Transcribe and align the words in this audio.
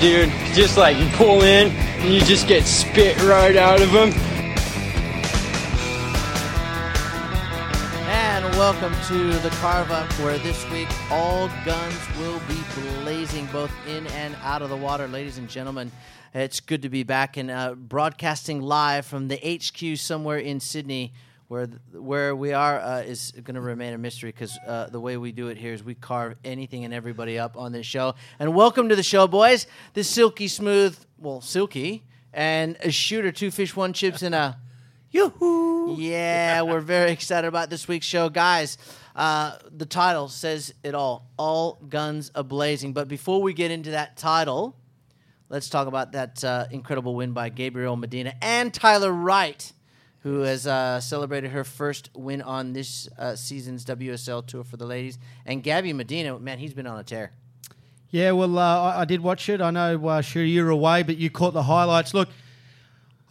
dude. 0.00 0.30
Just 0.54 0.76
like 0.76 0.96
you 0.96 1.08
pull 1.10 1.42
in 1.42 1.70
and 1.70 2.12
you 2.12 2.20
just 2.20 2.46
get 2.46 2.64
spit 2.64 3.16
right 3.22 3.56
out 3.56 3.80
of 3.80 3.90
them. 3.92 4.12
And 8.08 8.44
welcome 8.56 8.92
to 9.08 9.38
the 9.40 9.50
Carve 9.60 9.90
Up, 9.90 10.10
where 10.20 10.38
this 10.38 10.68
week 10.70 10.88
all 11.10 11.48
guns 11.64 12.18
will 12.18 12.40
be 12.48 12.60
blazing 13.02 13.46
both 13.46 13.72
in 13.86 14.06
and 14.08 14.36
out 14.42 14.62
of 14.62 14.70
the 14.70 14.76
water, 14.76 15.08
ladies 15.08 15.38
and 15.38 15.48
gentlemen. 15.48 15.90
It's 16.34 16.60
good 16.60 16.82
to 16.82 16.90
be 16.90 17.02
back 17.02 17.36
and 17.36 17.50
uh, 17.50 17.74
broadcasting 17.74 18.60
live 18.60 19.06
from 19.06 19.28
the 19.28 19.36
HQ 19.36 19.98
somewhere 19.98 20.38
in 20.38 20.60
Sydney. 20.60 21.12
Where 21.48 21.66
where 21.92 22.34
we 22.34 22.52
are 22.52 22.80
uh, 22.80 23.02
is 23.02 23.30
going 23.30 23.54
to 23.54 23.60
remain 23.60 23.94
a 23.94 23.98
mystery 23.98 24.32
because 24.32 24.58
uh, 24.66 24.88
the 24.88 24.98
way 24.98 25.16
we 25.16 25.30
do 25.30 25.46
it 25.46 25.56
here 25.56 25.72
is 25.72 25.84
we 25.84 25.94
carve 25.94 26.34
anything 26.44 26.84
and 26.84 26.92
everybody 26.92 27.38
up 27.38 27.56
on 27.56 27.70
this 27.70 27.86
show. 27.86 28.16
And 28.40 28.52
welcome 28.52 28.88
to 28.88 28.96
the 28.96 29.04
show, 29.04 29.28
boys. 29.28 29.68
This 29.94 30.10
silky 30.10 30.48
smooth, 30.48 30.98
well, 31.18 31.40
silky, 31.40 32.02
and 32.32 32.76
a 32.80 32.90
shooter, 32.90 33.30
two 33.30 33.52
fish, 33.52 33.76
one 33.76 33.92
chips, 33.92 34.22
and 34.22 34.34
a 34.34 34.58
Yoo-hoo! 35.12 35.94
Yeah, 35.96 36.62
we're 36.62 36.80
very 36.80 37.12
excited 37.12 37.46
about 37.46 37.70
this 37.70 37.86
week's 37.86 38.06
show, 38.06 38.28
guys. 38.28 38.76
Uh, 39.14 39.56
the 39.70 39.86
title 39.86 40.26
says 40.26 40.74
it 40.82 40.96
all: 40.96 41.30
all 41.38 41.74
guns 41.88 42.32
a 42.34 42.42
blazing. 42.42 42.92
But 42.92 43.06
before 43.06 43.40
we 43.40 43.54
get 43.54 43.70
into 43.70 43.92
that 43.92 44.16
title, 44.16 44.74
let's 45.48 45.68
talk 45.68 45.86
about 45.86 46.10
that 46.12 46.42
uh, 46.42 46.66
incredible 46.72 47.14
win 47.14 47.32
by 47.32 47.50
Gabriel 47.50 47.94
Medina 47.94 48.34
and 48.42 48.74
Tyler 48.74 49.12
Wright, 49.12 49.72
who 50.26 50.40
has 50.40 50.66
uh, 50.66 50.98
celebrated 50.98 51.52
her 51.52 51.62
first 51.62 52.10
win 52.12 52.42
on 52.42 52.72
this 52.72 53.08
uh, 53.16 53.36
season's 53.36 53.84
WSL 53.84 54.44
tour 54.44 54.64
for 54.64 54.76
the 54.76 54.84
ladies. 54.84 55.20
And 55.44 55.62
Gabby 55.62 55.92
Medina, 55.92 56.36
man, 56.40 56.58
he's 56.58 56.74
been 56.74 56.88
on 56.88 56.98
a 56.98 57.04
tear. 57.04 57.30
Yeah, 58.10 58.32
well, 58.32 58.58
uh, 58.58 58.80
I, 58.80 59.02
I 59.02 59.04
did 59.04 59.20
watch 59.20 59.48
it. 59.48 59.60
I 59.60 59.70
know, 59.70 60.20
sure, 60.22 60.42
you're 60.42 60.70
away, 60.70 61.04
but 61.04 61.16
you 61.16 61.30
caught 61.30 61.52
the 61.52 61.62
highlights. 61.62 62.12
Look, 62.12 62.28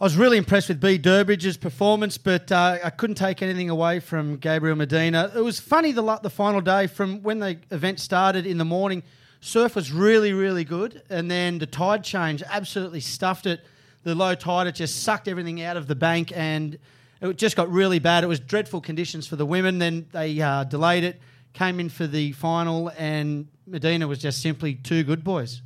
I 0.00 0.04
was 0.04 0.16
really 0.16 0.38
impressed 0.38 0.68
with 0.70 0.80
Bede 0.80 1.04
Durbridge's 1.04 1.58
performance, 1.58 2.16
but 2.16 2.50
uh, 2.50 2.78
I 2.82 2.88
couldn't 2.88 3.16
take 3.16 3.42
anything 3.42 3.68
away 3.68 4.00
from 4.00 4.38
Gabriel 4.38 4.74
Medina. 4.74 5.30
It 5.36 5.42
was 5.42 5.60
funny 5.60 5.92
the, 5.92 6.18
the 6.22 6.30
final 6.30 6.62
day 6.62 6.86
from 6.86 7.22
when 7.22 7.40
the 7.40 7.58
event 7.70 8.00
started 8.00 8.46
in 8.46 8.56
the 8.56 8.64
morning. 8.64 9.02
Surf 9.42 9.76
was 9.76 9.92
really, 9.92 10.32
really 10.32 10.64
good, 10.64 11.02
and 11.10 11.30
then 11.30 11.58
the 11.58 11.66
tide 11.66 12.02
change 12.02 12.42
absolutely 12.48 13.00
stuffed 13.00 13.44
it. 13.44 13.60
The 14.06 14.14
low 14.14 14.36
tide, 14.36 14.68
it 14.68 14.76
just 14.76 15.02
sucked 15.02 15.26
everything 15.26 15.60
out 15.62 15.76
of 15.76 15.88
the 15.88 15.96
bank, 15.96 16.32
and 16.32 16.78
it 17.20 17.36
just 17.36 17.56
got 17.56 17.68
really 17.72 17.98
bad. 17.98 18.22
It 18.22 18.28
was 18.28 18.38
dreadful 18.38 18.80
conditions 18.80 19.26
for 19.26 19.34
the 19.34 19.44
women. 19.44 19.80
Then 19.80 20.06
they 20.12 20.40
uh, 20.40 20.62
delayed 20.62 21.02
it, 21.02 21.20
came 21.54 21.80
in 21.80 21.88
for 21.88 22.06
the 22.06 22.30
final, 22.30 22.92
and 22.96 23.48
Medina 23.66 24.06
was 24.06 24.20
just 24.20 24.40
simply 24.40 24.76
too 24.76 25.02
good, 25.02 25.24
boys. 25.24 25.60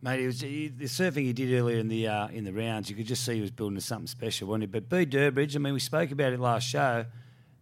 Mate, 0.00 0.18
it 0.18 0.26
was 0.26 0.40
he, 0.40 0.66
the 0.66 0.86
surfing 0.86 1.22
he 1.22 1.32
did 1.32 1.56
earlier 1.56 1.78
in 1.78 1.86
the 1.86 2.08
uh, 2.08 2.26
in 2.26 2.42
the 2.42 2.52
rounds. 2.52 2.90
You 2.90 2.96
could 2.96 3.06
just 3.06 3.24
see 3.24 3.36
he 3.36 3.40
was 3.40 3.52
building 3.52 3.78
something 3.78 4.08
special, 4.08 4.48
wasn't 4.48 4.64
he? 4.64 4.66
But 4.66 4.88
Bede 4.88 5.12
Durbridge, 5.12 5.54
I 5.54 5.60
mean, 5.60 5.74
we 5.74 5.78
spoke 5.78 6.10
about 6.10 6.32
it 6.32 6.40
last 6.40 6.66
show. 6.66 7.06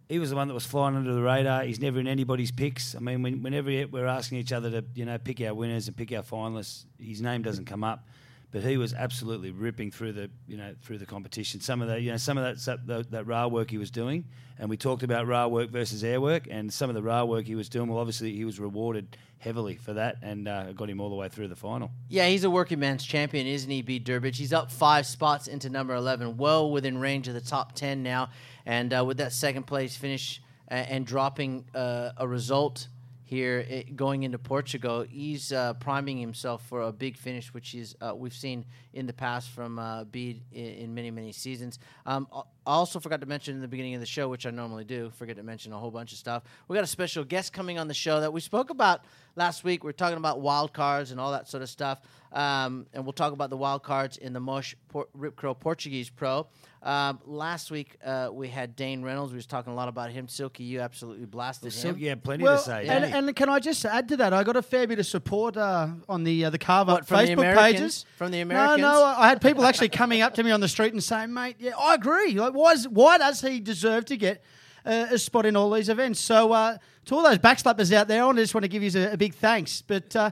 He 0.09 0.17
was 0.17 0.31
the 0.31 0.35
one 0.35 0.47
that 0.47 0.55
was 0.55 0.65
flying 0.65 0.95
under 0.95 1.13
the 1.13 1.21
radar. 1.21 1.65
He's 1.65 1.79
never 1.79 1.99
in 1.99 2.07
anybody's 2.07 2.51
picks. 2.51 2.95
I 2.95 2.99
mean, 2.99 3.21
when, 3.21 3.43
whenever 3.43 3.69
we're 3.91 4.07
asking 4.07 4.39
each 4.39 4.53
other 4.53 4.71
to, 4.71 4.83
you 4.95 5.05
know, 5.05 5.19
pick 5.19 5.39
our 5.39 5.53
winners 5.53 5.87
and 5.87 5.95
pick 5.95 6.11
our 6.13 6.23
finalists, 6.23 6.85
his 6.97 7.21
name 7.21 7.43
doesn't 7.43 7.65
come 7.65 7.83
up. 7.83 8.07
But 8.51 8.63
he 8.63 8.77
was 8.77 8.93
absolutely 8.93 9.51
ripping 9.51 9.91
through 9.91 10.13
the, 10.13 10.29
you 10.47 10.57
know, 10.57 10.75
through 10.81 10.97
the 10.97 11.05
competition. 11.05 11.61
Some 11.61 11.81
of 11.81 11.87
the, 11.87 12.01
you 12.01 12.11
know, 12.11 12.17
some 12.17 12.37
of 12.37 12.43
that 12.43 12.87
that, 12.87 13.11
that 13.11 13.27
rail 13.27 13.49
work 13.49 13.71
he 13.71 13.77
was 13.77 13.91
doing, 13.91 14.25
and 14.59 14.69
we 14.69 14.77
talked 14.77 15.03
about 15.03 15.25
rail 15.25 15.49
work 15.49 15.69
versus 15.69 16.03
air 16.03 16.19
work, 16.19 16.47
and 16.49 16.71
some 16.71 16.89
of 16.89 16.95
the 16.95 17.01
rail 17.01 17.27
work 17.27 17.45
he 17.45 17.55
was 17.55 17.69
doing. 17.69 17.89
Well, 17.89 17.99
obviously 17.99 18.35
he 18.35 18.43
was 18.43 18.59
rewarded 18.59 19.15
heavily 19.39 19.75
for 19.75 19.93
that, 19.93 20.17
and 20.21 20.47
uh, 20.47 20.71
got 20.73 20.89
him 20.89 20.99
all 20.99 21.09
the 21.09 21.15
way 21.15 21.29
through 21.29 21.47
the 21.47 21.55
final. 21.55 21.91
Yeah, 22.09 22.27
he's 22.27 22.43
a 22.43 22.49
working 22.49 22.79
man's 22.79 23.03
champion, 23.03 23.47
isn't 23.47 23.69
he, 23.69 23.81
Bede 23.81 24.05
Durbridge? 24.05 24.35
He's 24.35 24.53
up 24.53 24.71
five 24.71 25.05
spots 25.07 25.47
into 25.47 25.69
number 25.69 25.95
11, 25.95 26.37
well 26.37 26.69
within 26.71 26.97
range 26.97 27.27
of 27.27 27.33
the 27.33 27.41
top 27.41 27.73
10 27.73 28.03
now. 28.03 28.29
And 28.65 28.93
uh, 28.93 29.03
with 29.03 29.17
that 29.17 29.33
second 29.33 29.63
place 29.63 29.95
finish 29.95 30.41
and 30.67 31.05
dropping 31.05 31.65
uh, 31.75 32.11
a 32.17 32.27
result 32.27 32.87
here 33.31 33.59
it, 33.59 33.95
going 33.95 34.23
into 34.23 34.37
Portugal, 34.37 35.05
he's 35.09 35.53
uh, 35.53 35.73
priming 35.75 36.17
himself 36.17 36.67
for 36.67 36.81
a 36.81 36.91
big 36.91 37.15
finish, 37.15 37.53
which 37.53 37.73
is 37.73 37.95
uh, 38.01 38.13
we've 38.13 38.33
seen 38.33 38.65
in 38.91 39.05
the 39.07 39.13
past 39.13 39.51
from 39.51 39.79
uh, 39.79 40.03
Bede 40.03 40.41
in, 40.51 40.65
in, 40.65 40.93
many 40.93 41.11
many 41.11 41.31
seasons. 41.31 41.79
Um, 42.05 42.27
I 42.71 42.75
also 42.75 43.01
forgot 43.01 43.19
to 43.19 43.25
mention 43.27 43.53
in 43.55 43.61
the 43.61 43.67
beginning 43.67 43.95
of 43.95 43.99
the 43.99 44.05
show, 44.05 44.29
which 44.29 44.45
I 44.45 44.49
normally 44.49 44.85
do, 44.85 45.11
forget 45.17 45.35
to 45.35 45.43
mention 45.43 45.73
a 45.73 45.77
whole 45.77 45.91
bunch 45.91 46.13
of 46.13 46.17
stuff. 46.17 46.43
We 46.69 46.75
got 46.75 46.85
a 46.85 46.87
special 46.87 47.25
guest 47.25 47.51
coming 47.51 47.77
on 47.77 47.89
the 47.89 47.93
show 47.93 48.21
that 48.21 48.31
we 48.31 48.39
spoke 48.39 48.69
about 48.69 49.03
last 49.35 49.65
week. 49.65 49.83
We 49.83 49.89
are 49.89 49.93
talking 49.93 50.17
about 50.17 50.39
wild 50.39 50.71
cards 50.71 51.11
and 51.11 51.19
all 51.19 51.33
that 51.33 51.49
sort 51.49 51.63
of 51.63 51.69
stuff, 51.69 51.99
um, 52.31 52.85
and 52.93 53.03
we'll 53.03 53.11
talk 53.11 53.33
about 53.33 53.49
the 53.49 53.57
wild 53.57 53.83
cards 53.83 54.15
in 54.15 54.31
the 54.31 54.39
Moche 54.39 54.75
Por- 54.87 55.09
Rip 55.13 55.35
Curl 55.35 55.53
Portuguese 55.53 56.09
Pro. 56.09 56.47
Um, 56.83 57.19
last 57.25 57.69
week 57.69 57.95
uh, 58.03 58.29
we 58.31 58.47
had 58.47 58.75
Dane 58.75 59.03
Reynolds. 59.03 59.31
We 59.31 59.35
was 59.35 59.45
talking 59.45 59.71
a 59.71 59.75
lot 59.75 59.87
about 59.87 60.09
him. 60.09 60.27
Silky, 60.27 60.63
you 60.63 60.79
absolutely 60.79 61.25
blasted 61.27 61.65
Well, 61.65 61.77
him. 61.77 61.81
Silky 61.93 62.07
had 62.07 62.23
plenty 62.23 62.43
Well, 62.43 62.57
to 62.57 62.63
say. 62.63 62.87
and, 62.87 63.03
didn't 63.05 63.27
and 63.27 63.35
can 63.35 63.49
I 63.49 63.59
just 63.59 63.85
add 63.85 64.07
to 64.09 64.17
that? 64.17 64.33
I 64.33 64.43
got 64.43 64.55
a 64.55 64.63
fair 64.63 64.87
bit 64.87 64.97
of 64.97 65.05
support 65.05 65.57
uh, 65.57 65.89
on 66.09 66.23
the 66.23 66.45
uh, 66.45 66.49
the 66.49 66.57
Carve 66.57 66.89
Up 66.89 66.95
What, 67.01 67.05
from 67.07 67.17
Facebook 67.19 67.33
Americans? 67.33 67.71
pages. 67.79 68.05
From 68.17 68.31
the 68.31 68.37
No, 68.37 68.41
Americans? 68.43 68.81
no, 68.81 69.03
I 69.05 69.27
had 69.29 69.41
people 69.41 69.63
actually 69.63 69.89
coming 69.89 70.21
up 70.21 70.33
to 70.35 70.43
me 70.43 70.49
on 70.49 70.59
the 70.59 70.67
street 70.67 70.93
and 70.93 71.03
saying, 71.03 71.31
"Mate, 71.31 71.57
yeah, 71.59 71.73
I 71.77 71.93
agree. 71.93 72.31
Like, 72.33 72.53
why, 72.61 72.75
why 72.89 73.17
does 73.17 73.41
he 73.41 73.59
deserve 73.59 74.05
to 74.05 74.17
get 74.17 74.43
uh, 74.85 75.07
a 75.11 75.17
spot 75.17 75.45
in 75.45 75.55
all 75.55 75.71
these 75.71 75.89
events?" 75.89 76.19
So, 76.19 76.51
uh, 76.53 76.77
to 77.05 77.15
all 77.15 77.23
those 77.23 77.39
backslappers 77.39 77.91
out 77.91 78.07
there, 78.07 78.23
I 78.23 78.33
just 78.33 78.53
want 78.53 78.63
to 78.63 78.69
give 78.69 78.83
you 78.83 78.91
a, 79.01 79.13
a 79.13 79.17
big 79.17 79.33
thanks. 79.33 79.81
But 79.81 80.15
uh, 80.15 80.31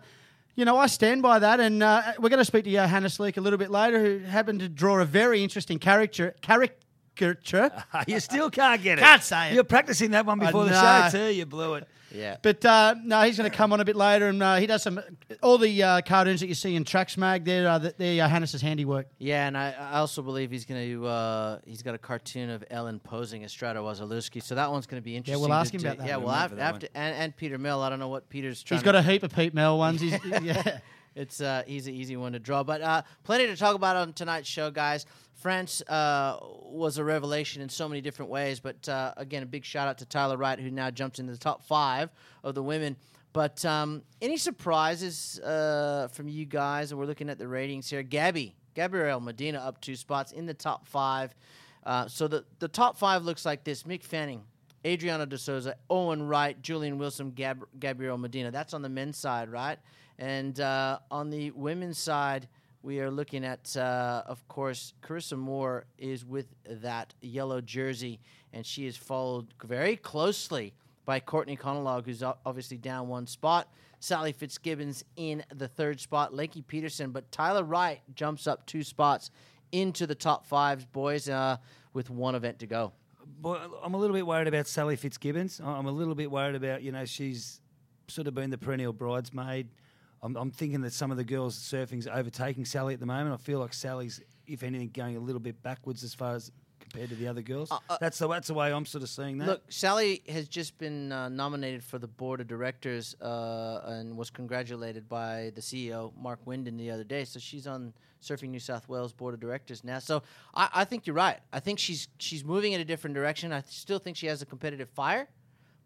you 0.56 0.66
know, 0.66 0.78
I 0.78 0.88
stand 0.88 1.22
by 1.22 1.40
that, 1.40 1.60
and 1.60 1.82
uh, 1.82 2.14
we're 2.20 2.30
going 2.30 2.40
to 2.40 2.46
speak 2.46 2.66
to 2.66 2.72
Johannes 2.72 3.20
Leak 3.20 3.38
a 3.38 3.42
little 3.42 3.60
bit 3.60 3.72
later, 3.72 4.00
who 4.00 4.20
happened 4.20 4.60
to 4.60 4.70
draw 4.70 5.00
a 5.00 5.06
very 5.06 5.42
interesting 5.44 5.80
character 5.80 6.36
caricature. 6.42 6.89
you 8.08 8.20
still 8.20 8.50
can't 8.50 8.82
get 8.82 8.98
it. 9.00 9.02
Can't 9.02 9.24
say 9.24 9.50
it. 9.52 9.54
You're 9.56 9.64
practicing 9.64 10.12
that 10.12 10.26
one 10.26 10.42
I 10.42 10.46
before 10.48 10.66
the 10.66 10.72
know. 10.72 11.10
show 11.12 11.18
too. 11.30 11.34
You 11.34 11.46
blew 11.46 11.76
it. 11.76 11.88
yeah. 12.14 12.38
But 12.42 12.64
uh, 12.66 12.96
no, 13.04 13.22
he's 13.22 13.38
going 13.38 13.50
to 13.50 13.56
come 13.56 13.72
on 13.74 13.80
a 13.82 13.86
bit 13.86 13.96
later, 13.96 14.28
and 14.30 14.42
uh, 14.42 14.56
he 14.56 14.66
does 14.68 14.84
some 14.84 15.00
all 15.44 15.58
the 15.58 15.84
uh, 15.84 16.02
cartoons 16.02 16.40
that 16.40 16.48
you 16.48 16.54
see 16.56 16.76
in 16.76 16.84
Tracks 16.86 17.18
Mag. 17.18 17.46
They're 17.46 17.68
uh, 17.68 17.78
they're 17.78 18.16
Johannes' 18.18 18.62
handiwork. 18.62 19.08
Yeah, 19.20 19.48
and 19.48 19.58
I, 19.58 19.72
I 19.78 20.00
also 20.00 20.22
believe 20.22 20.50
he's 20.52 20.66
going 20.66 20.90
to. 20.90 21.06
Uh, 21.08 21.60
he's 21.66 21.82
got 21.84 21.94
a 21.96 22.00
cartoon 22.00 22.50
of 22.50 22.64
Ellen 22.70 23.00
posing 23.00 23.44
as 23.44 23.52
Strata 23.52 23.80
Wazalewski, 23.80 24.42
so 24.42 24.56
that 24.56 24.72
one's 24.72 24.88
going 24.88 25.02
to 25.02 25.06
be 25.06 25.16
interesting. 25.16 25.40
Yeah, 25.42 25.48
we'll 25.48 25.54
ask 25.58 25.74
him 25.74 25.82
do- 25.82 25.88
about 25.88 25.98
that. 26.00 26.08
Yeah, 26.08 26.18
We'll 26.18 26.28
we'll 26.28 26.36
have, 26.36 26.58
have 26.58 26.80
to, 26.80 26.98
and, 26.98 27.16
and 27.16 27.36
Peter 27.36 27.58
Mel. 27.58 27.82
I 27.84 27.90
don't 27.90 28.00
know 28.00 28.08
what 28.10 28.30
Peter's 28.30 28.64
trying. 28.64 28.80
He's 28.80 28.84
got 28.86 28.94
to, 28.94 29.00
a 29.00 29.04
heap 29.04 29.24
of 29.24 29.34
Pete 29.36 29.54
Mel 29.54 29.78
ones. 29.78 30.02
He's, 30.02 30.18
yeah. 30.42 30.80
It's 31.16 31.42
uh, 31.42 31.64
he's 31.66 31.86
an 31.88 31.96
easy 31.96 32.16
one 32.16 32.32
to 32.34 32.40
draw, 32.40 32.64
but 32.64 32.82
uh, 32.82 33.02
plenty 33.24 33.48
to 33.48 33.56
talk 33.58 33.76
about 33.76 33.96
on 33.98 34.14
tonight's 34.14 34.48
show, 34.48 34.70
guys. 34.72 35.06
France 35.40 35.82
uh, 35.88 36.38
was 36.64 36.98
a 36.98 37.04
revelation 37.04 37.62
in 37.62 37.70
so 37.70 37.88
many 37.88 38.02
different 38.02 38.30
ways, 38.30 38.60
but 38.60 38.88
uh, 38.90 39.14
again, 39.16 39.42
a 39.42 39.46
big 39.46 39.64
shout 39.64 39.88
out 39.88 39.98
to 40.00 40.06
Tyler 40.06 40.36
Wright, 40.36 40.60
who 40.60 40.70
now 40.70 40.92
jumps 40.92 41.18
into 41.18 41.32
the 41.32 41.40
top 41.40 41.64
five 41.64 42.10
of 42.44 42.56
the 42.56 42.64
women. 42.64 42.98
But 43.32 43.64
um, 43.64 44.02
any 44.22 44.36
surprises 44.36 45.40
uh, 45.40 46.10
from 46.12 46.28
you 46.28 46.46
guys? 46.46 46.94
We're 46.94 47.06
looking 47.06 47.30
at 47.30 47.38
the 47.38 47.48
ratings 47.48 47.90
here. 47.90 48.04
Gabby, 48.04 48.56
Gabriel 48.74 49.22
Medina 49.22 49.60
up 49.60 49.80
two 49.80 49.96
spots 49.96 50.34
in 50.34 50.46
the 50.46 50.54
top 50.54 50.86
five. 50.86 51.34
Uh, 51.86 52.08
so 52.08 52.28
the, 52.28 52.44
the 52.60 52.68
top 52.68 52.98
five 52.98 53.24
looks 53.24 53.46
like 53.46 53.64
this 53.64 53.84
Mick 53.84 54.04
Fanning, 54.04 54.42
Adriano 54.86 55.26
De 55.26 55.38
Souza, 55.38 55.76
Owen 55.90 56.28
Wright, 56.28 56.62
Julian 56.62 56.98
Wilson, 56.98 57.32
Gab- 57.32 57.68
Gabriel 57.80 58.18
Medina. 58.18 58.52
That's 58.52 58.74
on 58.74 58.82
the 58.82 58.90
men's 58.90 59.18
side, 59.18 59.50
right? 59.50 59.80
And 60.18 60.60
uh, 60.60 61.00
on 61.10 61.30
the 61.30 61.52
women's 61.52 61.98
side, 61.98 62.50
we 62.82 63.00
are 63.00 63.12
looking 63.12 63.44
at, 63.44 63.76
uh, 63.76 64.24
of 64.26 64.48
course, 64.48 64.94
Carissa 65.02 65.38
Moore 65.38 65.86
is 65.98 66.26
with 66.26 66.48
that 66.66 67.14
yellow 67.22 67.62
jersey, 67.62 68.20
and 68.54 68.66
she 68.66 68.86
is 68.86 68.96
followed 68.96 69.48
very 69.64 69.96
closely 69.96 70.74
by 71.06 71.20
Courtney 71.20 71.56
Conlogue, 71.56 72.06
who's 72.06 72.24
obviously 72.46 72.78
down 72.78 73.08
one 73.08 73.28
spot. 73.28 73.68
Sally 74.00 74.32
Fitzgibbons 74.32 75.04
in 75.18 75.44
the 75.54 75.68
third 75.68 76.00
spot, 76.00 76.34
Lakey 76.34 76.66
Peterson, 76.66 77.12
but 77.12 77.30
Tyler 77.32 77.64
Wright 77.64 78.00
jumps 78.16 78.48
up 78.48 78.66
two 78.66 78.84
spots 78.84 79.30
into 79.72 80.08
the 80.08 80.16
top 80.16 80.46
five, 80.46 80.92
boys, 80.94 81.28
uh, 81.28 81.58
with 81.94 82.10
one 82.10 82.36
event 82.36 82.60
to 82.60 82.68
go. 82.68 82.94
Boy, 83.42 83.60
I'm 83.84 83.94
a 83.94 83.98
little 83.98 84.16
bit 84.16 84.26
worried 84.26 84.48
about 84.48 84.68
Sally 84.68 84.96
Fitzgibbons. 84.96 85.60
I'm 85.64 85.86
a 85.86 85.92
little 85.92 86.16
bit 86.16 86.32
worried 86.32 86.56
about 86.56 86.82
you 86.82 86.92
know 86.92 87.06
she's 87.06 87.62
sort 88.08 88.28
of 88.28 88.34
been 88.34 88.50
the 88.50 88.58
perennial 88.58 88.94
bridesmaid. 88.94 89.68
I'm, 90.22 90.36
I'm 90.36 90.52
thinking 90.52 90.82
that 90.82 90.94
some 90.94 91.12
of 91.12 91.18
the 91.18 91.24
girls 91.24 91.56
surfing's 91.56 92.08
overtaking 92.08 92.66
Sally 92.66 92.94
at 92.94 93.00
the 93.00 93.06
moment. 93.06 93.34
I 93.34 93.38
feel 93.38 93.60
like 93.60 93.74
Sally's, 93.74 94.22
if 94.48 94.64
anything, 94.64 94.90
going 94.94 95.16
a 95.16 95.20
little 95.20 95.40
bit 95.40 95.62
backwards 95.62 96.04
as 96.04 96.14
far 96.14 96.36
as 96.36 96.52
compared 96.80 97.10
to 97.10 97.16
the 97.16 97.28
other 97.28 97.42
girls. 97.42 97.72
uh, 97.72 97.98
that's 98.00 98.18
the 98.18 98.28
that's 98.28 98.48
the 98.48 98.54
way 98.54 98.74
I'm 98.74 98.86
sort 98.86 99.04
of 99.04 99.10
seeing 99.10 99.38
that. 99.40 99.48
Look, 99.48 99.64
Sally 99.70 100.24
has 100.28 100.48
just 100.48 100.78
been 100.78 101.12
uh, 101.12 101.30
nominated 101.30 101.84
for 101.84 102.00
the 102.00 102.08
board 102.08 102.42
of 102.42 102.48
directors 102.48 103.16
uh, 103.22 103.82
and 103.86 104.18
was 104.18 104.30
congratulated 104.30 105.08
by 105.08 105.52
the 105.56 105.62
CEO, 105.62 106.12
Mark 106.18 106.44
Winden, 106.46 106.78
the 106.78 106.92
other 106.92 107.04
day. 107.04 107.26
So 107.26 107.40
she's 107.40 107.68
on 107.68 107.94
Surfing 108.22 108.50
New 108.50 108.60
South 108.60 108.90
Wales 108.90 109.14
board 109.14 109.34
of 109.34 109.40
directors 109.40 109.84
now. 109.84 110.00
So 110.00 110.24
I, 110.54 110.70
I 110.74 110.84
think 110.86 111.08
you're 111.08 111.16
right. 111.16 111.40
I 111.54 111.60
think 111.60 111.80
she's 111.80 112.08
she's 112.18 112.44
moving 112.44 112.74
in 112.74 112.82
a 112.82 112.86
different 112.86 113.14
direction. 113.14 113.54
I 113.54 113.62
still 113.68 114.00
think 114.00 114.18
she 114.18 114.28
has 114.28 114.42
a 114.42 114.46
competitive 114.46 114.90
fire, 114.90 115.30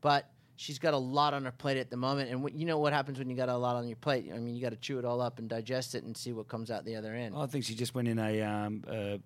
but 0.02 0.30
she's 0.56 0.80
got 0.80 0.94
a 0.94 0.98
lot 0.98 1.34
on 1.34 1.46
her 1.46 1.52
plate 1.52 1.78
at 1.78 1.90
the 1.90 1.98
moment, 1.98 2.30
and 2.30 2.44
what, 2.44 2.54
you 2.54 2.66
know 2.66 2.78
what 2.78 2.94
happens 2.94 3.20
when 3.20 3.30
you 3.30 3.36
got 3.36 3.50
a 3.50 3.58
lot 3.58 3.76
on 3.76 3.88
your 3.88 3.96
plate. 3.98 4.30
I 4.34 4.38
mean, 4.38 4.56
you 4.56 4.62
got 4.62 4.72
to 4.72 4.78
chew 4.78 5.00
it 5.00 5.06
all 5.06 5.22
up 5.22 5.40
and 5.40 5.50
digest 5.50 5.96
it 5.96 6.04
and 6.04 6.16
see 6.16 6.34
what 6.34 6.48
comes 6.48 6.72
out 6.72 6.86
the 6.86 6.96
other 6.96 7.14
end. 7.14 7.36
I 7.38 7.46
think 7.46 7.66
she 7.66 7.76
just 7.76 7.96
went 7.96 8.08
in 8.08 8.20
a 8.20 8.42
um, 8.42 8.84
a, 8.88 9.20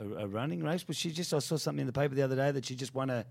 a, 0.00 0.08
a 0.24 0.26
running 0.26 0.62
race, 0.62 0.84
but 0.84 0.96
she 0.96 1.10
just 1.10 1.32
I 1.34 1.38
saw 1.38 1.56
something 1.56 1.80
in 1.80 1.86
the 1.86 1.92
paper 1.92 2.14
the 2.14 2.22
other 2.22 2.36
day 2.36 2.50
that 2.50 2.64
she 2.64 2.74
just 2.74 2.94
won 2.94 3.10
a 3.10 3.24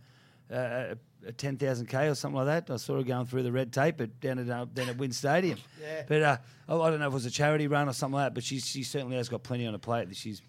a, 0.50 0.98
a 1.28 1.32
ten 1.32 1.58
thousand 1.58 1.88
k 1.88 2.08
or 2.08 2.16
something 2.16 2.38
like 2.38 2.66
that. 2.66 2.74
I 2.74 2.78
saw 2.78 2.98
her 2.98 3.04
going 3.04 3.26
through 3.26 3.44
the 3.44 3.52
red 3.52 3.72
tape 3.72 4.02
at 4.02 4.20
down 4.20 4.40
at 4.40 4.50
uh, 4.50 4.66
down 4.66 4.90
at 4.90 4.98
Wynn 4.98 5.12
Stadium. 5.12 5.58
Yeah. 5.82 6.04
But 6.08 6.22
uh, 6.22 6.38
I 6.68 6.76
I 6.76 6.90
don't 6.90 7.00
know 7.00 7.08
if 7.08 7.12
it 7.12 7.16
was 7.16 7.26
a 7.26 7.32
charity 7.32 7.68
run 7.68 7.88
or 7.90 7.94
something 7.94 8.16
like 8.16 8.26
that. 8.28 8.34
But 8.34 8.44
she 8.44 8.60
she 8.60 8.84
certainly 8.84 9.18
has 9.18 9.30
got 9.30 9.44
plenty 9.44 9.66
on 9.66 9.74
her 9.74 9.80
plate. 9.80 10.10
That 10.10 10.18
she's 10.18 10.42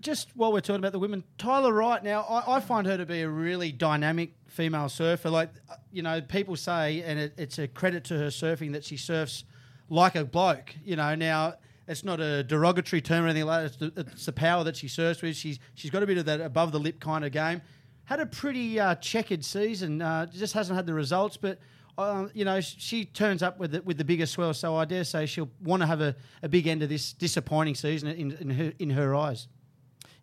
just 0.00 0.30
while 0.34 0.52
we're 0.52 0.60
talking 0.60 0.80
about 0.80 0.92
the 0.92 0.98
women, 0.98 1.24
Tyler 1.38 1.72
Wright. 1.72 2.02
Now, 2.02 2.22
I, 2.22 2.56
I 2.56 2.60
find 2.60 2.86
her 2.86 2.96
to 2.96 3.06
be 3.06 3.22
a 3.22 3.28
really 3.28 3.72
dynamic 3.72 4.34
female 4.46 4.88
surfer. 4.88 5.30
Like, 5.30 5.50
uh, 5.70 5.74
you 5.92 6.02
know, 6.02 6.20
people 6.20 6.56
say, 6.56 7.02
and 7.02 7.18
it, 7.18 7.34
it's 7.36 7.58
a 7.58 7.68
credit 7.68 8.04
to 8.04 8.18
her 8.18 8.28
surfing 8.28 8.72
that 8.72 8.84
she 8.84 8.96
surfs 8.96 9.44
like 9.88 10.14
a 10.14 10.24
bloke. 10.24 10.74
You 10.84 10.96
know, 10.96 11.14
now 11.14 11.54
it's 11.86 12.04
not 12.04 12.20
a 12.20 12.42
derogatory 12.42 13.00
term 13.00 13.24
or 13.24 13.28
anything 13.28 13.46
like 13.46 13.60
that. 13.60 13.66
It's 13.66 13.94
the, 13.94 14.10
it's 14.12 14.26
the 14.26 14.32
power 14.32 14.64
that 14.64 14.76
she 14.76 14.88
surfs 14.88 15.22
with. 15.22 15.36
She's 15.36 15.58
she's 15.74 15.90
got 15.90 16.02
a 16.02 16.06
bit 16.06 16.18
of 16.18 16.24
that 16.26 16.40
above 16.40 16.72
the 16.72 16.80
lip 16.80 17.00
kind 17.00 17.24
of 17.24 17.32
game. 17.32 17.62
Had 18.04 18.20
a 18.20 18.26
pretty 18.26 18.78
uh, 18.78 18.94
checkered 18.96 19.44
season. 19.44 20.00
Uh, 20.02 20.26
just 20.26 20.54
hasn't 20.54 20.76
had 20.76 20.86
the 20.86 20.94
results, 20.94 21.36
but. 21.36 21.58
Uh, 21.98 22.28
you 22.34 22.44
know, 22.44 22.60
she 22.60 23.06
turns 23.06 23.42
up 23.42 23.58
with 23.58 23.70
the, 23.70 23.80
with 23.80 23.96
the 23.96 24.04
bigger 24.04 24.26
swell, 24.26 24.52
so 24.52 24.76
I 24.76 24.84
dare 24.84 25.02
say 25.02 25.24
she'll 25.24 25.48
want 25.62 25.80
to 25.80 25.86
have 25.86 26.02
a, 26.02 26.14
a 26.42 26.48
big 26.48 26.66
end 26.66 26.82
of 26.82 26.90
this 26.90 27.14
disappointing 27.14 27.74
season 27.74 28.10
in, 28.10 28.32
in 28.32 28.50
her 28.50 28.72
in 28.78 28.90
her 28.90 29.14
eyes. 29.14 29.48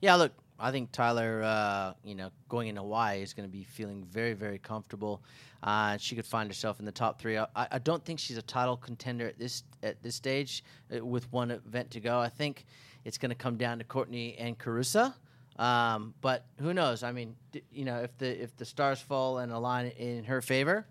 Yeah, 0.03 0.15
look, 0.15 0.33
I 0.59 0.71
think 0.71 0.91
Tyler, 0.91 1.41
uh, 1.41 1.93
you 2.03 2.13
know, 2.13 2.29
going 2.49 2.67
in 2.67 2.75
Hawaii 2.75 3.21
is 3.21 3.33
going 3.33 3.47
to 3.47 3.49
be 3.49 3.63
feeling 3.63 4.03
very, 4.03 4.33
very 4.33 4.57
comfortable. 4.57 5.23
Uh, 5.63 5.95
she 5.95 6.13
could 6.13 6.25
find 6.25 6.49
herself 6.49 6.81
in 6.81 6.85
the 6.85 6.91
top 6.91 7.21
three. 7.21 7.37
I, 7.37 7.47
I, 7.55 7.79
don't 7.79 8.03
think 8.03 8.19
she's 8.19 8.35
a 8.35 8.41
title 8.41 8.75
contender 8.75 9.27
at 9.27 9.39
this 9.39 9.63
at 9.81 10.03
this 10.03 10.15
stage 10.15 10.65
uh, 10.93 11.05
with 11.05 11.31
one 11.31 11.51
event 11.51 11.91
to 11.91 12.01
go. 12.01 12.19
I 12.19 12.27
think 12.27 12.65
it's 13.05 13.17
going 13.17 13.29
to 13.29 13.35
come 13.35 13.55
down 13.55 13.77
to 13.77 13.85
Courtney 13.85 14.35
and 14.37 14.59
Carissa. 14.59 15.13
Um, 15.57 16.13
but 16.19 16.47
who 16.59 16.73
knows? 16.73 17.01
I 17.01 17.13
mean, 17.13 17.37
d- 17.53 17.63
you 17.71 17.85
know, 17.85 17.99
if 17.99 18.17
the 18.17 18.43
if 18.43 18.57
the 18.57 18.65
stars 18.65 18.99
fall 18.99 19.37
and 19.37 19.53
align 19.53 19.85
in 19.85 20.25
her 20.25 20.41
favor, 20.41 20.85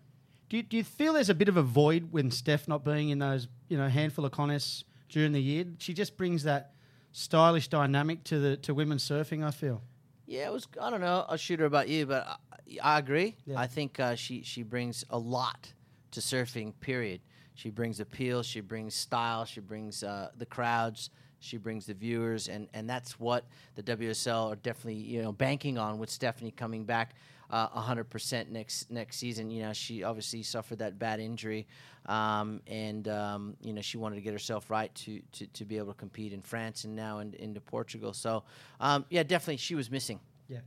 do 0.48 0.56
you, 0.56 0.62
do 0.62 0.78
you 0.78 0.84
feel 0.84 1.12
there's 1.12 1.28
a 1.28 1.34
bit 1.34 1.50
of 1.50 1.58
a 1.58 1.62
void 1.62 2.12
when 2.12 2.30
Steph 2.30 2.66
not 2.66 2.82
being 2.82 3.10
in 3.10 3.18
those 3.18 3.46
you 3.68 3.76
know 3.76 3.88
handful 3.88 4.24
of 4.24 4.32
contests 4.32 4.84
during 5.10 5.32
the 5.32 5.42
year? 5.42 5.66
She 5.76 5.92
just 5.92 6.16
brings 6.16 6.44
that 6.44 6.72
stylish 7.12 7.68
dynamic 7.68 8.24
to 8.24 8.38
the 8.38 8.56
to 8.58 8.74
women's 8.74 9.08
surfing. 9.08 9.44
I 9.44 9.50
feel. 9.50 9.82
Yeah, 10.26 10.46
it 10.46 10.52
was. 10.52 10.66
I 10.80 10.90
don't 10.90 11.00
know. 11.00 11.24
I'll 11.28 11.36
shoot 11.36 11.60
her 11.60 11.66
about 11.66 11.88
you, 11.88 12.06
but 12.06 12.26
I, 12.26 12.36
I 12.82 12.98
agree. 12.98 13.36
Yeah. 13.46 13.60
I 13.60 13.66
think 13.66 14.00
uh, 14.00 14.14
she 14.14 14.42
she 14.42 14.62
brings 14.62 15.04
a 15.10 15.18
lot 15.18 15.72
to 16.12 16.20
surfing. 16.20 16.72
Period. 16.80 17.20
She 17.54 17.70
brings 17.70 18.00
appeal. 18.00 18.42
She 18.42 18.60
brings 18.60 18.94
style. 18.94 19.44
She 19.44 19.60
brings 19.60 20.02
uh, 20.02 20.30
the 20.36 20.46
crowds. 20.46 21.10
She 21.38 21.56
brings 21.56 21.86
the 21.86 21.94
viewers, 21.94 22.48
and, 22.48 22.68
and 22.72 22.88
that's 22.88 23.18
what 23.18 23.44
the 23.74 23.82
WSL 23.82 24.52
are 24.52 24.56
definitely 24.56 25.00
you 25.02 25.22
know 25.22 25.32
banking 25.32 25.76
on 25.76 25.98
with 25.98 26.08
Stephanie 26.08 26.52
coming 26.52 26.84
back 26.84 27.14
uh, 27.52 27.68
100% 27.68 28.48
next 28.48 28.90
next 28.90 29.18
season. 29.18 29.50
You 29.50 29.62
know, 29.62 29.72
she 29.74 30.02
obviously 30.02 30.42
suffered 30.42 30.78
that 30.78 30.98
bad 30.98 31.20
injury, 31.20 31.66
um, 32.06 32.62
and 32.66 33.06
um, 33.08 33.56
you 33.62 33.74
know 33.74 33.82
she 33.82 33.98
wanted 33.98 34.16
to 34.16 34.22
get 34.22 34.32
herself 34.32 34.70
right 34.70 34.92
to, 34.94 35.20
to, 35.32 35.46
to 35.46 35.64
be 35.64 35.76
able 35.76 35.92
to 35.92 35.98
compete 35.98 36.32
in 36.32 36.40
France 36.40 36.84
and 36.84 36.96
now 36.96 37.18
in, 37.18 37.34
into 37.34 37.60
Portugal. 37.60 38.14
So 38.14 38.44
um, 38.80 39.04
yeah, 39.10 39.22
definitely 39.22 39.58
she 39.58 39.74
was 39.74 39.90
missing. 39.90 40.18
Yeah. 40.48 40.58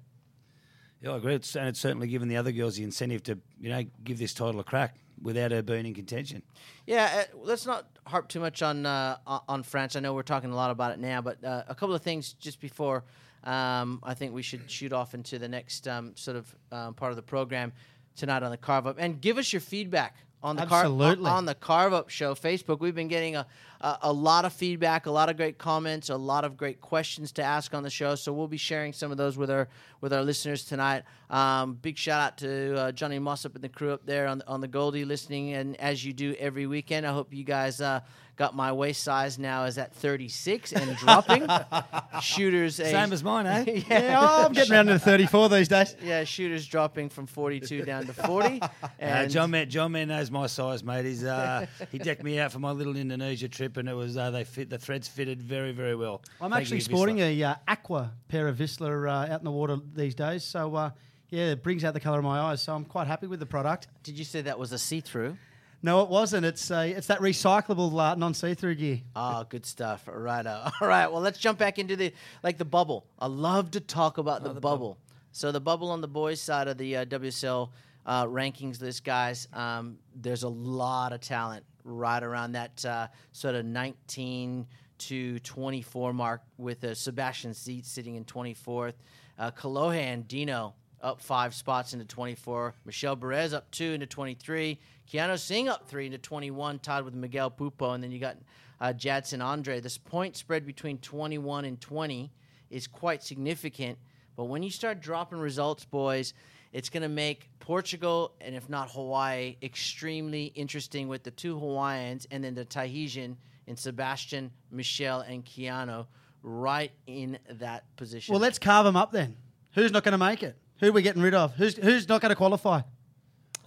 yeah, 1.02 1.12
I 1.12 1.18
agree. 1.18 1.36
It's, 1.36 1.56
and 1.56 1.68
it's 1.68 1.80
certainly 1.80 2.08
given 2.08 2.28
the 2.28 2.38
other 2.38 2.52
girls 2.52 2.76
the 2.76 2.84
incentive 2.84 3.24
to 3.24 3.40
you 3.60 3.70
know 3.70 3.84
give 4.04 4.20
this 4.20 4.36
title 4.36 4.60
a 4.60 4.64
crack 4.64 4.96
without 5.20 5.52
her 5.52 5.64
being 5.64 5.88
in 5.88 5.96
contention. 5.96 6.44
Yeah, 6.86 7.26
uh, 7.34 7.38
let's 7.42 7.66
not 7.66 7.88
harp 8.06 8.28
too 8.28 8.40
much 8.40 8.62
on 8.62 8.86
uh, 8.86 9.18
on 9.26 9.64
France. 9.64 9.96
I 9.96 10.02
know 10.02 10.14
we're 10.14 10.22
talking 10.22 10.52
a 10.52 10.56
lot 10.56 10.70
about 10.70 10.92
it 10.92 11.00
now, 11.00 11.22
but 11.22 11.44
uh, 11.44 11.64
a 11.68 11.74
couple 11.74 11.96
of 11.96 12.04
things 12.04 12.34
just 12.34 12.60
before 12.62 13.04
um, 13.45 14.00
I 14.03 14.13
think 14.13 14.33
we 14.33 14.42
should 14.42 14.69
shoot 14.69 14.94
off 14.94 15.13
into 15.13 15.39
the 15.39 15.47
next 15.47 15.88
um, 15.88 16.15
sort 16.15 16.38
of 16.38 16.56
um, 16.71 16.94
part 16.94 17.12
of 17.12 17.15
the 17.15 17.21
program 17.21 17.74
tonight 18.15 18.44
on 18.44 18.51
the 18.51 18.57
carve 18.57 18.88
up 18.88 18.95
and 19.00 19.19
give 19.21 19.38
us 19.38 19.51
your 19.51 19.59
feedback 19.59 20.15
on 20.45 20.56
the 20.56 20.62
Absolutely. 20.62 21.25
Car- 21.25 21.38
on 21.38 21.45
the 21.45 21.56
carve 21.56 21.92
up 21.94 22.09
show 22.09 22.36
Facebook. 22.36 22.80
We've 22.80 22.94
been 22.94 23.07
getting 23.07 23.36
a, 23.36 23.47
a 23.81 23.97
a 24.03 24.13
lot 24.13 24.45
of 24.45 24.53
feedback, 24.53 25.07
a 25.07 25.12
lot 25.12 25.27
of 25.27 25.38
great 25.38 25.57
comments, 25.57 26.09
a 26.09 26.15
lot 26.15 26.45
of 26.45 26.56
great 26.56 26.81
questions 26.81 27.31
to 27.33 27.44
ask 27.44 27.74
on 27.74 27.81
the 27.81 27.89
show. 27.89 28.13
So 28.13 28.31
we'll 28.31 28.47
be 28.47 28.57
sharing 28.57 28.94
some 28.94 29.12
of 29.12 29.18
those 29.18 29.38
with 29.38 29.50
our 29.50 29.68
with 30.01 30.13
our 30.13 30.21
listeners 30.21 30.63
tonight. 30.63 31.03
Um, 31.31 31.74
big 31.74 31.97
shout 31.97 32.21
out 32.21 32.38
to 32.39 32.75
uh, 32.77 32.92
Johnny 32.92 33.18
Mossup 33.18 33.56
and 33.56 33.63
the 33.63 33.69
crew 33.69 33.92
up 33.92 34.06
there 34.06 34.27
on 34.27 34.38
the, 34.38 34.47
on 34.47 34.62
the 34.62 34.68
Goldie 34.68 35.03
listening, 35.03 35.53
and 35.53 35.80
as 35.80 36.06
you 36.06 36.13
do 36.13 36.36
every 36.38 36.68
weekend. 36.68 37.07
I 37.07 37.12
hope 37.12 37.33
you 37.33 37.44
guys. 37.44 37.81
Uh, 37.81 38.01
Got 38.38 38.54
my 38.54 38.74
waist 38.74 39.02
size 39.02 39.40
now 39.40 39.64
is 39.64 39.78
at 39.78 39.94
36 39.94 40.74
and 40.74 40.98
dropping. 40.98 41.48
shooters, 42.22 42.80
a, 42.82 42.86
Same 42.92 43.14
as 43.14 43.24
mine, 43.24 43.46
eh? 43.46 43.64
yeah, 43.68 44.02
Yeah, 44.02 44.20
oh, 44.20 44.46
I'm 44.46 44.52
getting 44.52 44.74
around 44.74 44.88
to 44.88 45.00
34 45.00 45.50
these 45.50 45.68
days. 45.70 45.96
yeah, 46.04 46.24
shooters 46.26 46.68
dropping 46.68 47.08
from 47.10 47.28
42 47.28 47.84
down 47.84 48.06
to 48.08 48.14
40. 48.14 48.62
Uh, 48.84 48.88
And 49.00 49.32
John 49.32 49.52
Man, 49.52 49.70
John 49.70 49.92
Man 49.92 50.08
knows 50.10 50.32
my 50.32 50.48
size, 50.48 50.84
mate. 50.84 51.06
He's 51.06 51.24
uh, 51.24 51.66
he 51.92 51.98
decked 51.98 52.24
me 52.24 52.40
out 52.40 52.52
for 52.52 52.60
my 52.60 52.72
little 52.72 52.96
Indonesia 52.96 53.48
trip, 53.48 53.78
and 53.78 53.88
it 53.88 53.94
was 53.94 54.18
uh, 54.18 54.32
they 54.32 54.44
fit 54.44 54.70
the 54.70 54.78
threads 54.78 55.08
fitted 55.08 55.42
very 55.42 55.72
very 55.72 55.96
well. 55.96 56.22
I'm 56.42 56.52
Thank 56.52 56.62
actually 56.62 56.78
you, 56.78 56.81
sporting 56.81 57.18
Vissla. 57.18 57.40
a 57.40 57.44
uh, 57.44 57.56
aqua 57.68 58.12
pair 58.28 58.48
of 58.48 58.58
Vissla 58.58 59.08
uh, 59.08 59.34
out 59.34 59.40
in 59.40 59.46
the 59.46 59.52
water 59.52 59.78
these 59.96 60.16
days. 60.16 60.44
So, 60.44 60.76
uh, 60.76 60.92
yeah, 61.30 61.52
it 61.52 61.64
brings 61.64 61.84
out 61.84 61.94
the 61.94 62.00
colour 62.00 62.20
of 62.20 62.24
my 62.26 62.40
eyes. 62.40 62.62
So 62.62 62.74
I'm 62.74 62.86
quite 62.86 63.08
happy 63.08 63.28
with 63.28 63.40
the 63.40 63.46
product. 63.46 63.88
did 64.04 64.18
you 64.18 64.26
say 64.26 64.42
that 64.42 64.58
was 64.60 64.72
a 64.72 64.78
see-through? 64.78 65.38
No, 65.81 66.01
it 66.01 66.10
wasn't. 66.10 66.45
It's 66.45 66.72
uh, 66.72 66.86
it's 66.88 67.07
that 67.07 67.19
recyclable 67.19 68.00
uh, 68.00 68.16
non-see-through 68.16 68.75
gear. 68.75 69.01
Oh, 69.16 69.45
good 69.48 69.66
stuff. 69.66 70.07
All 70.07 70.16
right, 70.16 70.45
uh, 70.45 70.72
all 70.81 70.88
right. 70.88 71.12
Well, 71.12 71.22
let's 71.22 71.38
jump 71.38 71.60
back 71.60 71.77
into 71.80 71.95
the 71.95 72.13
like 72.44 72.57
the 72.57 72.66
bubble. 72.66 73.06
I 73.19 73.27
love 73.27 73.72
to 73.72 73.80
talk 73.80 74.18
about 74.18 74.44
the, 74.44 74.54
bubble. 74.54 74.98
So 75.31 75.51
the 75.51 75.60
bubble 75.60 75.92
on 75.92 76.01
the 76.01 76.07
boys' 76.07 76.42
side 76.42 76.68
of 76.68 76.77
the 76.77 76.98
uh, 76.98 77.06
WSL 77.06 77.69
uh, 78.06 78.25
rankings 78.25 78.81
list, 78.81 79.04
guys. 79.04 79.48
Um, 79.54 79.98
there's 80.16 80.44
a 80.44 80.50
lot 80.50 81.13
of 81.13 81.22
talent 81.22 81.63
right 81.83 82.24
around 82.24 82.54
that 82.54 82.83
uh, 82.86 83.07
sort 83.31 83.56
of 83.56 83.66
19 83.66 84.66
to 84.98 85.39
24 85.39 86.13
mark 86.13 86.42
with 86.57 86.83
uh, 86.83 86.94
Sebastian 86.95 87.51
Zietz 87.51 87.86
sitting 87.86 88.16
in 88.16 88.25
24th. 88.25 88.94
Uh, 89.38 89.51
Kolohe 89.51 90.01
Andino 90.01 90.74
up 91.01 91.21
five 91.21 91.54
spots 91.54 91.94
into 91.94 92.06
24. 92.06 92.73
Michel 92.85 93.16
Bourez 93.16 93.54
up 93.54 93.69
two 93.71 93.94
into 93.94 94.06
23. 94.07 94.80
Keanu 95.12 95.33
Asing 95.33 95.69
up 95.69 95.88
three 95.88 96.07
into 96.07 96.18
21, 96.18 96.80
tied 96.80 97.04
with 97.04 97.14
Miguel 97.14 97.52
Pupo. 97.52 97.94
And 97.94 98.04
then 98.04 98.12
you 98.12 98.19
got 98.19 98.38
uh, 98.80 98.94
Jadson 98.94 99.42
Andre. 99.42 99.80
This 99.80 99.97
point 99.97 100.35
spread 100.35 100.66
between 100.66 100.97
21 101.00 101.66
and 101.66 101.80
20 101.80 102.31
is 102.69 102.88
quite 102.88 103.24
significant. 103.24 103.97
But 104.35 104.45
when 104.45 104.64
you 104.64 104.69
start 104.69 105.00
dropping 105.02 105.40
results, 105.40 105.85
boys, 105.85 106.33
it's 106.74 106.90
going 106.90 107.04
to 107.04 107.09
make 107.09 107.50
Portugal 107.59 108.33
and 108.42 108.54
if 108.54 108.68
not 108.68 108.92
Hawaii 108.92 109.56
extremely 109.62 110.45
interesting 110.56 111.07
with 111.07 111.24
the 111.24 111.31
two 111.31 111.57
Hawaiians 111.57 112.28
and 112.31 112.44
then 112.44 112.54
the 112.54 112.66
Tahitian 112.66 113.38
in 113.68 113.78
Sebastian, 113.78 114.52
Michelle, 114.71 115.21
and 115.21 115.45
Keanu 115.45 116.06
right 116.44 116.92
in 117.07 117.40
that 117.50 117.83
position. 117.95 118.33
Well, 118.33 118.42
let's 118.42 118.59
carve 118.59 118.85
them 118.85 118.95
up 118.95 119.12
then. 119.12 119.38
Who's 119.74 119.92
not 119.92 120.04
going 120.04 120.12
to 120.12 120.18
make 120.18 120.44
it? 120.44 120.56
Who 120.80 120.90
are 120.90 120.92
we 120.92 121.02
getting 121.02 121.21
rid 121.21 121.33
of? 121.33 121.54
Who's 121.56 121.78
who's 121.78 122.07
not 122.09 122.21
going 122.21 122.30
to 122.30 122.35
qualify? 122.35 122.81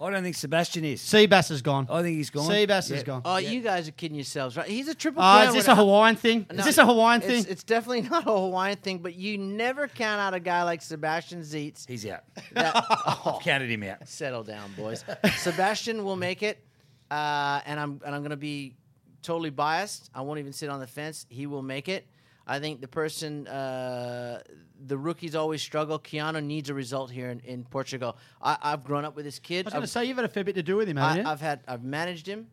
I 0.01 0.09
don't 0.11 0.23
think 0.23 0.35
Sebastian 0.35 0.85
is. 0.85 1.01
Seabass 1.01 1.51
is 1.51 1.61
gone. 1.61 1.85
I 1.89 2.01
think 2.01 2.15
he's 2.17 2.29
gone. 2.29 2.49
Seabass 2.49 2.89
Yeah. 2.89 2.95
is 2.97 3.03
gone. 3.03 3.21
Oh, 3.25 3.35
you 3.37 3.59
guys 3.61 3.87
are 3.87 3.91
kidding 3.91 4.15
yourselves, 4.15 4.55
right? 4.55 4.67
He's 4.67 4.87
a 4.87 4.95
triple. 4.95 5.21
Oh, 5.21 5.25
crown 5.25 5.47
is 5.49 5.53
this 5.55 5.67
winner. 5.67 5.73
a 5.73 5.83
Hawaiian 5.83 6.15
thing? 6.15 6.45
No, 6.51 6.59
is 6.59 6.65
this 6.65 6.77
a 6.77 6.85
Hawaiian 6.85 7.21
it's- 7.21 7.43
thing? 7.43 7.51
It's 7.51 7.63
definitely 7.63 8.01
not 8.09 8.21
a 8.25 8.31
Hawaiian 8.31 8.77
thing, 8.77 8.99
but 8.99 9.15
you 9.15 9.37
never 9.37 9.87
count 9.89 10.21
out 10.21 10.33
a 10.33 10.39
guy 10.39 10.63
like 10.63 10.81
Sebastian 10.81 11.41
Zietz. 11.41 11.85
He's 11.87 12.05
out. 12.05 12.23
That, 12.53 12.73
oh, 13.25 13.39
Counted 13.43 13.69
him 13.69 13.83
out. 13.83 14.07
settle 14.07 14.43
down, 14.43 14.71
boys. 14.77 15.03
Sebastian 15.37 16.03
will 16.05 16.15
make 16.15 16.43
it, 16.43 16.63
uh, 17.11 17.59
and 17.65 17.79
I'm 17.79 18.01
and 18.05 18.15
I'm 18.15 18.21
going 18.21 18.29
to 18.31 18.37
be 18.37 18.75
totally 19.21 19.49
biased. 19.49 20.09
I 20.15 20.21
won't 20.21 20.39
even 20.39 20.53
sit 20.53 20.69
on 20.69 20.79
the 20.79 20.87
fence. 20.87 21.25
He 21.29 21.45
will 21.45 21.61
make 21.61 21.89
it. 21.89 22.07
I 22.49 22.59
think 22.59 22.81
the 22.81 22.87
person, 22.87 23.47
uh, 23.47 24.41
the 24.87 24.97
rookies 24.97 25.35
always 25.35 25.61
struggle. 25.61 25.99
Keanu 25.99 26.43
needs 26.43 26.71
a 26.71 26.73
result 26.73 27.11
here 27.11 27.29
in, 27.29 27.39
in 27.41 27.63
Portugal. 27.63 28.17
I, 28.41 28.57
I've 28.59 28.83
grown 28.83 29.05
up 29.05 29.15
with 29.15 29.25
this 29.25 29.37
kid. 29.37 29.67
I 29.67 29.67
was 29.67 29.73
going 29.73 29.81
to 29.83 29.87
say 29.87 30.05
you've 30.05 30.17
had 30.17 30.25
a 30.25 30.29
fair 30.29 30.43
bit 30.43 30.55
to 30.55 30.63
do 30.63 30.75
with 30.75 30.89
him, 30.89 30.97
haven't 30.97 31.19
I, 31.19 31.29
you? 31.29 31.31
I've 31.31 31.41
had 31.41 31.61
I've 31.67 31.83
managed 31.83 32.25
him. 32.25 32.47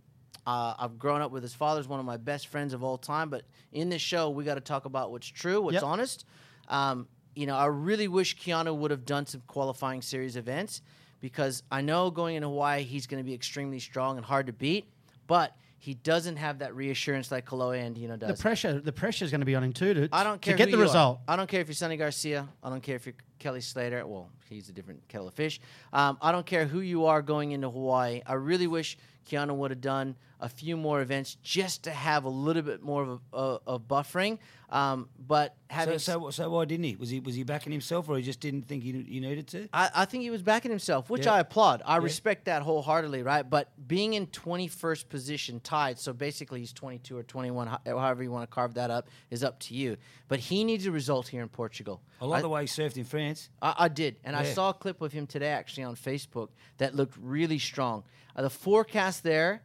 Uh, 0.47 0.75
I've 0.79 0.99
grown 0.99 1.23
up 1.23 1.33
with 1.33 1.43
his 1.43 1.55
father's 1.55 1.89
one 1.89 1.99
of 1.99 2.05
my 2.05 2.19
best 2.19 2.49
friends 2.49 2.75
of 2.75 2.85
all 2.85 2.99
time. 2.99 3.31
But 3.31 3.45
in 3.73 3.89
this 3.89 4.03
show, 4.03 4.29
we 4.29 4.45
got 4.45 4.57
to 4.57 4.61
talk 4.61 4.85
about 4.85 5.11
what's 5.11 5.27
true, 5.27 5.63
what's 5.63 5.75
Yep. 5.77 5.83
honest. 5.83 6.27
Um, 6.69 7.09
you 7.35 7.47
know, 7.47 7.57
I 7.57 7.67
really 7.67 8.07
wish 8.07 8.37
Keanu 8.37 8.77
would 8.77 8.91
have 8.91 9.07
done 9.07 9.25
some 9.25 9.43
qualifying 9.47 10.03
series 10.03 10.37
events 10.37 10.83
because 11.21 11.63
I 11.71 11.81
know 11.81 12.11
going 12.11 12.37
in 12.37 12.43
Hawaii 12.43 12.83
he's 12.83 13.07
going 13.07 13.23
to 13.23 13.27
be 13.27 13.35
extremely 13.35 13.81
strong 13.81 14.19
and 14.19 14.27
hard 14.27 14.47
to 14.49 14.53
beat, 14.53 14.89
but 15.27 15.57
he 15.87 15.95
doesn't 15.95 16.35
have 16.35 16.59
that 16.59 16.75
reassurance 16.75 17.31
like 17.31 17.47
Kolohe 17.47 17.79
Andino 17.81 18.19
the 18.19 18.27
does. 18.27 18.41
pressure, 18.41 18.81
the 18.81 18.91
pressure 18.91 19.25
is 19.25 19.31
going 19.31 19.41
to 19.41 19.47
be 19.47 19.55
on 19.55 19.63
him 19.63 19.73
too 19.73 19.95
to, 19.95 20.09
I 20.13 20.25
don't 20.25 20.41
care 20.43 20.55
to 20.55 20.59
get 20.59 20.65
the 20.65 20.73
you 20.73 20.79
are. 20.79 20.83
result. 20.83 21.21
I 21.29 21.37
don't 21.37 21.49
care 21.49 21.61
if 21.61 21.69
you're 21.69 21.77
Sunny 21.77 21.97
Garcia. 21.97 22.49
I 22.61 22.71
don't 22.71 22.83
care 22.83 22.97
if 22.97 23.07
you're 23.07 23.15
Kelly 23.39 23.61
Slater. 23.61 24.05
Well, 24.05 24.29
he's 24.49 24.69
a 24.69 24.73
different 24.73 25.07
kettle 25.09 25.29
of 25.29 25.35
fish. 25.35 25.61
Um, 25.93 26.19
I 26.21 26.33
don't 26.33 26.47
care 26.47 26.67
who 26.67 26.81
you 26.81 27.07
are 27.07 27.23
going 27.23 27.53
into 27.53 27.69
Hawaii. 27.71 28.23
I 28.27 28.35
really 28.35 28.67
wish 28.67 28.97
Keanu 29.29 29.55
would 29.57 29.71
have 29.71 29.81
done 29.81 30.17
a 30.41 30.49
few 30.49 30.77
more 30.77 31.01
events 31.01 31.37
just 31.43 31.85
to 31.85 31.91
have 31.91 32.25
a 32.25 32.29
little 32.29 32.63
bit 32.63 32.83
more 32.83 33.03
of 33.03 33.09
a, 33.33 33.37
uh, 33.37 33.59
of 33.67 33.89
buffering. 33.89 34.39
Um, 34.69 35.09
but 35.19 35.55
having 35.71 35.99
So, 35.99 36.23
so, 36.23 36.31
so 36.31 36.51
why 36.51 36.65
didn't 36.65 36.85
he? 36.85 36.97
Was 36.97 37.09
he 37.09 37.21
was 37.21 37.37
he 37.37 37.45
backing 37.45 37.71
himself, 37.73 38.09
or 38.09 38.17
he 38.17 38.23
just 38.23 38.41
didn't 38.41 38.63
think 38.63 38.83
he, 38.83 38.93
he 39.09 39.21
needed 39.21 39.47
to? 39.49 39.69
I, 39.73 39.91
I 39.95 40.05
think 40.05 40.25
he 40.25 40.31
was 40.31 40.43
backing 40.43 40.71
himself, 40.73 41.09
which 41.09 41.27
Yeah. 41.27 41.35
I 41.35 41.41
applaud. 41.41 41.83
I 41.87 41.97
respect 41.99 42.47
that 42.47 42.63
wholeheartedly, 42.63 43.23
right? 43.23 43.49
But 43.49 43.71
being 43.87 44.15
in 44.15 44.27
21st 44.27 45.09
position, 45.09 45.61
tied, 45.61 45.99
so 46.01 46.13
basically 46.13 46.61
he's 46.61 46.73
22 46.73 47.17
or 47.17 47.23
21, 47.23 47.79
however 47.87 48.23
you 48.25 48.31
want 48.33 48.43
to 48.49 48.53
carve 48.53 48.75
that 48.75 48.91
up, 48.91 49.09
is 49.31 49.45
up 49.45 49.59
to 49.61 49.75
you. 49.75 49.97
But 50.29 50.41
he 50.41 50.65
needs 50.65 50.85
a 50.87 50.91
result 50.91 51.29
here 51.29 51.43
in 51.43 51.49
Portugal. 51.49 52.03
I 52.21 52.25
like 52.25 52.43
the 52.43 52.49
way 52.49 52.63
he 52.63 52.67
surfed 52.67 52.97
in 52.97 53.05
France. 53.05 53.49
I, 53.63 53.75
I 53.79 53.89
did, 53.89 54.17
and 54.25 54.36
I 54.39 54.45
saw 54.45 54.71
a 54.71 54.75
clip 54.75 55.01
of 55.01 55.13
him 55.13 55.27
today 55.27 55.49
actually 55.49 55.85
on 55.85 55.97
Facebook 55.97 56.49
that 56.79 56.95
looked 56.95 57.17
really 57.21 57.59
strong. 57.59 58.05
Uh, 58.35 58.43
the 58.43 58.51
forecast 58.51 59.23
there 59.23 59.63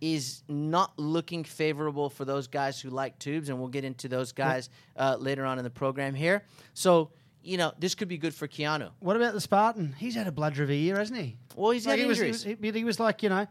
is 0.00 0.42
not 0.48 0.92
looking 0.98 1.44
favorable 1.44 2.10
for 2.10 2.24
those 2.24 2.46
guys 2.46 2.80
who 2.80 2.90
like 2.90 3.18
tubes, 3.18 3.48
and 3.48 3.58
we'll 3.58 3.68
get 3.68 3.84
into 3.84 4.08
those 4.08 4.32
guys 4.32 4.68
uh, 4.96 5.16
later 5.18 5.44
on 5.44 5.58
in 5.58 5.64
the 5.64 5.70
program 5.70 6.14
here. 6.14 6.44
So, 6.74 7.10
you 7.42 7.56
know, 7.56 7.72
this 7.78 7.94
could 7.94 8.08
be 8.08 8.18
good 8.18 8.34
for 8.34 8.46
Keanu. 8.46 8.90
What 9.00 9.16
about 9.16 9.32
the 9.32 9.40
Spartan? 9.40 9.94
He's 9.96 10.14
had 10.14 10.26
a 10.26 10.32
blood 10.32 10.58
a 10.58 10.74
year, 10.74 10.98
hasn't 10.98 11.18
he? 11.18 11.36
Well, 11.56 11.70
he's 11.70 11.84
had 11.84 11.98
he 11.98 12.06
was, 12.06 12.18
he 12.18 12.26
injuries. 12.26 12.46
was, 12.46 12.72
he, 12.74 12.78
he 12.78 12.84
was 12.84 13.00
like 13.00 13.22
you 13.22 13.28
know, 13.28 13.46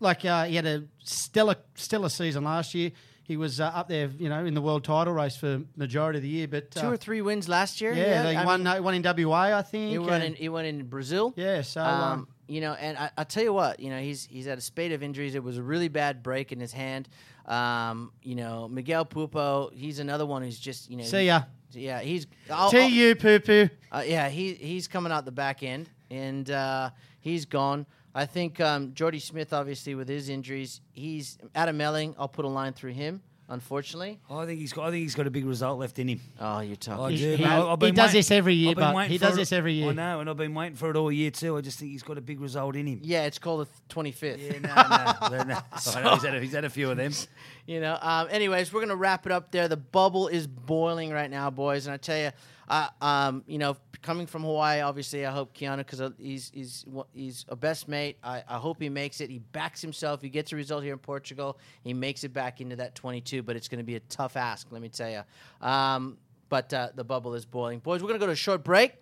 like 0.00 0.24
uh, 0.24 0.44
he 0.44 0.56
had 0.56 0.66
a 0.66 0.84
stellar 1.04 1.56
stellar 1.74 2.08
season 2.08 2.44
last 2.44 2.74
year. 2.74 2.92
He 3.26 3.36
was 3.36 3.60
uh, 3.60 3.64
up 3.74 3.88
there, 3.88 4.06
you 4.18 4.28
know, 4.28 4.44
in 4.44 4.54
the 4.54 4.60
world 4.62 4.84
title 4.84 5.12
race 5.12 5.36
for 5.36 5.60
majority 5.74 6.18
of 6.18 6.22
the 6.22 6.28
year. 6.28 6.46
But 6.46 6.70
Two 6.70 6.86
uh, 6.86 6.92
or 6.92 6.96
three 6.96 7.22
wins 7.22 7.48
last 7.48 7.80
year. 7.80 7.92
yeah, 7.92 8.22
I 8.24 8.30
he 8.30 8.36
mean, 8.36 8.46
won 8.46 8.66
uh, 8.66 8.78
one 8.80 8.94
in 8.94 9.02
WA, 9.28 9.56
I 9.58 9.62
think. 9.62 9.90
He 9.90 9.98
won 9.98 10.22
in 10.22 10.34
he 10.34 10.48
won 10.48 10.64
in 10.64 10.86
Brazil. 10.86 11.34
yeah, 11.36 11.62
so 11.62 11.82
Um, 11.82 12.00
um, 12.02 12.28
you 12.46 12.60
know, 12.60 12.74
and 12.74 12.96
I, 12.96 13.10
I 13.18 13.24
tell 13.24 13.42
you 13.42 13.52
what, 13.52 13.80
you 13.80 13.90
know, 13.90 13.98
he's 13.98 14.24
he's 14.26 14.46
had 14.46 14.58
a 14.58 14.60
spate 14.60 14.92
of 14.92 15.02
injuries. 15.02 15.34
It 15.34 15.42
was 15.42 15.58
a 15.58 15.62
really 15.62 15.88
bad 15.88 16.22
break 16.22 16.52
in 16.52 16.60
his 16.60 16.72
hand. 16.72 17.08
Um, 17.46 18.12
you 18.22 18.36
know, 18.36 18.68
Miguel 18.68 19.04
Pupo, 19.04 19.72
he's 19.72 19.98
another 19.98 20.26
one 20.26 20.42
who's 20.42 20.58
just 20.58 20.88
you 20.90 20.96
know. 20.96 21.04
see 21.04 21.26
ya. 21.26 21.42
Yeah, 21.72 22.00
he's. 22.00 22.26
You, 22.72 23.16
poo 23.16 23.40
poo. 23.40 23.68
uh, 23.92 24.04
yeah, 24.06 24.28
he 24.28 24.54
he's 24.54 24.86
coming 24.88 25.10
out 25.12 25.24
the 25.24 25.32
back 25.32 25.62
end, 25.64 25.90
and 26.10 26.48
uh, 26.48 26.90
he's 27.20 27.44
gone. 27.44 27.86
I 28.16 28.24
think 28.26 28.60
um, 28.60 28.94
Jordy 28.94 29.18
Smith, 29.18 29.52
obviously 29.52 29.94
with 29.94 30.08
his 30.08 30.28
injuries, 30.30 30.80
he's 30.92 31.38
Adam 31.54 31.76
Melling. 31.76 32.14
I'll 32.18 32.28
put 32.28 32.44
a 32.44 32.48
line 32.48 32.72
through 32.72 32.92
him. 32.94 33.20
Unfortunately, 33.48 34.18
I 34.28 34.44
think 34.44 34.58
he's 34.58 34.72
got. 34.72 34.86
I 34.88 34.90
think 34.90 35.02
he's 35.02 35.14
got 35.14 35.28
a 35.28 35.30
big 35.30 35.44
result 35.44 35.78
left 35.78 36.00
in 36.00 36.08
him. 36.08 36.20
oh, 36.40 36.58
you're 36.58 36.72
I 36.72 36.74
talking. 36.74 37.16
He- 37.16 37.22
do, 37.22 37.36
he- 37.36 37.44
I- 37.44 37.60
I've 37.72 37.80
he 37.80 37.92
does 37.92 38.06
waiting- 38.08 38.18
this 38.18 38.30
every 38.32 38.54
year, 38.54 38.70
I've 38.70 38.76
but 38.76 39.06
he 39.06 39.18
does 39.18 39.36
this 39.36 39.52
every 39.52 39.74
year. 39.74 39.90
I 39.90 39.92
know, 39.92 40.18
and 40.18 40.28
I've 40.28 40.36
been 40.36 40.52
waiting 40.52 40.74
for 40.74 40.90
it 40.90 40.96
all 40.96 41.12
year 41.12 41.30
too. 41.30 41.56
I 41.56 41.60
just 41.60 41.78
think 41.78 41.92
he's 41.92 42.02
got 42.02 42.18
a 42.18 42.20
big 42.20 42.40
result 42.40 42.74
in 42.74 42.86
him. 42.88 42.98
Yeah, 43.04 43.22
it's 43.26 43.38
called 43.38 43.68
the 43.68 43.70
twenty 43.88 44.10
fifth. 44.10 44.40
Yeah, 44.40 44.58
no, 44.58 45.28
no, 45.28 45.36
no, 45.38 45.44
no. 45.44 45.58
I 45.94 46.02
know 46.02 46.14
he's, 46.14 46.24
had 46.24 46.34
a, 46.34 46.40
he's 46.40 46.52
had 46.54 46.64
a 46.64 46.70
few 46.70 46.90
of 46.90 46.96
them. 46.96 47.12
You 47.68 47.80
know. 47.80 47.98
Um, 48.00 48.28
anyways, 48.30 48.72
we're 48.72 48.80
gonna 48.80 48.94
wrap 48.96 49.26
it 49.26 49.32
up 49.32 49.50
there. 49.50 49.66
The 49.68 49.76
bubble 49.76 50.26
is 50.28 50.46
boiling 50.46 51.10
right 51.10 51.28
now, 51.30 51.50
boys, 51.50 51.86
and 51.86 51.94
I 51.94 51.96
tell 51.96 52.16
you, 52.18 52.30
uh, 52.68 52.86
um, 53.00 53.42
you 53.48 53.58
know, 53.58 53.76
coming 54.02 54.26
from 54.26 54.42
Hawaii, 54.42 54.80
obviously, 54.80 55.26
I 55.26 55.30
hope 55.30 55.56
Keanu 55.56 55.78
because 55.78 56.02
he's 56.18 56.50
he's 56.54 56.84
he's 57.12 57.44
a 57.48 57.56
best 57.56 57.88
mate. 57.88 58.18
I, 58.22 58.42
I 58.48 58.56
hope 58.56 58.80
he 58.80 58.88
makes 58.88 59.20
it. 59.20 59.30
He 59.30 59.38
backs 59.38 59.80
himself. 59.80 60.22
He 60.22 60.28
gets 60.28 60.52
a 60.52 60.56
result 60.56 60.82
here 60.82 60.92
in 60.92 60.98
Portugal. 60.98 61.58
He 61.82 61.94
makes 61.94 62.24
it 62.24 62.32
back 62.32 62.60
into 62.60 62.76
that 62.76 62.94
22, 62.94 63.42
but 63.42 63.56
it's 63.56 63.68
going 63.68 63.78
to 63.78 63.84
be 63.84 63.96
a 63.96 64.00
tough 64.00 64.36
ask. 64.36 64.68
Let 64.70 64.82
me 64.82 64.88
tell 64.88 65.10
you. 65.10 65.66
Um, 65.66 66.18
but 66.48 66.72
uh, 66.72 66.90
the 66.94 67.04
bubble 67.04 67.34
is 67.34 67.44
boiling, 67.44 67.80
boys. 67.80 68.02
We're 68.02 68.08
gonna 68.08 68.20
go 68.20 68.26
to 68.26 68.32
a 68.32 68.36
short 68.36 68.62
break. 68.62 68.94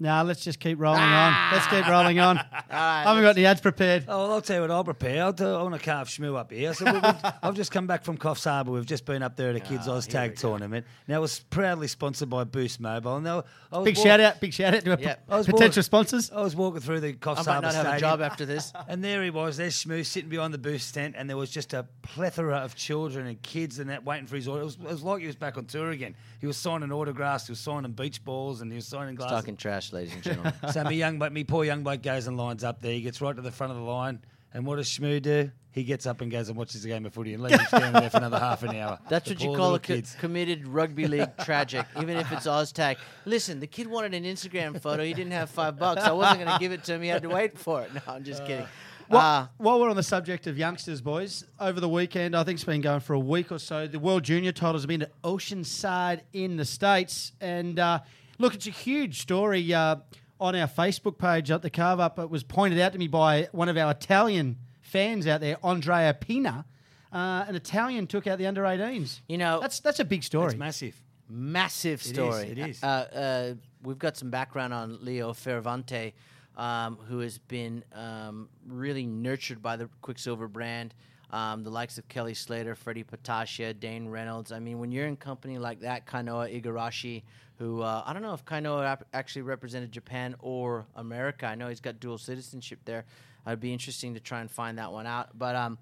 Nah, 0.00 0.22
let's 0.22 0.42
just 0.42 0.58
keep 0.58 0.80
rolling 0.80 1.00
on. 1.00 1.08
Ah. 1.32 1.50
Let's 1.52 1.66
keep 1.68 1.86
rolling 1.88 2.18
on. 2.18 2.38
All 2.42 2.44
right, 2.44 2.64
I 2.70 3.02
haven't 3.04 3.22
got 3.22 3.36
any 3.36 3.46
ads 3.46 3.60
prepared. 3.60 4.04
Oh, 4.08 4.18
well, 4.24 4.32
I'll 4.32 4.40
tell 4.40 4.56
you 4.56 4.62
what 4.62 4.70
I'll 4.72 4.82
prepare. 4.82 5.22
I'll 5.22 5.32
do, 5.32 5.46
I 5.46 5.62
want 5.62 5.74
to 5.74 5.80
carve 5.80 6.08
Shmoo 6.08 6.36
up 6.36 6.50
here. 6.50 6.74
So 6.74 6.86
we- 6.86 6.92
we've, 6.98 7.14
I've 7.42 7.54
just 7.54 7.70
come 7.70 7.86
back 7.86 8.02
from 8.02 8.18
Coffs 8.18 8.42
Harbour. 8.44 8.72
We've 8.72 8.84
just 8.86 9.04
been 9.04 9.22
up 9.22 9.36
there 9.36 9.50
at 9.50 9.56
a 9.56 9.62
ah, 9.62 9.68
kids' 9.68 9.86
Oh, 9.86 9.92
Oz 9.92 10.08
Tag 10.08 10.34
tournament. 10.34 10.86
Now, 11.06 11.18
it 11.18 11.20
was 11.20 11.38
proudly 11.50 11.86
sponsored 11.86 12.28
by 12.30 12.42
Boost 12.42 12.80
Mobile. 12.80 13.20
Now, 13.20 13.44
I 13.70 13.78
was 13.78 13.84
Big 13.84 13.96
walk- 13.96 14.06
shout 14.06 14.18
out, 14.20 14.40
big 14.40 14.52
shout 14.52 14.74
out 14.74 14.84
to 14.84 14.90
our 14.92 14.98
Yeah. 15.00 15.14
p- 15.14 15.20
I 15.28 15.36
was 15.38 15.46
potential 15.46 15.76
bored. 15.80 15.84
sponsors. 15.84 16.30
I 16.32 16.40
was 16.42 16.56
walking 16.56 16.80
through 16.80 16.98
the 17.00 17.08
I 17.08 17.12
Coffs 17.12 17.36
might 17.46 17.52
Harbour 17.52 17.66
not 17.68 17.74
have 17.74 17.86
Stadium. 17.86 17.96
a 17.96 18.00
job 18.00 18.20
after 18.22 18.44
this. 18.44 18.72
And 18.88 19.04
there 19.04 19.22
he 19.22 19.30
was, 19.30 19.56
there's 19.56 19.76
Shmoo 19.84 20.04
sitting 20.04 20.28
behind 20.28 20.52
the 20.52 20.58
boost 20.58 20.92
tent, 20.94 21.14
and 21.16 21.30
there 21.30 21.36
was 21.36 21.50
just 21.50 21.72
a 21.74 21.86
plethora 22.02 22.56
of 22.56 22.74
children 22.74 23.26
and 23.28 23.40
kids 23.42 23.78
and 23.78 23.88
that 23.90 24.04
waiting 24.04 24.26
for 24.26 24.34
his 24.36 24.48
order. 24.48 24.62
It 24.62 24.64
was, 24.64 24.74
it 24.74 24.82
was 24.82 25.02
like 25.02 25.20
he 25.20 25.26
was 25.28 25.36
back 25.36 25.56
on 25.56 25.66
tour 25.66 25.90
again. 25.92 26.16
He 26.40 26.46
was 26.48 26.56
signing 26.56 26.90
autographs, 26.90 27.46
he 27.46 27.52
was 27.52 27.60
signing 27.60 27.92
beach 27.92 28.24
balls, 28.24 28.60
and 28.60 28.70
he 28.72 28.76
was 28.76 28.86
signing 28.86 29.14
glasses. 29.14 29.36
Talking 29.38 29.56
trash, 29.56 29.81
ladies 29.90 30.12
and 30.12 30.22
gentlemen. 30.22 30.52
So 30.72 30.84
my 30.84 30.90
young, 30.90 31.18
but 31.18 31.32
me 31.32 31.44
poor 31.44 31.64
young 31.64 31.82
bloke 31.82 32.02
goes 32.02 32.26
and 32.26 32.36
lines 32.36 32.62
up 32.62 32.82
there. 32.82 32.92
He 32.92 33.00
gets 33.00 33.22
right 33.22 33.34
to 33.34 33.40
the 33.42 33.50
front 33.50 33.70
of 33.72 33.78
the 33.78 33.84
line, 33.84 34.20
and 34.52 34.66
what 34.66 34.76
does 34.76 34.86
Shmoo 34.88 35.22
do? 35.22 35.50
He 35.70 35.84
gets 35.84 36.04
up 36.06 36.20
and 36.20 36.30
goes 36.30 36.50
and 36.50 36.58
watches 36.58 36.82
the 36.82 36.90
game 36.90 37.06
of 37.06 37.14
footy 37.14 37.32
and 37.32 37.42
leaves 37.42 37.58
him 37.58 37.66
standing 37.66 37.92
there 37.98 38.10
for 38.10 38.18
another 38.18 38.38
half 38.38 38.62
an 38.62 38.76
hour. 38.76 38.98
That's 39.08 39.26
The 39.30 39.34
what 39.36 39.42
you 39.42 39.56
call 39.56 39.74
a 39.74 39.80
co- 39.80 40.02
committed 40.20 40.68
rugby 40.68 41.06
league 41.06 41.34
tragic, 41.44 41.86
even 41.98 42.18
if 42.18 42.30
it's 42.30 42.46
Oztag. 42.46 42.98
Listen, 43.24 43.58
the 43.58 43.66
kid 43.66 43.86
wanted 43.86 44.12
an 44.12 44.24
Instagram 44.24 44.78
photo. 44.78 45.02
He 45.02 45.14
didn't 45.14 45.32
have 45.32 45.48
five 45.48 45.78
bucks. 45.78 46.02
I 46.02 46.12
wasn't 46.12 46.40
going 46.44 46.52
to 46.52 46.58
give 46.60 46.72
it 46.72 46.84
to 46.84 46.92
him. 46.94 47.00
He 47.00 47.08
had 47.08 47.22
to 47.22 47.30
wait 47.30 47.56
for 47.56 47.80
it. 47.80 47.94
No, 47.94 48.02
I'm 48.06 48.22
just 48.22 48.44
kidding. 48.44 48.66
While, 49.08 49.42
Uh, 49.44 49.46
while 49.56 49.80
we're 49.80 49.88
on 49.90 49.96
the 49.96 50.02
subject 50.02 50.46
of 50.46 50.58
youngsters, 50.58 51.00
boys, 51.00 51.44
over 51.58 51.80
the 51.80 51.88
weekend, 51.88 52.36
I 52.36 52.44
think 52.44 52.56
it's 52.56 52.64
been 52.64 52.82
going 52.82 53.00
for 53.00 53.14
a 53.14 53.18
week 53.18 53.50
or 53.50 53.58
so. 53.58 53.86
The 53.86 53.98
World 53.98 54.24
Junior 54.24 54.52
titles 54.52 54.82
have 54.82 54.88
been 54.88 55.02
at 55.02 55.22
Oceanside 55.22 56.20
in 56.34 56.56
the 56.56 56.64
States. 56.66 57.32
And 57.40 57.78
uh, 57.78 58.00
look, 58.38 58.54
it's 58.54 58.66
a 58.66 58.70
huge 58.70 59.20
story 59.20 59.72
uh, 59.72 59.96
on 60.40 60.54
our 60.56 60.66
Facebook 60.68 61.18
page 61.18 61.50
at 61.50 61.62
the 61.62 61.70
carve 61.70 62.00
up. 62.00 62.18
It 62.18 62.30
was 62.30 62.42
pointed 62.42 62.78
out 62.80 62.92
to 62.92 62.98
me 62.98 63.08
by 63.08 63.48
one 63.52 63.68
of 63.68 63.76
our 63.76 63.90
Italian 63.92 64.58
fans 64.80 65.26
out 65.26 65.40
there, 65.40 65.56
Andrea 65.64 66.14
Pina. 66.14 66.64
Uh, 67.12 67.44
an 67.46 67.54
Italian 67.54 68.06
took 68.06 68.26
out 68.26 68.38
the 68.38 68.46
under 68.46 68.62
18s. 68.62 69.20
you 69.28 69.36
know, 69.38 69.60
That's 69.60 69.80
that's 69.80 70.00
a 70.00 70.04
big 70.04 70.22
story. 70.22 70.46
It's 70.46 70.56
massive. 70.56 70.96
massive 71.28 72.02
story. 72.02 72.48
it 72.48 72.58
is. 72.58 72.82
Uh, 72.82 72.86
uh, 72.86 73.54
we've 73.82 73.98
got 73.98 74.16
some 74.16 74.30
background 74.30 74.72
on 74.72 74.98
Leo 75.04 75.32
Fioravanti, 75.32 76.14
um, 76.56 76.96
who 77.08 77.18
has 77.18 77.36
been 77.38 77.84
um, 77.94 78.48
really 78.66 79.04
nurtured 79.06 79.62
by 79.62 79.76
the 79.76 79.88
Quiksilver 80.00 80.48
brand. 80.48 80.94
Um, 81.30 81.64
the 81.64 81.70
likes 81.70 81.96
of 81.96 82.08
Kelly 82.08 82.34
Slater, 82.34 82.74
Freddie 82.74 83.04
Patacchia, 83.04 83.78
Dane 83.78 84.08
Reynolds. 84.08 84.52
I 84.52 84.58
mean, 84.58 84.78
when 84.78 84.90
you're 84.92 85.06
in 85.06 85.16
company 85.16 85.58
like 85.58 85.80
that, 85.80 86.06
Kanoa 86.06 86.60
Igarashi, 86.62 87.22
who 87.62 87.80
uh, 87.80 88.02
I 88.04 88.12
don't 88.12 88.22
know 88.22 88.34
if 88.34 88.44
Kanoa 88.44 88.98
actually 89.12 89.42
represented 89.42 89.92
Japan 89.92 90.34
or 90.40 90.84
America. 90.96 91.46
I 91.46 91.54
know 91.54 91.68
he's 91.68 91.80
got 91.80 92.00
dual 92.00 92.18
citizenship 92.18 92.80
there. 92.84 93.04
It'd 93.46 93.60
be 93.60 93.72
interesting 93.72 94.14
to 94.14 94.20
try 94.20 94.40
and 94.40 94.50
find 94.50 94.78
that 94.78 94.90
one 94.92 95.06
out. 95.06 95.38
But 95.38 95.54
um, 95.54 95.78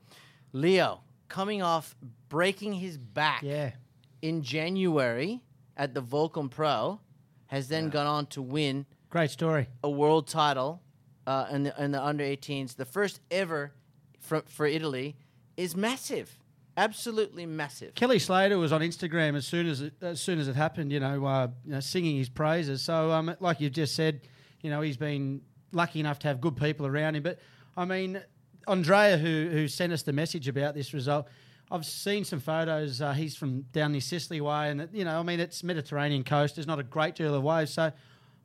Leo 0.52 1.00
coming 1.28 1.62
off 1.62 1.96
breaking 2.28 2.74
his 2.74 2.98
back 2.98 3.42
yeah. 3.42 3.70
in 4.20 4.42
January 4.42 5.42
at 5.74 5.94
the 5.94 6.02
Volcom 6.02 6.50
Pro, 6.50 7.00
has 7.46 7.68
then 7.68 7.88
gone 7.88 8.06
on 8.06 8.26
to 8.26 8.42
win 8.42 8.84
Great 9.08 9.30
story. 9.30 9.66
a 9.82 9.88
world 9.88 10.28
title 10.28 10.82
uh, 11.26 11.46
in 11.50 11.62
the 11.62 11.82
in 11.82 11.92
the 11.92 12.04
under 12.04 12.24
18s. 12.24 12.76
The 12.76 12.84
first 12.84 13.20
ever 13.30 13.72
for 14.18 14.42
for 14.46 14.66
Italy 14.66 15.16
is 15.56 15.74
massive, 15.74 16.38
absolutely 16.80 17.46
massive. 17.46 17.94
Kelly 17.94 18.18
Slater 18.18 18.58
was 18.58 18.72
on 18.72 18.80
Instagram 18.80 19.36
as 19.36 19.46
soon 19.46 19.68
as 19.68 19.82
it, 19.82 19.92
as 20.00 20.20
soon 20.20 20.38
as 20.38 20.48
it 20.48 20.56
happened. 20.56 20.90
You 20.90 21.00
know, 21.00 21.24
uh, 21.24 21.48
you 21.64 21.72
know, 21.72 21.80
singing 21.80 22.16
his 22.16 22.28
praises. 22.28 22.82
So, 22.82 23.12
um, 23.12 23.34
like 23.38 23.60
you 23.60 23.70
just 23.70 23.94
said, 23.94 24.22
you 24.62 24.70
know, 24.70 24.80
he's 24.80 24.96
been 24.96 25.42
lucky 25.72 26.00
enough 26.00 26.18
to 26.20 26.28
have 26.28 26.40
good 26.40 26.56
people 26.56 26.86
around 26.86 27.16
him. 27.16 27.22
But 27.22 27.38
I 27.76 27.84
mean, 27.84 28.20
Andrea, 28.66 29.18
who 29.18 29.48
who 29.52 29.68
sent 29.68 29.92
us 29.92 30.02
the 30.02 30.12
message 30.12 30.48
about 30.48 30.74
this 30.74 30.92
result. 30.94 31.28
I've 31.72 31.86
seen 31.86 32.24
some 32.24 32.40
photos. 32.40 33.00
Uh, 33.00 33.12
he's 33.12 33.36
from 33.36 33.60
down 33.72 33.92
near 33.92 34.00
Sicily 34.00 34.40
way, 34.40 34.70
and 34.70 34.88
you 34.92 35.04
know, 35.04 35.20
I 35.20 35.22
mean, 35.22 35.38
it's 35.38 35.62
Mediterranean 35.62 36.24
coast. 36.24 36.56
There's 36.56 36.66
not 36.66 36.80
a 36.80 36.82
great 36.82 37.14
deal 37.14 37.32
of 37.32 37.44
waves, 37.44 37.72
so 37.72 37.92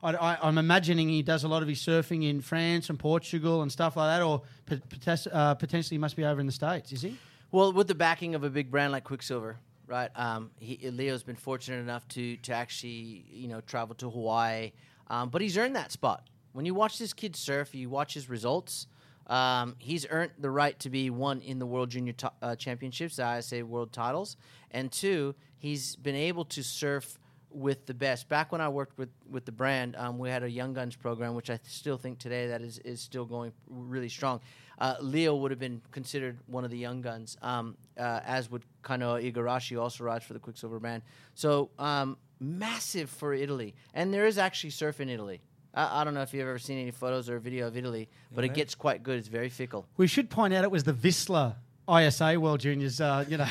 I, 0.00 0.14
I, 0.14 0.38
I'm 0.42 0.58
imagining 0.58 1.08
he 1.08 1.22
does 1.22 1.42
a 1.42 1.48
lot 1.48 1.60
of 1.62 1.68
his 1.68 1.80
surfing 1.80 2.28
in 2.28 2.40
France 2.40 2.88
and 2.88 2.96
Portugal 2.96 3.62
and 3.62 3.72
stuff 3.72 3.96
like 3.96 4.16
that, 4.16 4.22
or 4.22 4.42
pot- 4.66 4.88
potes- 4.90 5.26
uh, 5.32 5.54
potentially 5.54 5.96
he 5.96 5.98
must 5.98 6.14
be 6.14 6.24
over 6.24 6.38
in 6.38 6.46
the 6.46 6.52
states. 6.52 6.92
Is 6.92 7.02
he? 7.02 7.16
Well, 7.52 7.72
with 7.72 7.88
the 7.88 7.94
backing 7.94 8.34
of 8.34 8.44
a 8.44 8.50
big 8.50 8.70
brand 8.70 8.92
like 8.92 9.04
Quiksilver, 9.04 9.56
right? 9.86 10.10
Um, 10.16 10.50
he, 10.58 10.90
Leo's 10.90 11.22
been 11.22 11.36
fortunate 11.36 11.78
enough 11.78 12.06
to 12.08 12.36
to 12.38 12.52
actually 12.52 13.24
you 13.30 13.48
know 13.48 13.60
travel 13.60 13.94
to 13.96 14.10
Hawaii, 14.10 14.72
um, 15.08 15.30
but 15.30 15.42
he's 15.42 15.56
earned 15.56 15.76
that 15.76 15.92
spot. 15.92 16.28
When 16.52 16.64
you 16.64 16.74
watch 16.74 16.98
this 16.98 17.12
kid 17.12 17.36
surf, 17.36 17.74
you 17.74 17.88
watch 17.88 18.14
his 18.14 18.28
results. 18.28 18.86
Um, 19.26 19.74
he's 19.78 20.06
earned 20.08 20.32
the 20.38 20.50
right 20.50 20.78
to 20.80 20.90
be 20.90 21.10
one 21.10 21.40
in 21.40 21.58
the 21.58 21.66
World 21.66 21.90
Junior 21.90 22.12
to- 22.14 22.32
uh, 22.40 22.56
Championships, 22.56 23.16
the 23.16 23.38
ISA 23.38 23.64
World 23.66 23.92
Titles, 23.92 24.36
and 24.70 24.90
two, 24.90 25.34
he's 25.58 25.96
been 25.96 26.14
able 26.14 26.44
to 26.46 26.62
surf 26.62 27.18
with 27.50 27.86
the 27.86 27.94
best. 27.94 28.28
Back 28.28 28.52
when 28.52 28.60
I 28.60 28.68
worked 28.68 28.98
with, 28.98 29.08
with 29.28 29.44
the 29.44 29.52
brand, 29.52 29.96
um, 29.96 30.18
we 30.18 30.28
had 30.28 30.42
a 30.42 30.50
Young 30.50 30.74
Guns 30.74 30.94
program, 30.94 31.34
which 31.34 31.50
I 31.50 31.58
still 31.64 31.96
think 31.96 32.18
today 32.18 32.48
that 32.48 32.60
is, 32.60 32.78
is 32.80 33.00
still 33.00 33.24
going 33.24 33.52
really 33.68 34.08
strong. 34.08 34.40
Uh, 34.78 34.94
Leo 35.00 35.34
would 35.36 35.50
have 35.50 35.60
been 35.60 35.80
considered 35.90 36.38
one 36.46 36.64
of 36.64 36.70
the 36.70 36.78
Young 36.78 37.00
Guns, 37.00 37.36
um, 37.42 37.76
uh, 37.98 38.20
as 38.24 38.50
would 38.50 38.62
Kanoa 38.82 39.32
Igarashi, 39.32 39.80
also 39.80 40.04
rides 40.04 40.24
for 40.24 40.34
the 40.34 40.38
Quiksilver 40.38 40.78
brand. 40.78 41.02
So, 41.34 41.70
um, 41.78 42.18
massive 42.40 43.08
for 43.08 43.32
Italy, 43.32 43.74
and 43.94 44.12
there 44.12 44.26
is 44.26 44.36
actually 44.38 44.70
surf 44.70 45.00
in 45.00 45.08
Italy. 45.08 45.40
I, 45.74 46.00
I 46.00 46.04
don't 46.04 46.14
know 46.14 46.22
if 46.22 46.34
you've 46.34 46.46
ever 46.46 46.58
seen 46.58 46.78
any 46.78 46.90
photos 46.90 47.30
or 47.30 47.38
video 47.38 47.66
of 47.66 47.76
Italy, 47.76 48.08
but 48.34 48.44
it 48.44 48.54
gets 48.54 48.74
quite 48.74 49.02
good. 49.02 49.18
It's 49.18 49.28
very 49.28 49.48
fickle. 49.48 49.86
We 49.96 50.06
should 50.06 50.28
point 50.30 50.52
out 50.54 50.64
it 50.64 50.70
was 50.70 50.84
the 50.84 50.92
Vissla 50.92 51.54
ISA 51.88 52.38
World 52.40 52.60
Juniors. 52.60 53.00
Uh, 53.00 53.24
you 53.28 53.36
know, 53.36 53.46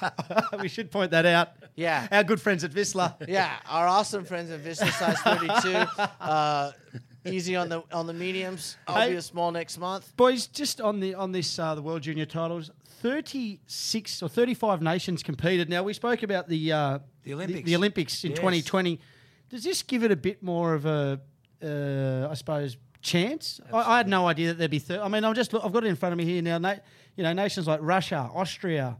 we 0.60 0.68
should 0.68 0.90
point 0.90 1.10
that 1.10 1.26
out. 1.26 1.50
Yeah. 1.76 2.08
our 2.10 2.24
good 2.24 2.40
friends 2.40 2.64
at 2.64 2.70
Vissla. 2.70 3.14
Yeah, 3.28 3.56
our 3.68 3.86
awesome 3.86 4.24
friends 4.24 4.50
at 4.50 4.62
Vissla 4.62 4.90
size 4.92 5.18
32. 5.20 5.84
Uh, 6.20 6.72
easy 7.26 7.56
on 7.56 7.68
the 7.68 7.82
on 7.92 8.06
the 8.06 8.12
mediums. 8.12 8.76
I'll 8.88 9.00
Hey. 9.02 9.10
be 9.10 9.16
a 9.16 9.22
small 9.22 9.50
next 9.52 9.78
month. 9.78 10.16
Boys, 10.16 10.46
just 10.46 10.80
on 10.80 11.00
the 11.00 11.14
on 11.14 11.32
this 11.32 11.58
uh, 11.58 11.74
the 11.74 11.82
World 11.82 12.02
Junior 12.02 12.26
titles, 12.26 12.70
thirty 13.02 13.60
six 13.66 14.22
or 14.22 14.28
thirty 14.28 14.54
five 14.54 14.82
nations 14.82 15.22
competed. 15.22 15.68
Now 15.68 15.82
we 15.82 15.92
spoke 15.92 16.22
about 16.22 16.48
the 16.48 16.72
uh, 16.72 16.98
The 17.24 17.34
Olympics. 17.34 17.64
the, 17.66 17.76
Olympics 17.76 18.24
in 18.24 18.30
Yes. 18.30 18.38
twenty 18.40 18.62
twenty. 18.62 19.00
Does 19.50 19.62
this 19.64 19.82
give 19.82 20.02
it 20.04 20.10
a 20.10 20.16
bit 20.16 20.42
more 20.42 20.74
of 20.74 20.84
a, 20.86 21.20
uh, 21.62 22.28
I 22.30 22.34
suppose, 22.34 22.76
chance? 23.02 23.60
I, 23.72 23.94
I 23.94 23.96
had 23.98 24.08
no 24.08 24.26
idea 24.26 24.48
that 24.48 24.58
there'd 24.58 24.70
be. 24.70 24.78
Thir- 24.80 25.00
I 25.02 25.08
mean, 25.08 25.24
I'm 25.24 25.34
just 25.34 25.52
look, 25.52 25.64
I've 25.64 25.72
got 25.72 25.84
it 25.84 25.88
in 25.88 25.96
front 25.96 26.12
of 26.12 26.16
me 26.18 26.24
here 26.24 26.42
now. 26.42 26.58
Na- 26.58 26.76
you 27.16 27.22
know, 27.22 27.32
nations 27.32 27.66
like 27.68 27.78
Russia, 27.82 28.30
Austria, 28.34 28.96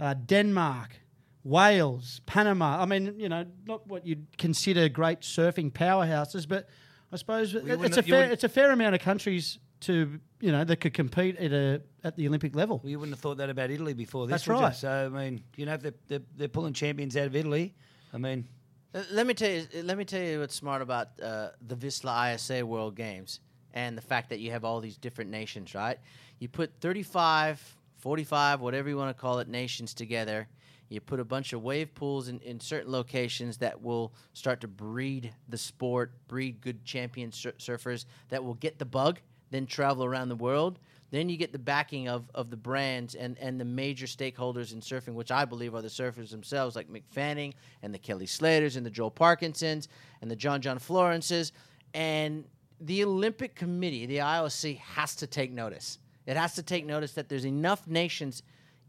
uh, 0.00 0.14
Denmark. 0.14 0.96
Wales, 1.44 2.20
Panama. 2.24 2.80
I 2.80 2.86
mean, 2.86 3.16
you 3.18 3.28
know, 3.28 3.44
not 3.66 3.84
what 3.88 4.06
you'd 4.06 4.38
consider 4.38 4.88
great 4.88 5.22
surfing 5.22 5.72
powerhouses, 5.72 6.46
but 6.48 6.68
I 7.12 7.16
suppose 7.16 7.54
it- 7.54 7.62
wouldn't 7.64 7.84
it's 7.84 7.96
a 7.98 8.02
fair 8.02 8.30
it's 8.30 8.44
a 8.44 8.48
fair 8.48 8.70
amount 8.72 8.94
of 8.94 9.00
countries 9.00 9.58
to 9.80 10.18
you 10.40 10.52
know 10.52 10.64
that 10.64 10.76
could 10.76 10.94
compete 10.94 11.36
at 11.36 11.52
a 11.52 11.82
at 12.04 12.16
the 12.16 12.26
Olympic 12.28 12.54
level. 12.56 12.80
Well, 12.82 12.90
you 12.90 12.98
wouldn't 12.98 13.14
have 13.16 13.20
thought 13.20 13.36
that 13.38 13.50
about 13.50 13.70
Italy 13.70 13.94
before 13.94 14.26
this. 14.26 14.32
That's 14.32 14.48
would 14.48 14.56
you? 14.58 14.62
right. 14.62 14.74
So 14.74 14.90
I 14.90 15.08
mean, 15.08 15.42
you 15.56 15.66
know, 15.66 15.74
if 15.74 15.82
they're, 15.82 15.94
they're, 16.08 16.22
they're 16.36 16.48
pulling 16.48 16.72
champions 16.72 17.16
out 17.16 17.26
of 17.26 17.36
Italy, 17.36 17.74
I 18.12 18.18
mean, 18.18 18.46
Uh, 18.94 19.02
Let 19.10 19.26
me 19.26 19.34
tell 19.34 19.50
you. 19.50 19.66
Let 19.82 19.96
me 19.98 20.04
tell 20.04 20.22
you 20.22 20.40
what's 20.40 20.54
smart 20.54 20.82
about 20.82 21.08
uh, 21.20 21.50
the 21.66 21.74
Vissla 21.76 22.34
ISA 22.34 22.64
World 22.64 22.94
Games 22.96 23.40
and 23.74 23.96
the 23.96 24.02
fact 24.02 24.28
that 24.30 24.38
you 24.40 24.50
have 24.52 24.64
all 24.64 24.80
these 24.80 24.96
different 24.98 25.30
nations. 25.30 25.74
Right? 25.74 25.98
You 26.38 26.48
put 26.48 26.72
35, 26.80 27.76
45, 27.98 28.60
whatever 28.60 28.88
you 28.88 28.96
want 28.96 29.14
to 29.16 29.20
call 29.20 29.38
it, 29.38 29.48
nations 29.48 29.94
together. 29.94 30.48
You 30.92 31.00
put 31.00 31.20
a 31.20 31.24
bunch 31.24 31.52
of 31.52 31.62
wave 31.62 31.94
pools 31.94 32.28
in, 32.28 32.38
in 32.40 32.60
certain 32.60 32.92
locations 32.92 33.56
that 33.58 33.82
will 33.82 34.12
start 34.34 34.60
to 34.60 34.68
breed 34.68 35.32
the 35.48 35.58
sport, 35.58 36.12
breed 36.28 36.60
good 36.60 36.84
champion 36.84 37.32
sur- 37.32 37.52
surfers 37.52 38.04
that 38.28 38.44
will 38.44 38.54
get 38.54 38.78
the 38.78 38.84
bug, 38.84 39.20
then 39.50 39.66
travel 39.66 40.04
around 40.04 40.28
the 40.28 40.36
world. 40.36 40.78
Then 41.10 41.28
you 41.28 41.36
get 41.36 41.52
the 41.52 41.58
backing 41.58 42.08
of, 42.08 42.30
of 42.34 42.50
the 42.50 42.56
brands 42.56 43.14
and, 43.14 43.38
and 43.38 43.60
the 43.60 43.64
major 43.64 44.06
stakeholders 44.06 44.72
in 44.72 44.80
surfing, 44.80 45.14
which 45.14 45.30
I 45.30 45.44
believe 45.44 45.74
are 45.74 45.82
the 45.82 45.88
surfers 45.88 46.30
themselves, 46.30 46.74
like 46.74 46.88
Mick 46.90 47.04
Fanning 47.10 47.54
and 47.82 47.92
the 47.92 47.98
Kelly 47.98 48.26
Slaters 48.26 48.76
and 48.76 48.84
the 48.84 48.90
Joel 48.90 49.10
Parkinsons 49.10 49.88
and 50.22 50.30
the 50.30 50.36
John 50.36 50.62
John 50.62 50.78
Florences. 50.78 51.52
And 51.92 52.44
the 52.80 53.04
Olympic 53.04 53.54
Committee, 53.54 54.06
the 54.06 54.18
IOC, 54.18 54.78
has 54.78 55.14
to 55.16 55.26
take 55.26 55.52
notice. 55.52 55.98
It 56.26 56.36
has 56.36 56.54
to 56.54 56.62
take 56.62 56.86
notice 56.86 57.12
that 57.12 57.28
there's 57.28 57.46
enough 57.46 57.86
nations 57.86 58.42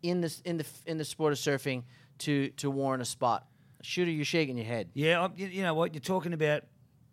in 0.03 0.21
this 0.21 0.41
in 0.41 0.57
the 0.57 0.65
in 0.85 0.97
the 0.99 1.05
sport 1.05 1.33
of 1.33 1.39
surfing 1.39 1.83
to 2.19 2.49
to 2.49 2.69
warrant 2.69 3.01
a 3.01 3.05
spot. 3.05 3.47
Shooter, 3.81 4.11
you're 4.11 4.23
shaking 4.23 4.55
your 4.57 4.65
head. 4.67 4.89
yeah, 4.93 5.17
um, 5.19 5.31
I'm- 5.31 5.33
you, 5.37 5.47
you 5.47 5.61
know 5.63 5.73
what 5.73 5.93
you're 5.93 6.01
talking 6.01 6.33
about. 6.33 6.63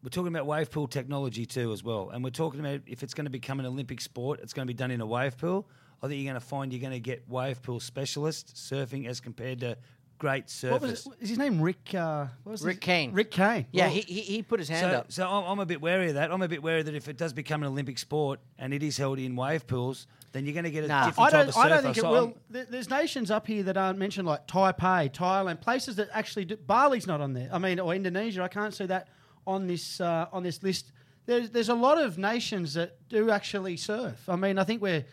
We're 0.02 0.08
talking 0.10 0.28
about 0.28 0.46
wave 0.46 0.70
pool 0.70 0.86
technology 0.88 1.44
too, 1.44 1.72
as 1.72 1.82
well, 1.84 2.10
and 2.10 2.22
we're 2.24 2.30
talking 2.30 2.60
about 2.60 2.80
if 2.86 3.02
it's 3.02 3.12
going 3.14 3.24
to 3.26 3.30
become 3.30 3.60
an 3.60 3.66
Olympic 3.66 4.00
sport, 4.00 4.40
it's 4.42 4.52
going 4.52 4.66
to 4.66 4.72
be 4.72 4.76
done 4.76 4.90
in 4.90 5.00
a 5.00 5.06
wave 5.06 5.36
pool. 5.36 5.68
I 6.02 6.08
think 6.08 6.22
you're 6.22 6.32
going 6.32 6.40
to 6.40 6.46
find 6.46 6.72
you're 6.72 6.80
going 6.80 6.92
to 6.94 7.00
get 7.00 7.28
wave 7.28 7.60
pool 7.62 7.80
specialists 7.80 8.70
surfing 8.70 9.06
as 9.06 9.20
compared 9.20 9.60
to 9.60 9.76
great 10.20 10.46
surfers. 10.46 10.70
What 10.70 10.80
was 10.82 11.06
it? 11.06 11.12
Is 11.20 11.28
his 11.30 11.38
name 11.38 11.60
Rick? 11.60 11.94
Uh, 11.94 12.26
what 12.44 12.52
was 12.52 12.62
Rick 12.62 12.76
his- 12.76 12.80
Kane. 12.84 13.12
Rick 13.12 13.32
Kane. 13.32 13.66
Yeah, 13.72 13.86
Well, 13.86 13.94
he, 13.94 14.00
he 14.02 14.20
he 14.20 14.42
put 14.42 14.60
his 14.60 14.68
hand 14.68 14.92
so, 14.92 14.98
up. 14.98 15.10
so 15.12 15.26
I'm, 15.28 15.44
I'm 15.52 15.58
a 15.58 15.66
bit 15.66 15.80
wary 15.80 16.08
of 16.10 16.14
that. 16.14 16.30
I'm 16.30 16.42
a 16.42 16.46
bit 16.48 16.62
wary 16.62 16.82
that 16.84 16.94
if 16.94 17.08
it 17.08 17.16
does 17.16 17.32
become 17.32 17.62
an 17.64 17.68
Olympic 17.68 17.98
sport 17.98 18.38
and 18.58 18.72
it 18.72 18.82
is 18.84 18.96
held 18.96 19.18
in 19.18 19.34
wave 19.34 19.66
pools, 19.66 20.06
then 20.32 20.44
you're 20.44 20.52
going 20.54 20.64
to 20.64 20.70
get 20.70 20.84
a 20.84 20.88
Nah. 20.88 21.06
different 21.06 21.26
I 21.26 21.30
type 21.30 21.40
don't. 21.40 21.48
of 21.48 21.56
I 21.56 21.68
don't 21.70 21.82
think 21.82 21.96
it 21.98 22.04
will. 22.04 22.14
I'm- 22.26 22.34
There- 22.50 22.66
There's 22.66 22.90
nations 22.90 23.30
up 23.32 23.46
here 23.48 23.64
that 23.64 23.76
aren't 23.76 23.98
mentioned, 23.98 24.28
like 24.28 24.46
Taipei, 24.46 25.10
Thailand, 25.10 25.60
places 25.60 25.96
that 25.96 26.08
actually 26.12 26.44
do. 26.44 26.56
Bali's 26.56 27.06
not 27.08 27.20
on 27.20 27.32
there. 27.32 27.48
I 27.52 27.58
mean, 27.58 27.80
or 27.80 27.92
Indonesia. 27.94 28.42
I 28.42 28.48
can't 28.48 28.72
see 28.74 28.86
that 28.86 29.08
on 29.46 29.66
this 29.66 30.00
uh, 30.00 30.26
on 30.32 30.42
this 30.44 30.62
list. 30.62 30.92
There's 31.26 31.50
there's 31.50 31.70
a 31.70 31.74
lot 31.74 31.98
of 31.98 32.18
nations 32.18 32.74
that 32.74 32.96
do 33.08 33.30
actually 33.30 33.76
surf. 33.78 34.28
I 34.28 34.36
mean, 34.36 34.58
I 34.58 34.64
think 34.64 34.82
we're 34.82 35.04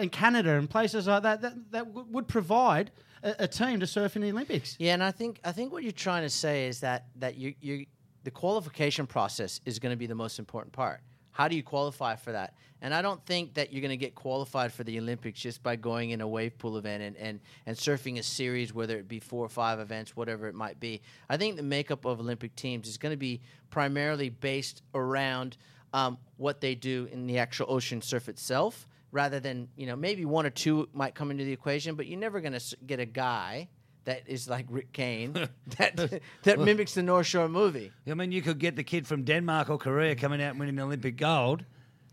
in 0.00 0.08
Canada 0.10 0.52
and 0.56 0.70
places 0.70 1.06
like 1.08 1.24
that 1.24 1.42
that, 1.42 1.54
that 1.72 1.84
w- 1.86 2.06
would 2.12 2.28
provide 2.28 2.90
a, 3.24 3.48
team 3.48 3.80
to 3.80 3.86
surf 3.86 4.16
in 4.16 4.22
the 4.22 4.30
Olympics. 4.30 4.76
Yeah, 4.78 4.94
and 4.94 5.02
I 5.02 5.10
think 5.10 5.40
I 5.44 5.52
think 5.52 5.72
what 5.72 5.82
you're 5.82 5.92
trying 5.92 6.22
to 6.22 6.30
say 6.30 6.68
is 6.68 6.80
that 6.80 7.06
that 7.16 7.36
you 7.36 7.54
you 7.60 7.86
the 8.24 8.30
qualification 8.30 9.06
process 9.06 9.60
is 9.64 9.78
going 9.78 9.92
to 9.92 9.96
be 9.96 10.06
the 10.06 10.14
most 10.14 10.38
important 10.38 10.72
part. 10.72 11.00
How 11.30 11.48
do 11.48 11.56
you 11.56 11.62
qualify 11.62 12.14
for 12.14 12.32
that? 12.32 12.54
And 12.80 12.94
I 12.94 13.02
don't 13.02 13.24
think 13.26 13.54
that 13.54 13.72
you're 13.72 13.80
going 13.80 13.90
to 13.90 13.96
get 13.96 14.14
qualified 14.14 14.72
for 14.72 14.84
the 14.84 14.98
Olympics 14.98 15.40
just 15.40 15.62
by 15.62 15.74
going 15.74 16.10
in 16.10 16.20
a 16.20 16.28
wave 16.28 16.56
pool 16.58 16.76
event 16.76 17.02
and, 17.02 17.16
and, 17.16 17.40
and 17.66 17.76
surfing 17.76 18.18
a 18.18 18.22
series, 18.22 18.72
whether 18.72 18.96
it 18.98 19.08
be 19.08 19.18
four 19.18 19.44
or 19.44 19.48
five 19.48 19.80
events, 19.80 20.14
whatever 20.14 20.46
it 20.46 20.54
might 20.54 20.78
be. 20.78 21.02
I 21.28 21.36
think 21.36 21.56
the 21.56 21.62
makeup 21.62 22.04
of 22.04 22.20
Olympic 22.20 22.54
teams 22.54 22.86
is 22.86 22.98
going 22.98 23.12
to 23.12 23.16
be 23.16 23.40
primarily 23.70 24.28
based 24.28 24.82
around 24.94 25.56
um, 25.92 26.18
what 26.36 26.60
they 26.60 26.74
do 26.74 27.08
in 27.10 27.26
the 27.26 27.38
actual 27.38 27.66
ocean 27.68 28.00
surf 28.00 28.28
itself, 28.28 28.86
rather 29.14 29.38
than 29.40 29.68
you 29.76 29.86
know 29.86 29.96
maybe 29.96 30.24
one 30.24 30.44
or 30.44 30.50
two 30.50 30.88
might 30.92 31.14
come 31.14 31.30
into 31.30 31.44
the 31.44 31.52
equation, 31.52 31.94
but 31.94 32.06
you're 32.06 32.18
never 32.18 32.40
going 32.40 32.58
to 32.58 32.76
get 32.84 33.00
a 33.00 33.06
guy 33.06 33.68
that 34.04 34.24
is 34.26 34.48
like 34.48 34.66
Rick 34.68 34.92
Kane 34.92 35.32
that 35.78 36.20
that 36.42 36.58
mimics 36.58 36.94
the 36.94 37.02
North 37.02 37.26
Shore 37.26 37.48
movie. 37.48 37.92
I 38.06 38.14
mean, 38.14 38.32
you 38.32 38.42
could 38.42 38.58
get 38.58 38.76
the 38.76 38.84
kid 38.84 39.06
from 39.06 39.22
Denmark 39.24 39.70
or 39.70 39.78
Korea 39.78 40.16
coming 40.16 40.42
out 40.42 40.50
and 40.50 40.60
winning 40.60 40.78
Olympic 40.80 41.16
gold, 41.16 41.64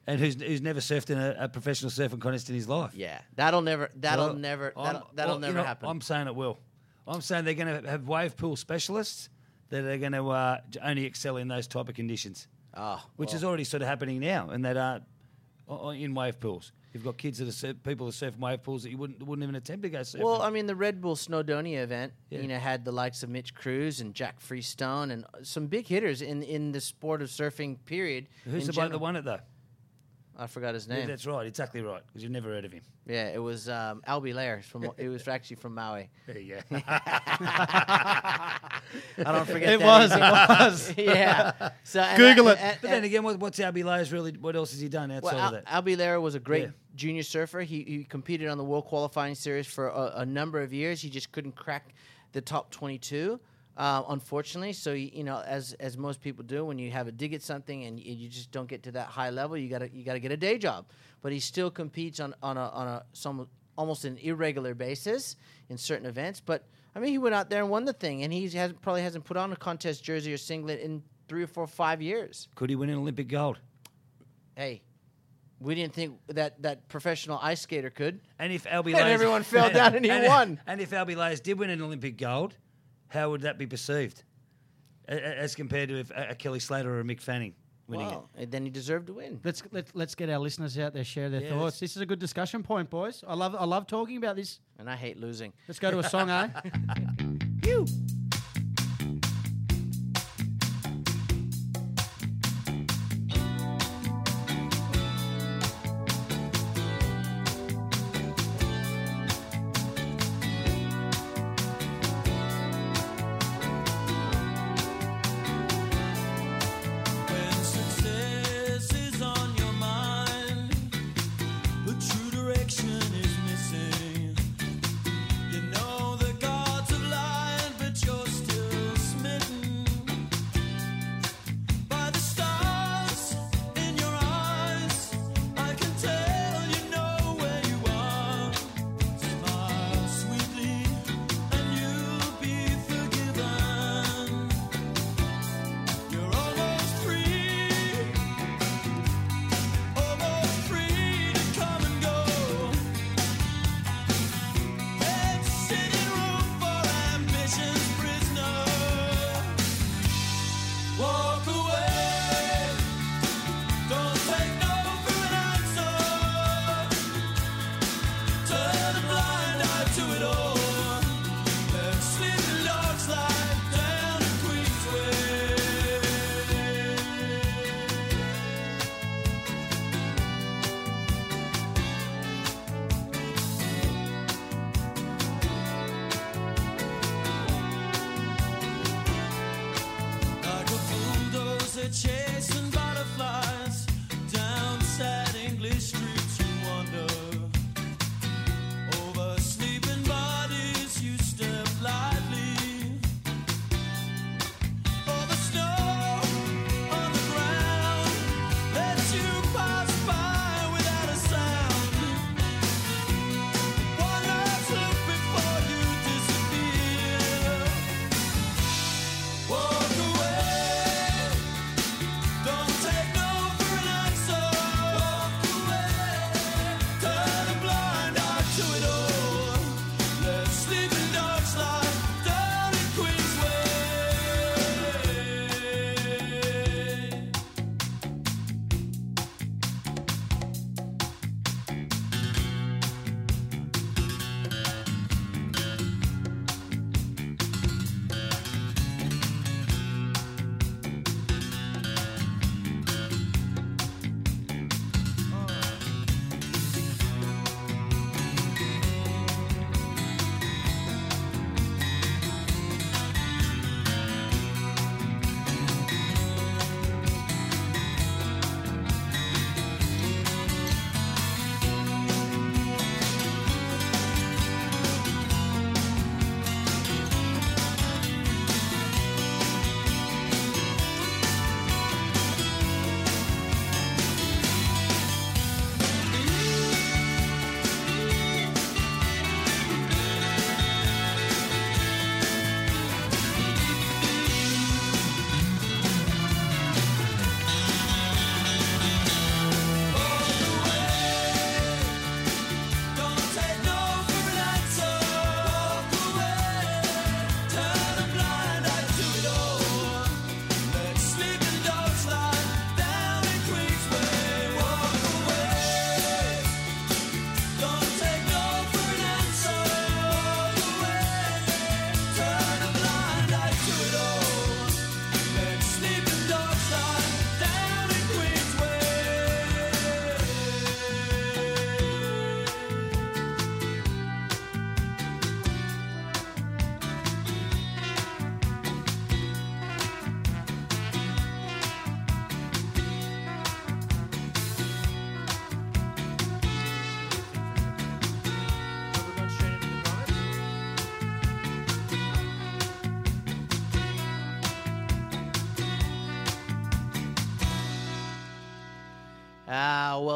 and 0.07 0.19
who's 0.19 0.39
who's 0.39 0.61
never 0.61 0.79
surfed 0.79 1.09
in 1.09 1.17
a, 1.17 1.35
a 1.39 1.49
professional 1.49 1.91
surfing 1.91 2.21
contest 2.21 2.49
in 2.49 2.55
his 2.55 2.69
life. 2.69 2.93
Yeah, 2.93 3.19
that'll 3.35 3.61
never 3.61 3.89
that'll 3.95 4.27
Well, 4.27 4.35
never 4.35 4.73
that'll, 4.75 5.09
that'll 5.15 5.33
well, 5.33 5.39
you 5.39 5.41
never 5.47 5.57
know, 5.57 5.63
happen. 5.63 5.89
I'm 5.89 6.01
saying 6.01 6.27
it 6.27 6.35
will. 6.35 6.59
I'm 7.07 7.21
saying 7.21 7.45
they're 7.45 7.55
going 7.55 7.81
to 7.83 7.89
have 7.89 8.07
wave 8.07 8.37
pool 8.37 8.55
specialists 8.55 9.29
that 9.69 9.83
are 9.83 9.97
going 9.97 10.11
to 10.11 10.29
uh, 10.29 10.59
only 10.83 11.05
excel 11.05 11.37
in 11.37 11.47
those 11.47 11.67
type 11.67 11.89
of 11.89 11.95
conditions, 11.95 12.47
oh, 12.75 13.03
which 13.15 13.29
well, 13.29 13.37
is 13.37 13.43
already 13.43 13.63
sort 13.63 13.81
of 13.81 13.87
happening 13.87 14.19
now, 14.19 14.49
and 14.49 14.63
that 14.65 14.77
are 14.77 14.97
uh, 14.97 14.99
in 15.95 16.13
wave 16.13 16.39
pools. 16.39 16.71
You've 16.93 17.05
got 17.05 17.17
kids 17.17 17.37
that 17.37 17.47
are 17.47 17.53
surf, 17.53 17.77
people 17.83 18.05
that 18.07 18.11
surf 18.11 18.35
in 18.35 18.41
wave 18.41 18.63
pools 18.63 18.83
that 18.83 18.89
you 18.89 18.97
wouldn't 18.97 19.23
wouldn't 19.25 19.43
even 19.43 19.55
attempt 19.55 19.83
to 19.83 19.89
go 19.89 19.99
surfing. 19.99 20.23
Well, 20.23 20.41
I 20.41 20.49
mean, 20.49 20.65
the 20.65 20.75
Red 20.75 20.99
Bull 20.99 21.15
Snowdonia 21.15 21.81
event, 21.83 22.11
Yeah. 22.29 22.41
you 22.41 22.47
know, 22.49 22.57
had 22.57 22.83
the 22.83 22.91
likes 22.91 23.23
of 23.23 23.29
Mitch 23.29 23.53
Crews 23.55 24.01
and 24.01 24.13
Jack 24.13 24.41
Freestone 24.41 25.11
and 25.11 25.25
some 25.43 25.67
big 25.67 25.87
hitters 25.87 26.21
in 26.21 26.43
in 26.43 26.73
the 26.73 26.81
sport 26.81 27.21
of 27.21 27.29
surfing. 27.29 27.77
Period. 27.85 28.27
Who's 28.43 28.67
the 28.67 28.73
bloke 28.73 28.91
that 28.91 28.99
won 28.99 29.15
it 29.15 29.23
though? 29.23 29.39
I 30.37 30.47
forgot 30.47 30.73
his 30.73 30.87
Yeah, 30.87 30.95
name. 30.95 31.07
that's 31.07 31.25
right, 31.25 31.45
exactly 31.45 31.81
right, 31.81 32.01
because 32.07 32.23
you've 32.23 32.31
never 32.31 32.49
heard 32.49 32.65
of 32.65 32.71
him. 32.71 32.81
Yeah, 33.05 33.27
it 33.29 33.37
was 33.41 33.67
um, 33.69 34.01
Albee 34.07 34.33
Layer 34.33 34.61
from. 34.63 34.89
it 34.97 35.07
was 35.09 35.27
actually 35.27 35.57
from 35.57 35.75
Maui. 35.75 36.09
Yeah, 36.27 36.33
you 36.37 36.55
go. 36.55 36.61
I 36.81 38.59
don't 39.17 39.45
forget. 39.45 39.73
It 39.73 39.79
that 39.79 39.85
was, 39.85 40.11
easy. 40.91 41.01
it 41.01 41.07
was. 41.07 41.15
yeah. 41.17 41.69
So 41.83 42.05
Google 42.17 42.47
I- 42.49 42.53
it. 42.53 42.57
and- 42.59 42.77
But 42.81 42.89
then 42.89 43.03
again, 43.03 43.23
what, 43.23 43.39
what's 43.39 43.59
Albee 43.59 43.83
Layers 43.83 44.11
really? 44.11 44.31
What 44.33 44.55
else 44.55 44.71
has 44.71 44.79
he 44.79 44.89
done 44.89 45.11
outside 45.11 45.33
Well, 45.35 45.45
of 45.47 45.51
that? 45.53 45.63
Albee 45.67 45.95
Layer 45.95 46.19
was 46.19 46.35
a 46.35 46.39
great 46.39 46.63
Yeah. 46.63 46.69
junior 46.95 47.23
surfer. 47.23 47.61
He, 47.61 47.83
he 47.83 48.03
competed 48.03 48.47
on 48.49 48.57
the 48.57 48.63
World 48.63 48.85
Qualifying 48.85 49.35
Series 49.35 49.67
for 49.67 49.87
a, 49.89 50.13
a 50.17 50.25
number 50.25 50.61
of 50.61 50.73
years. 50.73 51.01
He 51.01 51.09
just 51.09 51.31
couldn't 51.31 51.55
crack 51.55 51.93
the 52.33 52.41
top 52.41 52.71
22, 52.71 53.39
uh, 53.77 54.03
unfortunately. 54.09 54.73
So, 54.73 54.93
you, 54.93 55.09
you 55.13 55.23
know, 55.23 55.41
as 55.41 55.73
as 55.73 55.97
most 55.97 56.21
people 56.21 56.43
do, 56.43 56.65
when 56.65 56.77
you 56.79 56.91
have 56.91 57.07
a 57.07 57.11
dig 57.11 57.33
at 57.33 57.41
something 57.41 57.83
and 57.85 57.99
you, 57.99 58.13
you 58.13 58.29
just 58.29 58.51
don't 58.51 58.67
get 58.67 58.83
to 58.83 58.91
that 58.93 59.07
high 59.07 59.29
level, 59.29 59.57
you 59.57 59.69
gotta 59.69 59.89
you 59.93 60.03
gotta 60.03 60.19
get 60.19 60.31
a 60.31 60.37
day 60.37 60.57
job. 60.57 60.85
But 61.21 61.31
he 61.31 61.39
still 61.39 61.71
competes 61.71 62.19
on 62.19 62.35
on 62.41 62.57
a 62.57 62.69
on 62.69 62.87
a 62.87 63.05
some 63.13 63.47
almost 63.77 64.05
an 64.05 64.17
irregular 64.17 64.73
basis 64.73 65.35
in 65.69 65.77
certain 65.77 66.05
events. 66.05 66.41
But 66.41 66.65
I 66.95 66.99
mean, 66.99 67.11
he 67.11 67.17
went 67.17 67.35
out 67.35 67.49
there 67.49 67.61
and 67.61 67.69
won 67.69 67.85
the 67.85 67.93
thing, 67.93 68.23
and 68.23 68.33
he 68.33 68.49
has 68.49 68.73
probably 68.81 69.01
hasn't 69.01 69.25
put 69.25 69.37
on 69.37 69.51
a 69.51 69.55
contest 69.55 70.03
jersey 70.03 70.33
or 70.33 70.37
singlet 70.37 70.81
in 70.81 71.03
three 71.27 71.43
or 71.43 71.47
four, 71.47 71.65
five 71.65 72.01
years. 72.01 72.49
Could 72.55 72.69
he 72.69 72.75
win 72.75 72.89
an 72.89 72.97
Olympic 72.97 73.27
gold? 73.27 73.59
hey, 74.55 74.81
we 75.59 75.75
didn't 75.75 75.93
think 75.93 76.19
that 76.27 76.61
that 76.61 76.87
professional 76.87 77.39
ice 77.41 77.61
skater 77.61 77.89
could. 77.89 78.19
And 78.39 78.51
if 78.51 78.65
Albee 78.65 78.93
And 78.93 79.07
everyone 79.07 79.43
fell 79.43 79.69
down 79.73 79.95
and 79.95 80.05
he 80.05 80.11
won. 80.11 80.59
And 80.67 80.81
if 80.81 80.91
Albee 80.93 81.15
Layers 81.15 81.39
did 81.39 81.57
win 81.57 81.69
an 81.69 81.81
Olympic 81.81 82.17
gold, 82.17 82.55
how 83.11 83.29
would 83.31 83.41
that 83.41 83.57
be 83.57 83.67
perceived? 83.67 84.23
A- 85.09 85.15
a- 85.15 85.35
As 85.43 85.55
compared 85.55 85.89
to 85.89 85.99
if 85.99 86.11
a 86.11 86.27
a 86.31 86.35
Kelly 86.35 86.59
Slater 86.59 86.95
or 86.95 86.99
a 87.01 87.03
Mick 87.03 87.19
Fanning 87.21 87.53
winning 87.87 88.07
Well, 88.07 88.29
and 88.35 88.49
then 88.51 88.63
he 88.63 88.69
deserved 88.71 89.07
to 89.07 89.13
win. 89.13 89.39
Let's 89.43 89.61
let, 89.71 89.87
let's 89.93 90.15
get 90.15 90.29
our 90.29 90.39
listeners 90.39 90.77
out 90.79 90.93
there 90.93 91.03
share 91.03 91.29
their 91.29 91.41
Yeah, 91.41 91.49
thoughts. 91.49 91.79
This 91.79 91.95
is 91.95 92.01
a 92.01 92.05
good 92.05 92.19
discussion 92.19 92.63
point, 92.63 92.89
boys. 92.89 93.23
I 93.27 93.35
love 93.35 93.53
I 93.55 93.65
love 93.65 93.85
talking 93.87 94.17
about 94.17 94.35
this. 94.37 94.59
And 94.79 94.89
I 94.89 94.95
hate 94.95 95.17
losing. 95.19 95.51
Let's 95.67 95.79
go 95.79 95.91
to 95.91 95.99
a 95.99 96.03
song, 96.09 96.29
eh? 96.29 96.47
You. 97.65 97.85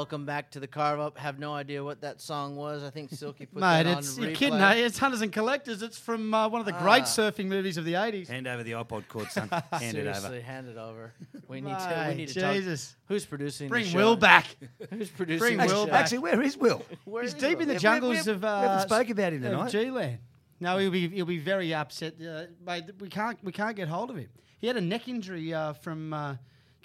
Welcome 0.06 0.24
back 0.24 0.52
to 0.52 0.60
the 0.60 0.68
carve 0.68 1.00
up. 1.00 1.18
Have 1.18 1.40
no 1.40 1.52
idea 1.56 1.84
what 1.84 2.02
that 2.02 2.22
song 2.22 2.56
was. 2.56 2.84
I 2.84 2.92
think 2.92 3.10
Silky 3.10 3.48
put 3.48 3.60
Mate, 3.60 3.82
that 3.84 3.98
it's 3.98 4.16
on 4.20 4.22
you're 4.24 4.34
replay. 4.34 4.36
kidding, 4.36 4.62
eh? 4.62 4.74
It's 4.76 5.00
Hunters 5.00 5.22
and 5.22 5.34
Collectors. 5.34 5.82
It's 5.82 5.98
from 5.98 6.32
uh, 6.32 6.48
one 6.48 6.60
of 6.60 6.68
the 6.68 6.74
great 6.74 7.02
Ah. 7.02 7.06
surfing 7.06 7.48
movies 7.48 7.78
of 7.78 7.86
the 7.86 7.94
80s. 7.94 8.28
Hand 8.28 8.46
over 8.48 8.62
the 8.62 8.74
iPod 8.74 9.08
cord, 9.08 9.32
son. 9.32 9.50
Hand 9.50 9.64
it 9.72 9.92
Seriously, 9.94 10.28
over. 10.38 10.42
hand 10.42 10.68
it 10.68 10.78
over. 10.78 11.12
We 11.48 11.60
need 11.60 11.72
to. 11.72 11.88
We 11.90 11.96
Mate, 12.10 12.18
need 12.18 12.28
to 12.28 12.40
talk. 12.40 12.54
Jesus. 12.54 12.96
Who's 13.08 13.26
producing? 13.26 13.66
This? 13.66 13.72
Bring 13.72 13.84
the 13.86 13.90
show? 13.90 13.98
Will 13.98 14.16
back. 14.16 14.46
Who's 14.92 15.10
producing? 15.10 15.40
Bring 15.40 15.58
the 15.58 15.74
Will 15.74 15.86
show? 15.88 15.92
back. 15.92 16.02
Actually, 16.02 16.20
where 16.20 16.40
is 16.44 16.56
Will? 16.56 16.86
Where 17.06 17.24
He's 17.24 17.34
is 17.34 17.40
deep 17.42 17.54
Will? 17.58 17.62
in 17.64 17.68
the 17.70 17.74
we- 17.74 17.80
jungles 17.80 18.26
we- 18.28 18.32
of. 18.32 18.42
we 18.44 18.48
Uh, 18.48 18.62
haven't 18.62 18.82
spoke 18.88 19.10
about 19.10 19.34
him 19.34 19.42
tonight. 19.42 19.72
G-Land. 19.72 20.20
No, 20.60 20.78
he'll 20.78 20.92
be 20.92 21.08
he'll 21.10 21.26
be 21.26 21.40
very 21.40 21.74
upset, 21.74 22.14
uh, 22.22 22.44
mate. 22.64 22.84
We 23.00 23.10
can't 23.10 23.44
we 23.44 23.52
can't 23.52 23.76
get 23.76 23.88
hold 23.88 24.12
of 24.12 24.18
him. 24.18 24.30
He 24.60 24.68
had 24.68 24.78
a 24.78 24.82
neck 24.82 25.08
injury 25.08 25.52
uh, 25.52 25.74
from 25.74 26.14
uh, 26.14 26.36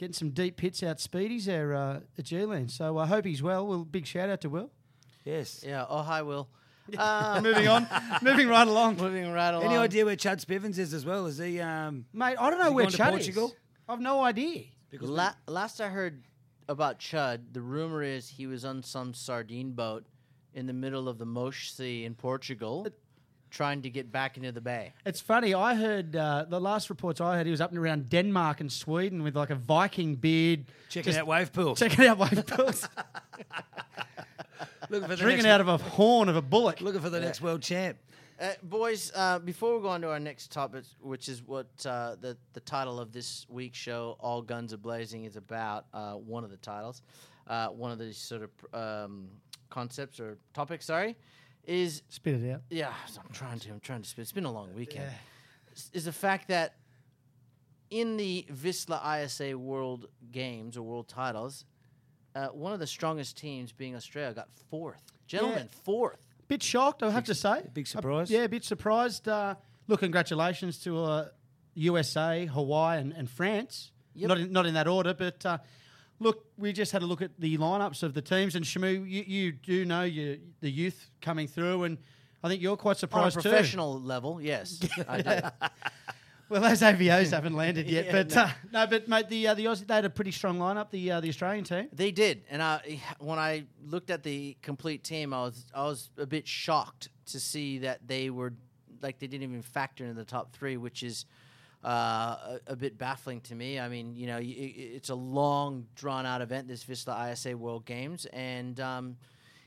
getting 0.00 0.14
some 0.14 0.30
deep 0.30 0.56
pits 0.56 0.82
out 0.82 0.96
speedies 0.96 1.44
there 1.44 1.74
uh, 1.74 2.00
at 2.16 2.24
G-Land. 2.24 2.70
So 2.70 2.96
I 2.96 3.06
hope 3.06 3.26
he's 3.26 3.42
well. 3.42 3.66
Well, 3.66 3.84
big 3.84 4.06
shout 4.06 4.30
out 4.30 4.40
to 4.40 4.48
Will. 4.48 4.70
Yes. 5.26 5.62
Yeah. 5.66 5.84
Oh, 5.88 6.00
hi, 6.02 6.22
Will. 6.22 6.48
Um, 6.98 7.44
moving 7.44 7.68
on, 7.68 7.86
moving 8.22 8.48
right 8.48 8.66
along, 8.66 8.96
moving 8.96 9.30
right 9.30 9.50
along. 9.50 9.64
Any 9.66 9.76
idea 9.76 10.04
where 10.04 10.16
Chad 10.16 10.40
Spivens 10.40 10.76
is 10.76 10.92
as 10.92 11.06
well? 11.06 11.26
Is 11.26 11.38
he? 11.38 11.60
Um, 11.60 12.04
mate. 12.12 12.34
I 12.36 12.50
don't 12.50 12.58
know 12.58 12.72
where 12.72 12.86
gone 12.86 12.90
to 12.90 12.96
Chad 12.96 13.10
Portugal? 13.10 13.48
is. 13.50 13.54
I've 13.88 14.00
no 14.00 14.24
idea. 14.24 14.64
because 14.90 15.08
La- 15.08 15.34
last 15.46 15.80
I 15.80 15.86
heard 15.88 16.24
about 16.68 16.98
Chud, 16.98 17.42
the 17.52 17.60
rumor 17.60 18.02
is 18.02 18.28
he 18.28 18.48
was 18.48 18.64
on 18.64 18.82
some 18.82 19.14
sardine 19.14 19.70
boat 19.70 20.04
in 20.52 20.66
the 20.66 20.72
middle 20.72 21.08
of 21.08 21.18
the 21.18 21.26
Mosh 21.26 21.70
Sea 21.70 22.04
in 22.04 22.16
Portugal, 22.16 22.88
trying 23.50 23.82
to 23.82 23.90
get 23.90 24.10
back 24.12 24.36
into 24.36 24.52
the 24.52 24.60
bay. 24.60 24.92
It's 25.04 25.20
funny. 25.20 25.54
I 25.54 25.74
heard 25.74 26.14
uh, 26.16 26.46
the 26.48 26.60
last 26.60 26.88
reports 26.90 27.20
I 27.20 27.36
heard 27.36 27.46
he 27.46 27.50
was 27.50 27.60
up 27.60 27.70
and 27.70 27.78
around 27.78 28.08
Denmark 28.08 28.60
and 28.60 28.72
Sweden 28.72 29.22
with 29.22 29.36
like 29.36 29.50
a 29.50 29.54
Viking 29.54 30.14
beard, 30.16 30.66
checking 30.88 31.16
out 31.16 31.26
wave 31.26 31.52
pools. 31.52 31.78
checking 31.78 32.06
out 32.06 32.18
wave 32.18 32.46
pools, 32.46 32.88
looking 34.88 35.08
for 35.08 35.16
the 35.16 35.22
drinking 35.22 35.44
next, 35.44 35.54
out 35.54 35.60
of 35.60 35.68
a 35.68 35.76
horn 35.78 36.28
of 36.28 36.36
a 36.36 36.42
bullock. 36.42 36.80
looking 36.80 37.00
for 37.00 37.10
the 37.10 37.20
next 37.20 37.40
world 37.40 37.62
champ. 37.62 37.98
Uh, 38.40 38.52
boys, 38.62 39.12
uh, 39.14 39.38
before 39.38 39.76
we 39.76 39.82
go 39.82 39.88
on 39.88 40.00
to 40.00 40.08
our 40.08 40.18
next 40.18 40.50
topic, 40.50 40.84
which 41.02 41.28
is 41.28 41.42
what 41.42 41.66
uh, 41.84 42.16
the 42.22 42.38
the 42.54 42.60
title 42.60 42.98
of 42.98 43.12
this 43.12 43.44
week's 43.50 43.76
show, 43.76 44.16
"All 44.18 44.40
Guns 44.40 44.72
a 44.72 44.78
Blazing," 44.78 45.24
is 45.24 45.36
about. 45.36 45.84
Uh, 45.92 46.12
one 46.14 46.42
of 46.42 46.50
the 46.50 46.56
titles, 46.56 47.02
uh, 47.48 47.68
one 47.68 47.90
of 47.90 47.98
these 47.98 48.16
sort 48.16 48.42
of 48.42 48.50
um, 49.04 49.28
concepts 49.68 50.20
or 50.20 50.38
topics. 50.54 50.86
Sorry, 50.86 51.16
is 51.64 52.02
Spit 52.08 52.42
it 52.42 52.52
out. 52.52 52.62
yeah. 52.70 52.92
I'm 53.18 53.32
trying 53.32 53.58
to. 53.60 53.70
I'm 53.70 53.80
trying 53.80 54.02
to. 54.02 54.08
Spit. 54.08 54.22
It's 54.22 54.32
been 54.32 54.44
a 54.44 54.52
long 54.52 54.74
weekend. 54.74 55.10
S- 55.72 55.90
Is 55.92 56.04
the 56.04 56.12
fact 56.12 56.48
that 56.48 56.74
in 57.90 58.16
the 58.16 58.46
Vissla 58.52 59.24
ISA 59.24 59.56
World 59.58 60.06
Games 60.30 60.76
or 60.76 60.82
World 60.82 61.08
Titles, 61.08 61.64
uh, 62.34 62.48
one 62.48 62.72
of 62.72 62.78
the 62.78 62.86
strongest 62.86 63.36
teams, 63.36 63.72
being 63.72 63.94
Australia, 63.96 64.32
got 64.34 64.48
fourth. 64.70 65.02
Gentlemen, 65.26 65.68
fourth. 65.84 66.18
Bit 66.48 66.62
shocked, 66.62 67.02
I 67.02 67.10
have 67.10 67.24
to 67.24 67.34
say. 67.34 67.62
big 67.72 67.86
Uh, 67.86 67.88
surprise. 67.88 68.30
yeah, 68.30 68.40
a 68.42 68.48
bit 68.48 68.64
surprised. 68.64 69.28
Uh, 69.28 69.54
look, 69.86 70.00
congratulations 70.00 70.78
to 70.80 70.98
uh, 71.02 71.28
USA, 71.74 72.46
Hawaii, 72.46 72.98
and, 73.00 73.12
and 73.12 73.30
France. 73.30 73.92
Yep. 74.14 74.28
Not 74.28 74.38
in, 74.38 74.52
not 74.52 74.66
in 74.66 74.74
that 74.74 74.88
order, 74.88 75.14
but 75.14 75.44
uh, 75.46 75.58
look, 76.20 76.44
we 76.56 76.72
just 76.72 76.92
had 76.92 77.02
a 77.02 77.06
look 77.06 77.22
at 77.22 77.32
the 77.40 77.58
lineups 77.58 78.02
of 78.04 78.14
the 78.14 78.22
teams, 78.22 78.54
and 78.54 78.64
Shamu, 78.64 78.92
you, 79.10 79.24
you 79.26 79.52
do 79.52 79.84
know 79.84 80.02
you, 80.04 80.38
the 80.60 80.70
youth 80.70 81.10
coming 81.20 81.48
through, 81.48 81.82
and 81.84 81.98
I 82.44 82.48
think 82.48 82.62
you're 82.62 82.76
quite 82.76 82.90
On 82.92 82.96
a 82.96 82.98
surprised 82.98 83.34
too. 83.36 83.42
professional 83.48 84.00
level, 84.00 84.40
yes, 84.40 84.80
I. 85.08 85.50
Well, 86.48 86.62
those 86.62 86.80
AVOs 86.80 87.30
haven't 87.30 87.54
landed 87.54 87.88
yet, 87.88 88.06
Yeah, 88.06 88.12
but 88.12 88.34
no. 88.34 88.42
uh, 88.42 88.50
no, 88.72 88.86
but 88.88 89.06
mate, 89.06 89.28
the 89.28 89.46
uh, 89.46 89.54
the 89.54 89.66
Aussie 89.66 89.86
they 89.86 89.94
had 89.94 90.04
a 90.04 90.10
pretty 90.10 90.32
strong 90.32 90.58
lineup. 90.58 90.90
The 90.90 91.12
uh, 91.12 91.20
the 91.20 91.28
Australian 91.28 91.62
team. 91.64 91.86
They 91.92 92.10
did, 92.10 92.42
and 92.50 92.60
I, 92.60 93.00
when 93.20 93.38
I 93.38 93.66
looked 93.84 94.10
at 94.10 94.24
the 94.24 94.56
complete 94.60 95.04
team, 95.04 95.32
I 95.32 95.42
was 95.42 95.64
I 95.72 95.84
was 95.84 96.10
a 96.18 96.26
bit 96.26 96.48
shocked 96.48 97.08
to 97.26 97.38
see 97.38 97.78
that 97.78 98.00
they 98.08 98.30
were 98.30 98.52
like 99.00 99.20
they 99.20 99.28
didn't 99.28 99.44
even 99.44 99.62
factor 99.62 100.02
into 100.02 100.14
the 100.16 100.24
top 100.24 100.52
three, 100.52 100.76
which 100.76 101.04
is 101.04 101.24
uh, 101.84 102.58
a, 102.66 102.76
bit 102.76 102.98
baffling 102.98 103.40
to 103.42 103.54
me. 103.54 103.80
I 103.80 103.88
mean, 103.88 104.14
you 104.14 104.26
know, 104.26 104.38
it's 104.42 105.08
a 105.08 105.14
long, 105.14 105.86
drawn 105.94 106.26
out 106.26 106.42
event, 106.42 106.68
this 106.68 106.84
Vissla 106.84 107.32
ISA 107.32 107.56
World 107.56 107.86
Games, 107.86 108.26
and 108.26 108.78
um, 108.80 109.16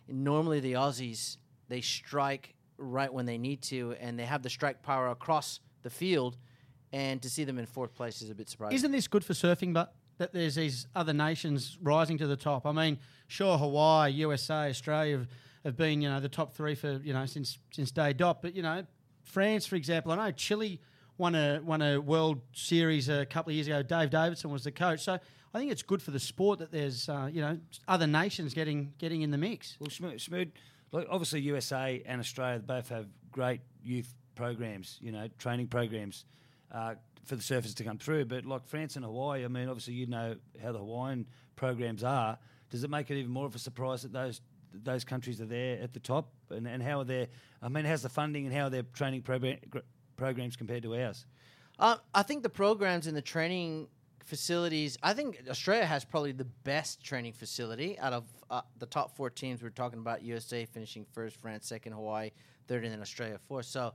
normally 0.08 0.60
the 0.60 0.74
Aussies 0.74 1.38
they 1.70 1.82
strike 1.82 2.54
right 2.78 3.12
when 3.12 3.26
they 3.26 3.38
need 3.38 3.62
to, 3.64 3.96
and 4.00 4.18
they 4.20 4.26
have 4.26 4.44
the 4.44 4.50
strike 4.50 4.84
power 4.84 5.10
across 5.10 5.60
the 5.82 5.90
field. 5.90 6.38
And 6.92 7.20
to 7.24 7.30
see 7.30 7.44
them 7.44 7.58
in 7.58 7.66
fourth 7.66 7.96
place 7.96 8.22
is 8.22 8.30
a 8.30 8.36
bit 8.36 8.48
surprising. 8.48 8.76
Isn't 8.76 8.92
this 8.92 9.08
good 9.08 9.26
for 9.26 9.34
surfing? 9.34 9.74
But 9.74 9.96
that 10.20 10.34
there's 10.34 10.56
these 10.56 10.88
other 10.96 11.14
nations 11.14 11.78
rising 11.82 12.20
to 12.20 12.28
the 12.28 12.36
top. 12.36 12.68
I 12.68 12.72
mean, 12.72 13.00
sure, 13.28 13.58
Hawaii, 13.58 14.12
USA, 14.12 14.70
Australia 14.70 15.18
have, 15.18 15.28
have 15.66 15.76
been 15.76 16.02
you 16.02 16.10
know 16.10 16.20
the 16.20 16.30
top 16.30 16.54
three 16.54 16.76
for 16.76 17.02
you 17.04 17.14
know 17.14 17.26
since 17.26 17.58
since 17.72 17.90
day 17.90 18.14
dot. 18.14 18.44
But 18.44 18.56
you 18.56 18.62
know, 18.62 18.86
France, 19.24 19.66
for 19.66 19.76
example, 19.76 20.12
I 20.12 20.16
know 20.18 20.32
Chile 20.32 20.80
won 21.18 21.36
a 21.36 21.62
won 21.64 21.82
a 21.82 22.00
World 22.00 22.42
Series 22.54 23.10
a 23.10 23.26
couple 23.26 23.52
of 23.52 23.56
years 23.56 23.68
ago. 23.68 23.84
Dave 23.84 24.10
Davidson 24.10 24.52
was 24.52 24.64
the 24.64 24.72
coach, 24.72 25.02
so 25.02 25.20
I 25.54 25.60
think 25.60 25.72
it's 25.72 25.84
good 25.84 26.02
for 26.02 26.12
the 26.12 26.20
sport 26.20 26.60
that 26.60 26.72
there's 26.72 27.10
uh, 27.10 27.30
you 27.32 27.42
know 27.42 27.60
other 27.88 28.08
nations 28.08 28.54
getting 28.54 28.94
getting 28.98 29.22
in 29.22 29.32
the 29.32 29.38
mix. 29.38 29.78
Well, 29.80 29.90
Schmood, 29.90 30.52
like 30.92 31.08
obviously 31.10 31.42
USA 31.42 32.02
and 32.06 32.20
Australia 32.20 32.60
both 32.60 32.90
have 32.90 33.08
great 33.32 33.62
youth 33.84 34.14
programs, 34.36 34.98
you 35.02 35.12
know, 35.12 35.28
training 35.38 35.68
programs 35.68 36.26
uh, 36.72 36.96
for 37.26 37.36
the 37.36 37.42
surfers 37.42 37.76
to 37.76 37.84
come 37.84 37.98
through. 37.98 38.26
But 38.26 38.46
like 38.46 38.66
France 38.66 38.96
and 38.96 39.06
Hawaii, 39.06 39.46
I 39.46 39.48
mean, 39.48 39.70
obviously 39.70 39.94
you 39.94 40.08
know 40.08 40.36
how 40.62 40.72
the 40.72 40.80
Hawaiian 40.80 41.28
programs 41.56 42.04
are. 42.04 42.38
Does 42.70 42.84
it 42.84 42.90
make 42.90 43.12
it 43.12 43.18
even 43.18 43.32
more 43.32 43.46
of 43.46 43.56
a 43.56 43.60
surprise 43.60 44.02
that 44.02 44.14
those 44.14 44.42
those 44.74 45.04
countries 45.04 45.40
are 45.40 45.46
there 45.46 45.80
at 45.80 45.94
the 45.94 46.00
top? 46.00 46.32
And, 46.50 46.68
and 46.68 46.82
how 46.82 47.00
are 47.00 47.04
their, 47.04 47.28
I 47.62 47.70
mean, 47.70 47.86
how's 47.86 48.02
the 48.02 48.10
funding 48.10 48.48
and 48.48 48.56
how 48.56 48.66
are 48.66 48.70
their 48.72 48.82
training 48.82 49.22
program, 49.22 49.58
gr- 49.70 49.80
programs 50.24 50.56
compared 50.56 50.84
to 50.84 50.96
ours? 50.96 51.26
Uh, 51.80 51.98
I 52.14 52.24
think 52.24 52.44
the 52.44 52.50
programs 52.50 53.08
and 53.08 53.18
the 53.18 53.22
training 53.22 53.88
facilities. 54.24 54.98
I 55.04 55.14
think 55.14 55.42
Australia 55.50 55.86
has 55.86 56.06
probably 56.06 56.32
the 56.32 56.46
best 56.46 57.04
training 57.04 57.34
facility 57.34 58.00
out 58.00 58.14
of 58.14 58.24
uh, 58.50 58.62
the 58.80 58.86
top 58.86 59.16
four 59.18 59.30
teams. 59.30 59.62
We're 59.62 59.70
talking 59.70 60.00
about 60.00 60.24
USA 60.24 60.66
finishing 60.66 61.06
first, 61.12 61.36
France 61.42 61.68
second, 61.68 61.94
Hawaii 61.94 62.32
third, 62.68 62.86
and 62.86 62.94
then 62.94 63.02
Australia 63.02 63.38
fourth. 63.50 63.66
So 63.66 63.94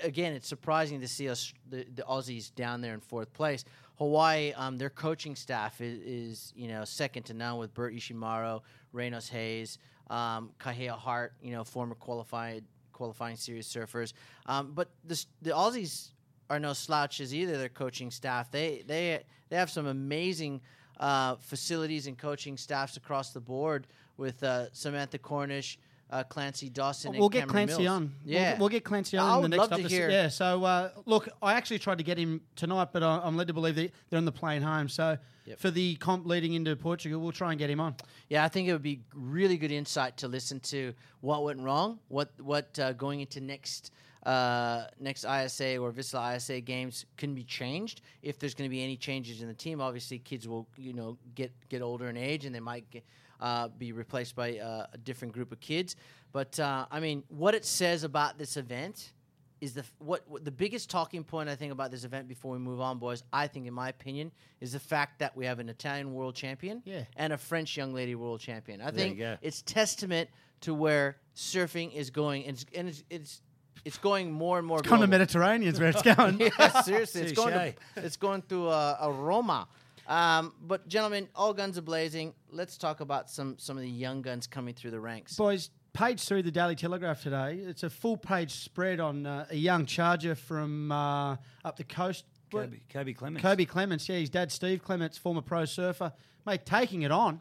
again, 0.00 0.32
it's 0.32 0.46
surprising 0.46 1.00
to 1.00 1.08
see 1.08 1.28
us 1.28 1.52
the, 1.68 1.84
the 1.94 2.02
Aussies 2.02 2.54
down 2.54 2.80
there 2.80 2.94
in 2.94 3.00
fourth 3.00 3.32
place. 3.32 3.64
Hawaii, 3.96 4.52
um, 4.52 4.78
their 4.78 4.90
coaching 4.90 5.34
staff 5.34 5.80
is, 5.80 5.98
is 6.00 6.52
you 6.54 6.68
know 6.68 6.84
second 6.84 7.24
to 7.24 7.34
none 7.34 7.58
with 7.58 7.74
Bert 7.74 7.94
Ishimaro, 7.94 8.62
Reynolds 8.92 9.28
Hayes, 9.28 9.78
um, 10.08 10.50
Kahea 10.60 10.96
Hart, 10.96 11.34
you 11.42 11.52
know 11.52 11.64
former 11.64 11.94
qualified 11.94 12.64
qualifying 12.94 13.36
series 13.36 13.68
surfers. 13.68 14.14
Um, 14.46 14.72
but 14.74 14.88
the 15.04 15.12
s- 15.14 15.26
the 15.42 15.50
Aussies 15.50 16.12
are 16.48 16.58
no 16.58 16.72
slouches 16.72 17.34
either. 17.34 17.58
Their 17.58 17.68
coaching 17.68 18.10
staff 18.10 18.50
they 18.50 18.82
they 18.86 19.22
they 19.50 19.56
have 19.56 19.70
some 19.70 19.86
amazing 19.86 20.60
uh, 21.00 21.34
facilities 21.36 22.06
and 22.06 22.16
coaching 22.16 22.56
staffs 22.56 22.96
across 22.96 23.32
the 23.32 23.40
board 23.40 23.86
with 24.16 24.42
uh, 24.42 24.66
Samantha 24.72 25.18
Cornish, 25.18 25.78
uh, 26.10 26.22
Clancy 26.24 26.68
Dawson. 26.68 27.10
and 27.12 27.18
We'll 27.20 27.28
get 27.28 27.48
Clancy 27.48 27.82
Mills. 27.82 27.88
on. 27.96 28.12
Yeah, 28.24 28.52
we'll, 28.52 28.60
we'll 28.60 28.68
get 28.68 28.84
Clancy 28.84 29.16
on 29.16 29.28
I 29.30 29.36
in 29.44 29.50
the 29.50 29.56
next 29.56 29.72
episode. 29.72 30.10
Yeah. 30.12 30.28
So 30.28 30.64
uh, 30.64 30.90
look, 31.06 31.28
I 31.42 31.54
actually 31.54 31.78
tried 31.78 31.98
to 31.98 32.04
get 32.04 32.18
him 32.18 32.40
tonight, 32.56 32.88
but 32.92 33.02
I, 33.02 33.20
I'm 33.24 33.36
led 33.36 33.48
to 33.48 33.54
believe 33.54 33.74
that 33.76 33.90
they're 34.10 34.18
on 34.18 34.24
the 34.24 34.32
plane 34.32 34.62
home. 34.62 34.88
So 34.88 35.18
Yep. 35.46 35.58
for 35.58 35.70
the 35.70 35.96
comp 35.96 36.26
leading 36.26 36.54
into 36.54 36.74
Portugal, 36.74 37.20
we'll 37.20 37.30
try 37.30 37.50
and 37.52 37.58
get 37.58 37.68
him 37.68 37.78
on. 37.78 37.94
Yeah, 38.30 38.44
I 38.44 38.48
think 38.48 38.66
it 38.66 38.72
would 38.72 38.80
be 38.82 39.02
really 39.12 39.58
good 39.58 39.72
insight 39.72 40.16
to 40.18 40.28
listen 40.28 40.58
to 40.60 40.94
what 41.20 41.44
went 41.44 41.60
wrong, 41.60 41.98
what 42.08 42.30
what 42.40 42.78
uh, 42.78 42.94
going 42.94 43.20
into 43.20 43.42
next 43.42 43.90
uh, 44.24 44.84
next 44.98 45.26
ISA 45.26 45.76
or 45.76 45.92
Vissla 45.92 46.34
ISA 46.36 46.62
games 46.62 47.04
can 47.18 47.34
be 47.34 47.44
changed. 47.44 48.00
If 48.22 48.38
there's 48.38 48.54
going 48.54 48.70
to 48.70 48.74
be 48.74 48.82
any 48.82 48.96
changes 48.96 49.42
in 49.42 49.48
the 49.48 49.52
team, 49.54 49.82
obviously 49.82 50.18
kids 50.18 50.48
will 50.48 50.66
you 50.78 50.94
know 50.94 51.18
get 51.34 51.52
get 51.68 51.82
older 51.82 52.08
in 52.08 52.16
age 52.16 52.46
and 52.46 52.54
they 52.54 52.60
might 52.60 52.90
get, 52.90 53.04
uh, 53.40 53.68
be 53.68 53.92
replaced 53.92 54.34
by 54.36 54.58
uh, 54.58 54.86
a 54.92 54.98
different 54.98 55.34
group 55.34 55.52
of 55.52 55.60
kids. 55.60 55.96
But 56.32 56.58
uh, 56.58 56.86
I 56.90 57.00
mean, 57.00 57.22
what 57.28 57.54
it 57.54 57.64
says 57.64 58.04
about 58.04 58.38
this 58.38 58.56
event 58.56 59.12
is 59.60 59.72
the 59.74 59.80
f- 59.80 59.92
what, 59.98 60.22
what 60.28 60.44
the 60.44 60.50
biggest 60.50 60.90
talking 60.90 61.22
point 61.24 61.48
I 61.48 61.54
think 61.54 61.72
about 61.72 61.90
this 61.90 62.04
event 62.04 62.28
before 62.28 62.52
we 62.52 62.58
move 62.58 62.80
on, 62.80 62.98
boys. 62.98 63.22
I 63.32 63.46
think, 63.46 63.66
in 63.66 63.72
my 63.72 63.88
opinion, 63.88 64.32
is 64.60 64.72
the 64.72 64.80
fact 64.80 65.20
that 65.20 65.36
we 65.36 65.46
have 65.46 65.58
an 65.60 65.68
Italian 65.68 66.12
world 66.12 66.34
champion 66.34 66.82
Yeah. 66.84 67.04
and 67.16 67.32
a 67.32 67.38
French 67.38 67.76
young 67.76 67.94
lady 67.94 68.14
world 68.14 68.40
champion. 68.40 68.80
I 68.80 68.90
There 68.90 69.06
think 69.08 69.20
it's 69.42 69.62
testament 69.62 70.28
to 70.62 70.74
where 70.74 71.16
surfing 71.36 71.94
is 71.94 72.10
going, 72.10 72.44
and 72.46 72.54
it's 72.56 72.66
and 72.74 72.88
it's 72.88 73.04
it's, 73.10 73.42
it's 73.84 73.98
going 73.98 74.32
more 74.32 74.58
and 74.58 74.66
more. 74.66 74.78
Come 74.78 75.00
to 75.00 75.06
global. 75.06 75.08
Mediterranean's 75.08 75.78
where 75.78 75.90
it's 75.90 76.02
going. 76.02 76.40
yeah, 76.58 76.80
seriously, 76.82 77.20
it's 77.22 77.32
going 77.32 77.52
to, 77.54 77.74
it's 77.96 78.16
going 78.16 78.42
through 78.42 78.68
a, 78.68 78.98
a 79.02 79.12
Roma. 79.12 79.68
Um, 80.06 80.54
but 80.60 80.86
gentlemen, 80.88 81.28
all 81.34 81.54
guns 81.54 81.78
are 81.78 81.82
blazing. 81.82 82.34
Let's 82.50 82.76
talk 82.76 83.00
about 83.00 83.30
some 83.30 83.56
some 83.58 83.76
of 83.76 83.82
the 83.82 83.90
young 83.90 84.22
guns 84.22 84.46
coming 84.46 84.74
through 84.74 84.90
the 84.90 85.00
ranks. 85.00 85.36
Boys, 85.36 85.70
page 85.92 86.22
through 86.22 86.42
the 86.42 86.50
Daily 86.50 86.74
Telegraph 86.74 87.22
today. 87.22 87.54
It's 87.54 87.82
a 87.82 87.90
full 87.90 88.16
page 88.16 88.52
spread 88.52 89.00
on 89.00 89.26
uh, 89.26 89.46
a 89.50 89.56
young 89.56 89.86
charger 89.86 90.34
from 90.34 90.92
uh, 90.92 91.36
up 91.64 91.76
the 91.76 91.84
coast. 91.84 92.24
Kobe, 92.52 92.78
Kobe 92.88 93.12
Clements. 93.14 93.42
Kobe 93.42 93.64
Clements, 93.64 94.08
yeah, 94.08 94.16
his 94.16 94.30
dad 94.30 94.52
Steve 94.52 94.84
Clements, 94.84 95.18
former 95.18 95.40
pro 95.40 95.64
surfer, 95.64 96.12
mate, 96.46 96.64
taking 96.64 97.02
it 97.02 97.10
on. 97.10 97.40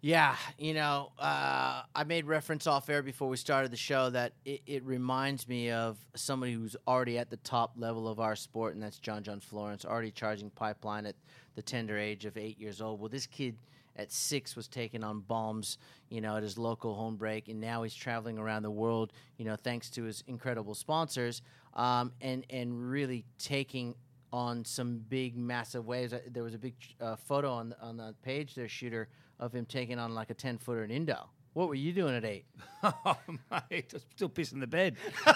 Yeah, 0.00 0.36
you 0.58 0.74
know, 0.74 1.10
uh, 1.18 1.82
I 1.92 2.04
made 2.04 2.26
reference 2.26 2.68
off 2.68 2.88
air 2.88 3.02
before 3.02 3.28
we 3.28 3.36
started 3.36 3.72
the 3.72 3.76
show 3.76 4.10
that 4.10 4.32
it, 4.44 4.62
it 4.64 4.84
reminds 4.84 5.48
me 5.48 5.72
of 5.72 5.96
somebody 6.14 6.52
who's 6.52 6.76
already 6.86 7.18
at 7.18 7.30
the 7.30 7.36
top 7.38 7.72
level 7.76 8.06
of 8.06 8.20
our 8.20 8.36
sport, 8.36 8.74
and 8.74 8.82
that's 8.82 9.00
John 9.00 9.24
John 9.24 9.40
Florence, 9.40 9.84
already 9.84 10.12
charging 10.12 10.50
pipeline 10.50 11.04
at 11.04 11.16
the 11.56 11.62
tender 11.62 11.98
age 11.98 12.26
of 12.26 12.36
eight 12.36 12.60
years 12.60 12.80
old. 12.80 13.00
Well, 13.00 13.08
this 13.08 13.26
kid 13.26 13.56
at 13.96 14.12
six 14.12 14.54
was 14.54 14.68
taking 14.68 15.02
on 15.02 15.18
bombs, 15.18 15.78
you 16.10 16.20
know, 16.20 16.36
at 16.36 16.44
his 16.44 16.56
local 16.56 16.94
home 16.94 17.16
break, 17.16 17.48
and 17.48 17.60
now 17.60 17.82
he's 17.82 17.94
traveling 17.94 18.38
around 18.38 18.62
the 18.62 18.70
world, 18.70 19.12
you 19.36 19.44
know, 19.44 19.56
thanks 19.56 19.90
to 19.90 20.04
his 20.04 20.22
incredible 20.28 20.76
sponsors, 20.76 21.42
um, 21.74 22.12
and 22.20 22.44
and 22.50 22.88
really 22.88 23.24
taking 23.36 23.96
on 24.32 24.64
some 24.64 24.98
big, 25.08 25.36
massive 25.36 25.86
waves. 25.86 26.14
There 26.30 26.44
was 26.44 26.54
a 26.54 26.58
big 26.58 26.74
uh, 27.00 27.16
photo 27.16 27.50
on 27.50 27.74
on 27.80 27.96
the 27.96 28.14
page 28.22 28.54
there, 28.54 28.68
shooter, 28.68 29.08
of 29.38 29.52
him 29.52 29.66
taking 29.66 29.98
on 29.98 30.14
like 30.14 30.30
a 30.30 30.34
ten 30.34 30.58
footer 30.58 30.84
in 30.84 30.90
Indo. 30.90 31.28
What 31.54 31.68
were 31.68 31.74
you 31.74 31.92
doing 31.92 32.14
at 32.14 32.24
eight? 32.24 32.44
oh, 32.82 33.16
mate, 33.28 33.92
I'm 33.92 34.00
still 34.14 34.28
pissing 34.28 34.60
the 34.60 34.66
bed. 34.66 34.96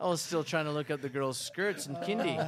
I 0.00 0.06
was 0.06 0.20
still 0.20 0.44
trying 0.44 0.66
to 0.66 0.70
look 0.70 0.90
up 0.90 1.00
the 1.00 1.08
girls' 1.08 1.38
skirts 1.38 1.86
in 1.86 1.96
kindy, 1.96 2.38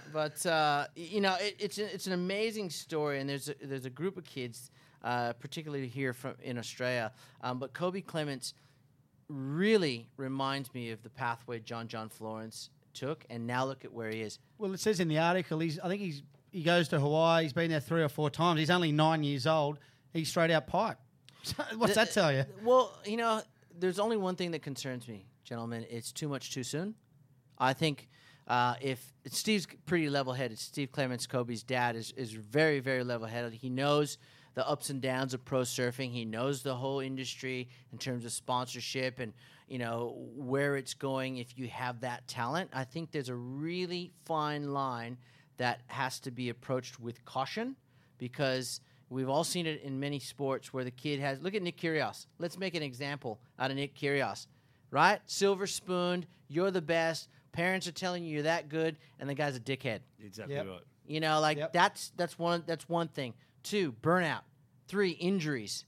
but 0.12 0.46
uh, 0.46 0.86
you 0.94 1.20
know, 1.20 1.36
it, 1.40 1.56
it's 1.58 1.78
a, 1.78 1.92
it's 1.92 2.06
an 2.06 2.12
amazing 2.12 2.70
story, 2.70 3.18
and 3.18 3.28
there's 3.28 3.48
a, 3.48 3.54
there's 3.62 3.86
a 3.86 3.90
group 3.90 4.16
of 4.16 4.24
kids, 4.24 4.70
uh, 5.02 5.32
particularly 5.32 5.88
here 5.88 6.12
from 6.12 6.34
in 6.42 6.58
Australia, 6.58 7.12
um, 7.42 7.58
but 7.58 7.72
Kobe 7.72 8.02
Clements 8.02 8.54
really 9.28 10.08
reminds 10.16 10.72
me 10.74 10.90
of 10.90 11.02
the 11.02 11.10
pathway 11.10 11.58
John 11.58 11.88
John 11.88 12.08
Florence 12.08 12.70
took, 12.94 13.24
and 13.30 13.46
now 13.46 13.64
look 13.64 13.84
at 13.84 13.92
where 13.92 14.10
he 14.10 14.20
is. 14.20 14.38
Well, 14.58 14.72
it 14.72 14.80
says 14.80 15.00
in 15.00 15.08
the 15.08 15.18
article 15.18 15.58
he's. 15.58 15.78
I 15.80 15.88
think 15.88 16.00
he's 16.00 16.22
he 16.50 16.62
goes 16.62 16.88
to 16.88 17.00
Hawaii. 17.00 17.44
He's 17.44 17.52
been 17.52 17.70
there 17.70 17.80
three 17.80 18.02
or 18.02 18.08
four 18.08 18.30
times. 18.30 18.58
He's 18.58 18.70
only 18.70 18.92
nine 18.92 19.22
years 19.22 19.46
old. 19.46 19.78
He's 20.12 20.28
straight 20.28 20.50
out 20.50 20.66
pipe. 20.66 20.98
What's 21.76 21.94
that 21.94 22.12
tell 22.12 22.32
you? 22.32 22.44
Well, 22.62 22.98
you 23.04 23.16
know, 23.16 23.42
there's 23.78 23.98
only 23.98 24.16
one 24.16 24.36
thing 24.36 24.50
that 24.50 24.62
concerns 24.62 25.08
me, 25.08 25.26
gentlemen. 25.44 25.86
It's 25.88 26.12
too 26.12 26.28
much 26.28 26.52
too 26.52 26.64
soon. 26.64 26.94
I 27.58 27.72
think 27.72 28.08
uh, 28.48 28.74
if 28.80 29.12
Steve's 29.26 29.66
pretty 29.86 30.10
level-headed, 30.10 30.58
Steve 30.58 30.92
Clements, 30.92 31.26
Kobe's 31.26 31.62
dad, 31.62 31.96
is 31.96 32.12
is 32.16 32.32
very 32.32 32.80
very 32.80 33.04
level-headed. 33.04 33.54
He 33.54 33.70
knows 33.70 34.18
the 34.54 34.68
ups 34.68 34.90
and 34.90 35.00
downs 35.00 35.32
of 35.34 35.44
pro 35.44 35.60
surfing. 35.60 36.10
He 36.10 36.24
knows 36.24 36.62
the 36.62 36.74
whole 36.74 37.00
industry 37.00 37.68
in 37.92 37.98
terms 37.98 38.24
of 38.24 38.32
sponsorship 38.32 39.20
and 39.20 39.32
you 39.68 39.78
know 39.78 40.16
where 40.34 40.76
it's 40.76 40.94
going. 40.94 41.36
If 41.36 41.56
you 41.56 41.68
have 41.68 42.00
that 42.00 42.26
talent, 42.26 42.70
I 42.72 42.84
think 42.84 43.12
there's 43.12 43.28
a 43.28 43.34
really 43.34 44.10
fine 44.24 44.72
line 44.72 45.16
that 45.60 45.82
has 45.88 46.18
to 46.20 46.30
be 46.30 46.48
approached 46.48 46.98
with 46.98 47.22
caution 47.26 47.76
because 48.16 48.80
we've 49.10 49.28
all 49.28 49.44
seen 49.44 49.66
it 49.66 49.82
in 49.82 50.00
many 50.00 50.18
sports 50.18 50.72
where 50.72 50.84
the 50.84 50.90
kid 50.90 51.20
has 51.20 51.38
look 51.42 51.54
at 51.54 51.60
Nick 51.62 51.76
Kyrgios. 51.76 52.24
Let's 52.38 52.58
make 52.58 52.74
an 52.74 52.82
example 52.82 53.38
out 53.58 53.70
of 53.70 53.76
Nick 53.76 53.94
Kyrgios. 53.94 54.46
Right? 54.90 55.20
Silver 55.26 55.66
spooned, 55.66 56.26
you're 56.48 56.70
the 56.70 56.80
best. 56.80 57.28
Parents 57.52 57.86
are 57.86 57.92
telling 57.92 58.24
you 58.24 58.32
you're 58.32 58.42
that 58.44 58.70
good 58.70 58.96
and 59.18 59.28
the 59.28 59.34
guy's 59.34 59.54
a 59.54 59.60
dickhead. 59.60 60.00
Exactly 60.18 60.54
Yep. 60.54 60.66
right. 60.66 60.80
You 61.06 61.20
know, 61.20 61.40
like 61.40 61.58
Yep. 61.58 61.72
that's 61.74 62.12
that's 62.16 62.38
one 62.38 62.64
that's 62.66 62.88
one 62.88 63.08
thing. 63.08 63.34
Two, 63.62 63.92
burnout. 64.00 64.42
Three, 64.88 65.10
injuries. 65.10 65.84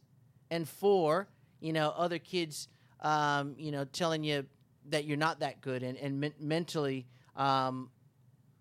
And 0.51 0.69
four, 0.69 1.29
you 1.61 1.73
know, 1.73 1.95
other 1.97 2.19
kids 2.19 2.69
um, 3.01 3.55
you 3.57 3.73
know, 3.73 3.85
telling 3.87 4.23
you 4.23 4.45
that 4.91 5.07
you're 5.07 5.17
not 5.17 5.41
that 5.41 5.63
good 5.63 5.83
and, 5.83 5.97
and 5.97 6.21
men- 6.21 6.35
mentally 6.39 7.07
um, 7.37 7.89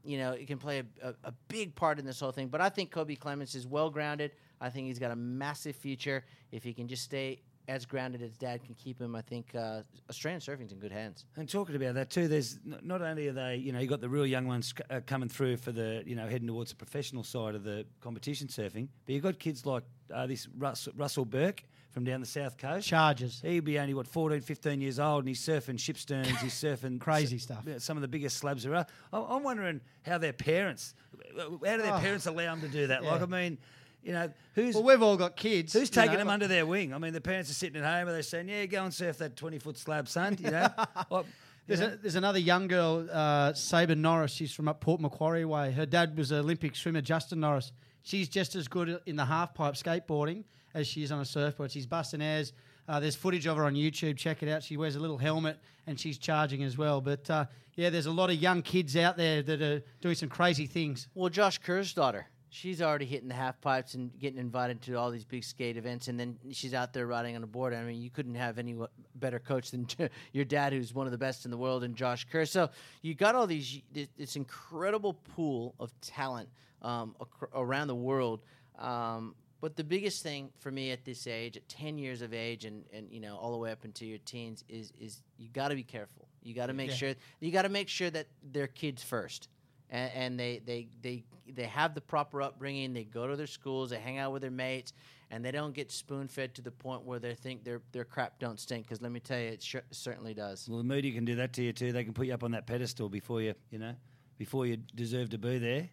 you 0.04 0.18
know, 0.18 0.32
it 0.32 0.48
can 0.48 0.58
play 0.58 0.80
a, 0.80 1.10
a, 1.10 1.14
a 1.26 1.34
big 1.48 1.76
part 1.76 2.00
in 2.00 2.06
this 2.06 2.20
whole 2.20 2.32
thing. 2.32 2.48
But 2.48 2.62
I 2.62 2.70
think 2.70 2.92
Kobe 2.92 3.16
Clements 3.16 3.56
is 3.56 3.68
well 3.68 3.90
grounded. 3.90 4.32
I 4.60 4.70
think 4.70 4.88
he's 4.88 5.00
got 5.00 5.12
a 5.12 5.16
massive 5.16 5.76
future. 5.76 6.24
If 6.52 6.64
he 6.64 6.74
can 6.74 6.88
just 6.88 7.04
stay 7.04 7.42
as 7.68 7.86
grounded 7.86 8.22
as 8.22 8.36
dad 8.38 8.64
can 8.64 8.74
keep 8.76 9.00
him, 9.00 9.16
I 9.16 9.22
think 9.22 9.54
uh, 9.56 9.82
Australian 10.10 10.42
surfing's 10.42 10.72
in 10.72 10.80
good 10.80 10.92
hands. 10.92 11.26
And 11.38 11.48
talking 11.48 11.76
about 11.76 11.94
that 11.96 12.10
too, 12.10 12.28
there's 12.28 12.60
not 12.64 13.02
only 13.02 13.28
are 13.28 13.34
they, 13.34 13.56
you 13.58 13.72
know, 13.72 13.80
you 13.80 13.88
got 13.88 14.02
the 14.02 14.10
real 14.10 14.26
young 14.26 14.48
ones 14.48 14.74
uh, 14.90 15.00
coming 15.06 15.30
through 15.30 15.58
for 15.58 15.72
the, 15.72 16.04
you 16.06 16.16
know, 16.16 16.28
heading 16.28 16.48
towards 16.48 16.72
the 16.72 16.76
professional 16.76 17.24
side 17.24 17.56
of 17.56 17.64
the 17.64 17.86
competition 18.02 18.48
surfing, 18.48 18.88
but 19.06 19.14
you've 19.14 19.24
got 19.24 19.40
kids 19.40 19.66
like 19.66 19.84
uh, 20.14 20.26
this 20.28 20.48
Russ, 20.58 20.88
Russell 20.96 21.26
Bierke 21.26 21.62
from 21.92 22.04
down 22.04 22.20
the 22.22 22.26
south 22.26 22.58
coast. 22.58 22.88
Charges. 22.88 23.42
He'd 23.44 23.66
be 23.66 23.78
only 23.78 23.94
what 23.94 24.08
14, 24.08 24.42
15 24.42 24.82
years 24.82 24.98
old, 25.00 25.20
and 25.20 25.28
he's 25.28 25.42
surfing 25.46 25.76
Shipsterns. 25.78 26.26
He's 26.38 26.54
surfing 26.64 27.00
Crazy 27.00 27.36
s- 27.36 27.44
stuff. 27.44 27.68
Some 27.80 27.98
of 27.98 28.02
the 28.02 28.08
biggest 28.08 28.38
slabs 28.38 28.64
there 28.64 28.76
are. 28.76 28.86
I'm 29.14 29.24
I'm 29.24 29.44
wondering 29.44 29.82
how 30.04 30.18
their 30.18 30.34
parents, 30.34 30.94
how 31.38 31.48
do 31.50 31.58
their 31.82 31.94
Oh. 31.94 32.00
parents 32.00 32.26
allow 32.28 32.56
them 32.56 32.62
to 32.62 32.68
do 32.70 32.88
that? 32.88 33.04
Yeah. 33.04 33.12
Like, 33.12 33.22
I 33.22 33.26
mean, 33.26 33.58
you 34.04 34.14
know, 34.14 34.32
who's 34.56 34.74
Well, 34.76 34.84
we've 34.84 35.02
all 35.02 35.18
got 35.18 35.36
kids. 35.36 35.74
Who's 35.74 35.90
taking 35.90 36.14
know, 36.14 36.18
them 36.20 36.28
like- 36.28 36.34
under 36.36 36.48
their 36.48 36.66
wing? 36.66 36.94
I 36.94 36.98
mean, 36.98 37.14
the 37.14 37.22
parents 37.22 37.52
are 37.52 37.54
sitting 37.56 37.82
at 37.82 37.86
home 37.86 38.08
and 38.08 38.16
they're 38.16 38.24
saying, 38.24 38.50
"Yeah, 38.50 38.66
go 38.66 38.84
and 38.84 38.94
surf 38.94 39.18
that 39.20 39.36
twenty 39.36 39.60
foot 39.60 39.78
slab, 39.78 40.08
son." 40.08 40.38
You 40.40 40.52
know, 40.52 40.68
Well, 41.10 41.26
you 41.68 41.76
There's, 41.78 41.80
know, 41.82 41.88
a, 41.88 41.98
there's 41.98 42.16
another 42.16 42.40
young 42.40 42.68
girl, 42.68 43.08
uh, 43.12 43.54
Sabre 43.54 43.96
Norris. 43.96 44.32
She's 44.32 44.52
from 44.54 44.68
up 44.68 44.80
Port 44.82 45.00
Macquarie 45.02 45.46
way. 45.46 45.72
Her 45.72 45.86
dad 45.86 46.18
was 46.18 46.32
an 46.32 46.40
Olympic 46.40 46.76
swimmer, 46.76 47.02
Justin 47.02 47.42
Norris. 47.42 47.72
She's 48.02 48.28
just 48.30 48.56
as 48.56 48.68
good 48.68 49.00
in 49.06 49.16
the 49.18 49.26
half 49.26 49.54
pipe 49.54 49.76
skateboarding 49.76 50.46
as 50.74 50.88
she 50.88 51.04
is 51.04 51.12
on 51.12 51.20
a 51.20 51.26
surfboard. 51.26 51.72
She's 51.72 51.86
busting 51.86 52.22
airs. 52.22 52.54
Uh, 52.88 53.00
there's 53.00 53.16
footage 53.16 53.48
of 53.48 53.58
her 53.58 53.66
on 53.66 53.76
YouTube. 53.76 54.18
Check 54.18 54.44
it 54.44 54.50
out. 54.50 54.64
She 54.64 54.78
wears 54.78 54.96
a 54.96 55.00
little 55.00 55.18
helmet 55.18 55.60
and 55.88 56.00
she's 56.00 56.18
charging 56.18 56.64
as 56.64 56.78
well. 56.78 57.02
But 57.02 57.30
uh, 57.30 57.46
yeah, 57.76 57.90
there's 57.90 58.06
a 58.06 58.12
lot 58.12 58.30
of 58.30 58.36
young 58.36 58.62
kids 58.62 58.96
out 58.98 59.18
there 59.18 59.42
that 59.42 59.62
are 59.62 59.84
doing 60.02 60.16
some 60.16 60.30
crazy 60.30 60.66
things. 60.66 61.08
Well, 61.14 61.30
Josh 61.30 61.58
Kerr's 61.60 61.94
daughter, 61.94 62.28
she's 62.50 62.82
already 62.82 63.06
hitting 63.06 63.30
the 63.30 63.34
half 63.34 63.60
pipes 63.62 63.94
and 63.94 64.12
getting 64.20 64.40
invited 64.40 64.82
to 64.84 64.96
all 64.96 65.10
these 65.10 65.26
big 65.26 65.44
skate 65.44 65.78
events, 65.78 66.08
and 66.10 66.20
then 66.20 66.38
she's 66.52 66.74
out 66.74 66.94
there 66.94 67.08
riding 67.08 67.36
on 67.36 67.44
a 67.44 67.48
board. 67.48 67.74
I 67.74 67.84
mean, 67.84 68.02
you 68.02 68.10
couldn't 68.10 68.36
have 68.36 68.60
any 68.60 68.76
better 69.16 69.40
coach 69.40 69.72
than 69.72 69.88
your 70.34 70.46
dad, 70.46 70.74
who's 70.74 70.94
one 70.94 71.08
of 71.08 71.12
the 71.12 71.18
best 71.18 71.46
in 71.46 71.52
the 71.52 71.58
world, 71.58 71.84
and 71.84 71.96
Josh 71.96 72.28
Kerr. 72.30 72.46
So 72.46 72.70
you 73.02 73.16
got 73.16 73.36
all 73.36 73.48
these 73.48 73.82
this, 73.94 74.36
incredible 74.36 75.14
pool 75.36 75.76
of 75.80 75.92
talent 76.02 76.50
um, 76.82 77.16
around 77.54 77.88
the 77.88 77.96
world. 77.96 78.42
Um, 78.78 79.36
but 79.62 79.76
the 79.76 79.84
biggest 79.84 80.24
thing 80.24 80.50
for 80.60 80.72
me 80.72 80.92
at 80.92 81.06
this 81.06 81.28
age, 81.28 81.56
at 81.56 81.70
ten 81.70 81.98
years 81.98 82.22
of 82.22 82.34
age, 82.34 82.66
and, 82.66 82.84
and 82.92 83.10
you 83.12 83.20
know 83.20 83.38
all 83.38 83.52
the 83.52 83.58
way 83.58 83.72
up 83.72 83.86
into 83.86 84.06
your 84.06 84.18
teens, 84.20 84.64
is 84.68 84.92
is 85.00 85.22
you 85.38 85.48
got 85.50 85.70
to 85.70 85.76
be 85.76 85.84
careful. 85.84 86.28
You 86.44 86.54
got 86.56 86.68
to 86.68 86.74
make 86.74 86.90
Yeah. 86.90 86.96
sure 86.96 87.14
you 87.40 87.52
got 87.52 87.62
to 87.64 87.70
make 87.70 87.88
sure 87.88 88.10
that 88.10 88.28
they're 88.52 88.68
kids 88.68 89.04
first 89.04 89.48
and, 89.90 90.12
and 90.16 90.40
they, 90.40 90.62
they 90.66 90.88
they 91.02 91.24
they 91.54 91.64
have 91.64 91.94
the 91.94 92.02
proper 92.02 92.42
upbringing. 92.42 92.94
They 92.94 93.04
go 93.04 93.28
to 93.28 93.36
their 93.36 93.48
schools, 93.48 93.90
they 93.92 94.00
hang 94.00 94.18
out 94.18 94.32
with 94.34 94.42
their 94.42 94.50
mates, 94.52 94.94
and 95.30 95.44
they 95.46 95.52
don't 95.52 95.74
get 95.74 95.92
spoon 95.92 96.28
fed 96.28 96.56
to 96.56 96.62
the 96.62 96.72
point 96.72 97.04
where 97.04 97.20
they 97.20 97.36
think 97.36 97.64
their 97.64 97.82
their 97.92 98.06
crap 98.06 98.40
don't 98.40 98.60
stink. 98.60 98.86
Because 98.88 99.02
let 99.02 99.12
me 99.12 99.20
tell 99.20 99.38
you, 99.40 99.48
it 99.50 99.62
sh- 99.62 99.76
certainly 99.92 100.34
does. 100.34 100.68
well, 100.68 100.78
the 100.80 100.84
media 100.84 101.12
can 101.14 101.26
do 101.26 101.36
that 101.36 101.54
to 101.54 101.62
you 101.64 101.74
too. 101.74 101.92
They 101.92 102.04
can 102.04 102.14
put 102.14 102.26
you 102.28 102.34
up 102.34 102.44
on 102.44 102.52
that 102.52 102.66
pedestal 102.66 103.10
before 103.10 103.42
you, 103.42 103.54
you 103.70 103.78
know, 103.80 103.94
before 104.38 104.66
you 104.66 104.78
deserve 104.96 105.30
to 105.32 105.38
be 105.38 105.60
there. 105.60 105.90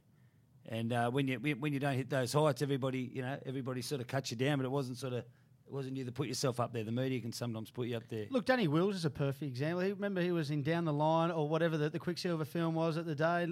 And 0.71 0.93
uh, 0.93 1.11
when 1.11 1.27
you 1.29 1.39
when 1.39 1.73
you 1.73 1.81
don't 1.81 1.95
hit 1.95 2.11
those 2.11 2.33
heights, 2.33 2.61
everybody, 2.63 3.11
you 3.13 3.23
know, 3.23 3.39
everybody 3.47 3.81
sort 3.81 4.01
of 4.03 4.07
cuts 4.07 4.31
you 4.31 4.37
down. 4.37 4.59
But 4.59 4.67
it 4.67 4.71
wasn't 4.71 4.99
sort 4.99 5.15
of, 5.15 5.21
it 5.21 5.73
wasn't 5.73 5.97
you 5.97 6.05
that 6.05 6.15
put 6.15 6.29
yourself 6.29 6.61
up 6.61 6.75
there. 6.75 6.85
The 6.85 6.93
media 6.93 7.21
can 7.21 7.33
sometimes 7.33 7.71
put 7.71 7.89
you 7.89 7.97
up 7.97 8.05
there. 8.11 8.27
Look, 8.31 8.45
Danny 8.45 8.69
Wills 8.69 8.95
is 8.95 9.07
a 9.07 9.11
perfect 9.11 9.45
example. 9.45 9.81
He, 9.81 9.93
remember, 9.93 10.21
he 10.21 10.31
was 10.31 10.51
in 10.51 10.63
Down 10.63 10.85
the 10.85 10.93
Line 10.93 11.31
or 11.31 11.49
whatever 11.49 11.79
the, 11.79 11.89
the 11.89 11.99
Quiksilver 11.99 12.45
film 12.45 12.75
was 12.75 12.99
at 12.99 13.07
the 13.07 13.15
day. 13.15 13.49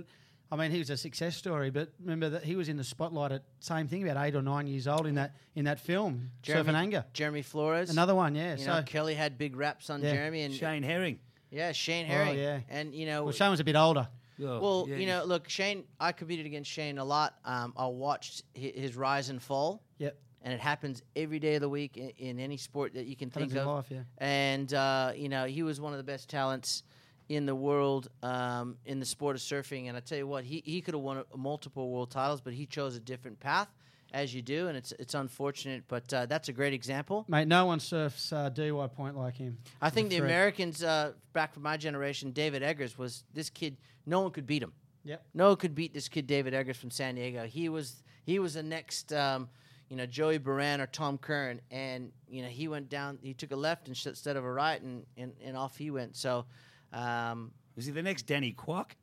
I 0.52 0.56
mean, 0.56 0.70
he 0.70 0.78
was 0.78 0.90
a 0.90 0.96
success 0.96 1.36
story, 1.36 1.70
but 1.70 1.90
remember 1.98 2.28
that 2.28 2.44
he 2.44 2.54
was 2.54 2.68
in 2.68 2.76
the 2.76 2.84
spotlight 2.84 3.32
at 3.32 3.42
same 3.58 3.88
thing, 3.88 4.08
about 4.08 4.24
eight 4.24 4.36
or 4.36 4.42
nine 4.42 4.68
years 4.68 4.86
old 4.86 5.06
in 5.06 5.16
that 5.16 5.34
in 5.56 5.64
that 5.64 5.80
film, 5.80 6.30
Surf 6.44 6.68
and 6.68 6.76
Anger. 6.76 7.04
Jeremy 7.14 7.42
Flores, 7.42 7.90
Another 7.90 8.14
one, 8.14 8.34
yeah. 8.36 8.52
You 8.52 8.62
so, 8.64 8.74
know, 8.76 8.82
Kelly 8.84 9.14
had 9.14 9.38
big 9.38 9.56
raps 9.56 9.90
on 9.90 10.02
Yeah. 10.02 10.12
Jeremy, 10.12 10.42
and 10.42 10.54
Shane 10.54 10.84
Herring. 10.84 11.18
yeah, 11.50 11.72
Shane 11.72 12.06
Herring. 12.06 12.28
Oh, 12.28 12.34
Herring, 12.34 12.62
yeah. 12.68 12.78
and 12.78 12.94
you 12.94 13.06
know, 13.06 13.24
well, 13.24 13.32
Shane 13.32 13.50
was 13.50 13.58
a 13.58 13.64
bit 13.64 13.74
older. 13.74 14.06
Oh, 14.40 14.60
Well, 14.60 14.86
yeah, 14.88 14.96
you 14.96 15.06
know, 15.06 15.24
look, 15.24 15.48
Shane. 15.48 15.84
I 15.98 16.12
competed 16.12 16.46
against 16.46 16.70
Shane 16.70 16.98
a 16.98 17.04
lot. 17.04 17.38
Um, 17.44 17.72
I 17.76 17.86
watched 17.86 18.42
hi- 18.56 18.72
his 18.74 18.96
rise 18.96 19.28
and 19.30 19.40
fall. 19.42 19.82
Yep. 19.98 20.16
And 20.42 20.52
it 20.54 20.60
happens 20.60 21.02
every 21.16 21.38
day 21.40 21.56
of 21.56 21.60
the 21.60 21.68
week 21.68 21.96
in, 21.96 22.10
in 22.18 22.38
any 22.38 22.56
sport 22.56 22.94
that 22.94 23.06
you 23.06 23.16
can 23.16 23.30
Happens 23.30 23.52
think 23.52 23.60
in 23.62 23.66
of. 23.68 23.74
life, 23.74 23.86
yeah. 23.90 24.02
And 24.18 24.72
uh, 24.72 25.12
you 25.16 25.28
know, 25.28 25.46
he 25.46 25.62
was 25.62 25.80
one 25.80 25.92
of 25.92 25.96
the 25.98 26.04
best 26.04 26.28
talents 26.28 26.82
in 27.28 27.46
the 27.46 27.54
world 27.54 28.08
um, 28.22 28.76
in 28.84 29.00
the 29.00 29.06
sport 29.06 29.34
of 29.34 29.42
surfing. 29.42 29.88
And 29.88 29.96
I 29.96 30.00
tell 30.00 30.18
you 30.18 30.26
what, 30.28 30.44
he, 30.44 30.62
he 30.64 30.80
could 30.80 30.94
have 30.94 31.02
won 31.02 31.24
multiple 31.36 31.90
world 31.90 32.10
titles, 32.12 32.40
but 32.40 32.52
he 32.52 32.66
chose 32.66 32.94
a 32.94 33.00
different 33.00 33.40
path, 33.40 33.68
as 34.16 34.34
you 34.34 34.40
do, 34.40 34.68
and 34.68 34.76
it's 34.76 34.92
it's 34.98 35.14
unfortunate. 35.14 35.84
But 35.86 36.12
uh, 36.12 36.26
that's 36.26 36.48
a 36.48 36.52
great 36.52 36.72
example. 36.72 37.24
Mate, 37.28 37.46
no 37.46 37.66
one 37.66 37.80
surfs 37.80 38.32
uh, 38.32 38.48
DY 38.48 38.88
point 38.96 39.16
like 39.16 39.36
him. 39.36 39.58
I 39.80 39.90
think 39.90 40.08
the 40.08 40.18
Fred. 40.18 40.30
Americans 40.30 40.82
uh, 40.82 41.12
back 41.32 41.52
from 41.52 41.62
my 41.62 41.76
generation, 41.76 42.32
David 42.32 42.62
Eggers 42.62 42.96
was 42.96 43.24
this 43.34 43.50
kid. 43.50 43.76
No 44.06 44.20
one 44.20 44.30
could 44.30 44.46
beat 44.46 44.62
him. 44.62 44.72
Yep. 45.04 45.22
No 45.34 45.48
one 45.48 45.56
could 45.56 45.74
beat 45.74 45.92
this 45.92 46.08
kid 46.08 46.26
David 46.26 46.54
Eggers 46.54 46.78
from 46.78 46.90
San 46.90 47.14
Diego. 47.14 47.44
He 47.44 47.68
was 47.68 48.02
he 48.24 48.38
was 48.38 48.54
the 48.54 48.62
next 48.62 49.12
um, 49.12 49.48
you 49.90 49.96
know 49.96 50.06
Joey 50.06 50.38
Buran 50.38 50.80
or 50.80 50.86
Tom 50.86 51.18
Curren, 51.18 51.60
and 51.70 52.10
you 52.26 52.42
know 52.42 52.48
he 52.48 52.68
went 52.68 52.88
down. 52.88 53.18
He 53.22 53.34
took 53.34 53.52
a 53.52 53.56
left 53.56 53.86
instead 53.86 54.10
instead 54.10 54.36
of 54.36 54.44
a 54.44 54.50
right, 54.50 54.80
and, 54.80 55.04
and, 55.16 55.32
and 55.44 55.56
off 55.56 55.76
he 55.76 55.90
went. 55.90 56.16
So. 56.16 56.46
Um, 56.92 57.50
was 57.74 57.84
he 57.84 57.92
the 57.92 58.02
next 58.02 58.22
Danny 58.22 58.52
Quack? 58.52 58.96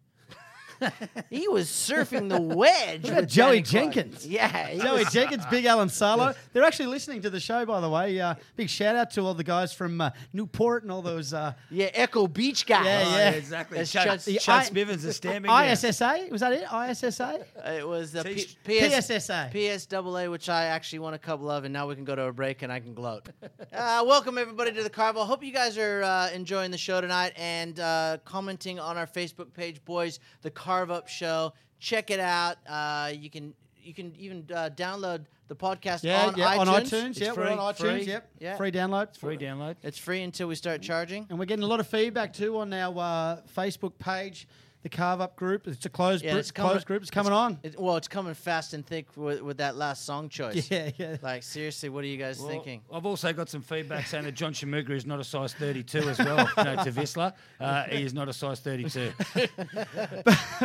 He 1.30 1.48
was 1.48 1.68
surfing 1.68 2.30
the 2.30 2.42
wedge. 2.42 3.04
Look 3.04 3.14
at 3.14 3.22
with 3.22 3.30
Joey 3.30 3.62
Danny 3.62 3.64
Clark. 3.64 3.94
Jenkins. 3.96 4.28
Yeah, 4.28 4.74
Joey 4.78 5.04
was- 5.04 5.14
Jenkins, 5.14 5.44
Big 5.50 5.66
Alan 5.66 5.90
Salo. 5.90 6.34
They're 6.54 6.64
actually 6.64 6.88
listening 6.88 7.22
to 7.24 7.30
the 7.30 7.40
show, 7.40 7.66
by 7.66 7.80
the 7.82 7.90
way. 7.90 8.20
Uh, 8.20 8.36
big 8.56 8.70
shout 8.70 8.96
out 8.96 9.12
to 9.12 9.22
all 9.22 9.34
the 9.34 9.44
guys 9.44 9.74
from 9.74 10.00
uh, 10.02 10.12
Newport 10.34 10.84
and 10.84 10.92
all 10.92 11.02
those. 11.02 11.34
Uh, 11.34 11.54
yeah, 11.72 11.90
Echo 11.94 12.28
Beach 12.28 12.66
guys. 12.66 12.86
Yeah, 12.86 13.04
Oh, 13.06 13.18
yeah. 13.18 13.30
exactly. 13.32 13.78
That's 13.80 13.92
Chad, 13.92 14.22
Chad- 14.22 14.40
Chad 14.40 14.76
I- 14.76 14.90
is 14.92 15.16
stamping. 15.16 15.50
there. 15.52 15.72
ISSA, 15.72 16.28
was 16.32 16.42
that 16.42 16.54
it? 16.54 16.64
ISSA? 16.72 17.46
It 17.78 17.88
was 17.88 18.12
the 18.12 18.24
P- 18.24 18.36
Teach- 18.36 18.58
PS- 18.64 19.08
PSSA. 19.08 19.50
PSAA, 19.54 20.30
which 20.32 20.50
I 20.50 20.66
actually 20.66 21.00
won 21.00 21.14
a 21.14 21.20
couple 21.20 21.50
of, 21.50 21.64
and 21.64 21.74
now 21.74 21.88
we 21.88 21.96
can 21.96 22.04
go 22.06 22.16
to 22.16 22.24
a 22.24 22.34
break 22.34 22.62
and 22.62 22.72
I 22.72 22.80
can 22.80 22.94
gloat. 22.94 23.30
uh, 23.74 24.04
welcome 24.06 24.38
everybody 24.38 24.72
to 24.74 24.84
the 24.84 24.90
Carvel. 24.90 25.26
Hope 25.26 25.44
you 25.44 25.52
guys 25.54 25.78
are 25.78 26.04
uh, 26.04 26.30
enjoying 26.32 26.72
the 26.72 26.78
show 26.78 27.02
tonight 27.02 27.34
and 27.38 27.80
uh, 27.80 28.18
commenting 28.26 28.80
on 28.80 28.98
our 28.98 29.08
Facebook 29.08 29.54
page, 29.54 29.84
boys. 29.86 30.20
The 30.42 30.52
Carve 30.52 30.73
Up 30.82 31.08
Show. 31.08 31.54
Check 31.80 32.10
it 32.12 32.20
out. 32.20 32.58
Uh, 32.68 33.12
you 33.14 33.30
can 33.30 33.54
you 33.82 33.94
can 33.94 34.16
even 34.18 34.48
uh, 34.54 34.70
download 34.76 35.26
the 35.50 35.56
podcast 35.56 36.04
Yeah, 36.04 36.28
on 36.28 36.36
yeah, 36.38 36.56
iTunes. 36.56 36.60
on 36.60 36.68
iTunes. 36.68 37.10
It's 37.10 37.20
Yeah, 37.20 37.28
we're 37.30 37.34
free. 37.36 37.46
on 37.52 37.58
iTunes. 37.74 37.78
free. 37.78 38.04
Yep, 38.04 38.30
Yeah. 38.40 38.56
free 38.58 38.72
download. 38.72 39.18
Free 39.18 39.38
download. 39.38 39.76
It's 39.84 39.98
free 39.98 40.22
until 40.24 40.48
we 40.48 40.56
start 40.56 40.82
charging. 40.82 41.26
And 41.30 41.38
we're 41.38 41.46
getting 41.46 41.64
a 41.64 41.68
lot 41.68 41.80
of 41.82 41.88
feedback 41.88 42.32
too 42.34 42.58
on 42.60 42.72
our 42.74 42.98
uh, 42.98 43.42
Facebook 43.56 43.98
page, 44.00 44.48
the 44.84 44.90
Carve 44.90 45.22
Up 45.22 45.36
group. 45.38 45.66
It's 45.68 45.86
a 45.86 45.90
closed, 45.90 46.24
Yeah, 46.24 46.32
group, 46.32 46.40
it's 46.42 46.52
coming- 46.52 46.72
closed 46.72 46.86
group. 46.88 47.02
It's 47.02 47.10
coming 47.12 47.32
on. 47.34 47.58
It, 47.64 47.80
well, 47.80 47.96
it's 47.96 48.08
coming 48.10 48.34
fast 48.34 48.74
and 48.74 48.86
thick 48.86 49.08
with, 49.16 49.42
with 49.42 49.58
that 49.58 49.76
last 49.76 50.06
song 50.06 50.30
choice. 50.30 50.70
Yeah, 50.72 50.92
yeah. 50.98 51.18
Like 51.22 51.42
seriously, 51.44 51.90
what 51.90 52.04
are 52.04 52.08
you 52.08 52.18
guys 52.18 52.40
Well, 52.40 52.50
thinking? 52.50 52.82
I've 52.92 53.06
also 53.06 53.32
got 53.34 53.50
some 53.50 53.62
feedback 53.62 54.06
saying 54.08 54.26
that 54.26 54.34
John 54.34 54.54
Shamuga 54.54 54.92
is 54.92 55.06
not 55.06 55.20
a 55.20 55.24
size 55.24 55.54
32 55.54 56.00
as 56.00 56.20
well. 56.20 56.40
you 56.58 56.64
know, 56.64 56.76
to 56.84 56.92
Vissla, 56.92 57.34
uh, 57.60 57.84
he 57.86 58.04
is 58.04 58.14
not 58.14 58.28
a 58.30 58.34
size 58.34 58.60
32. 58.60 59.12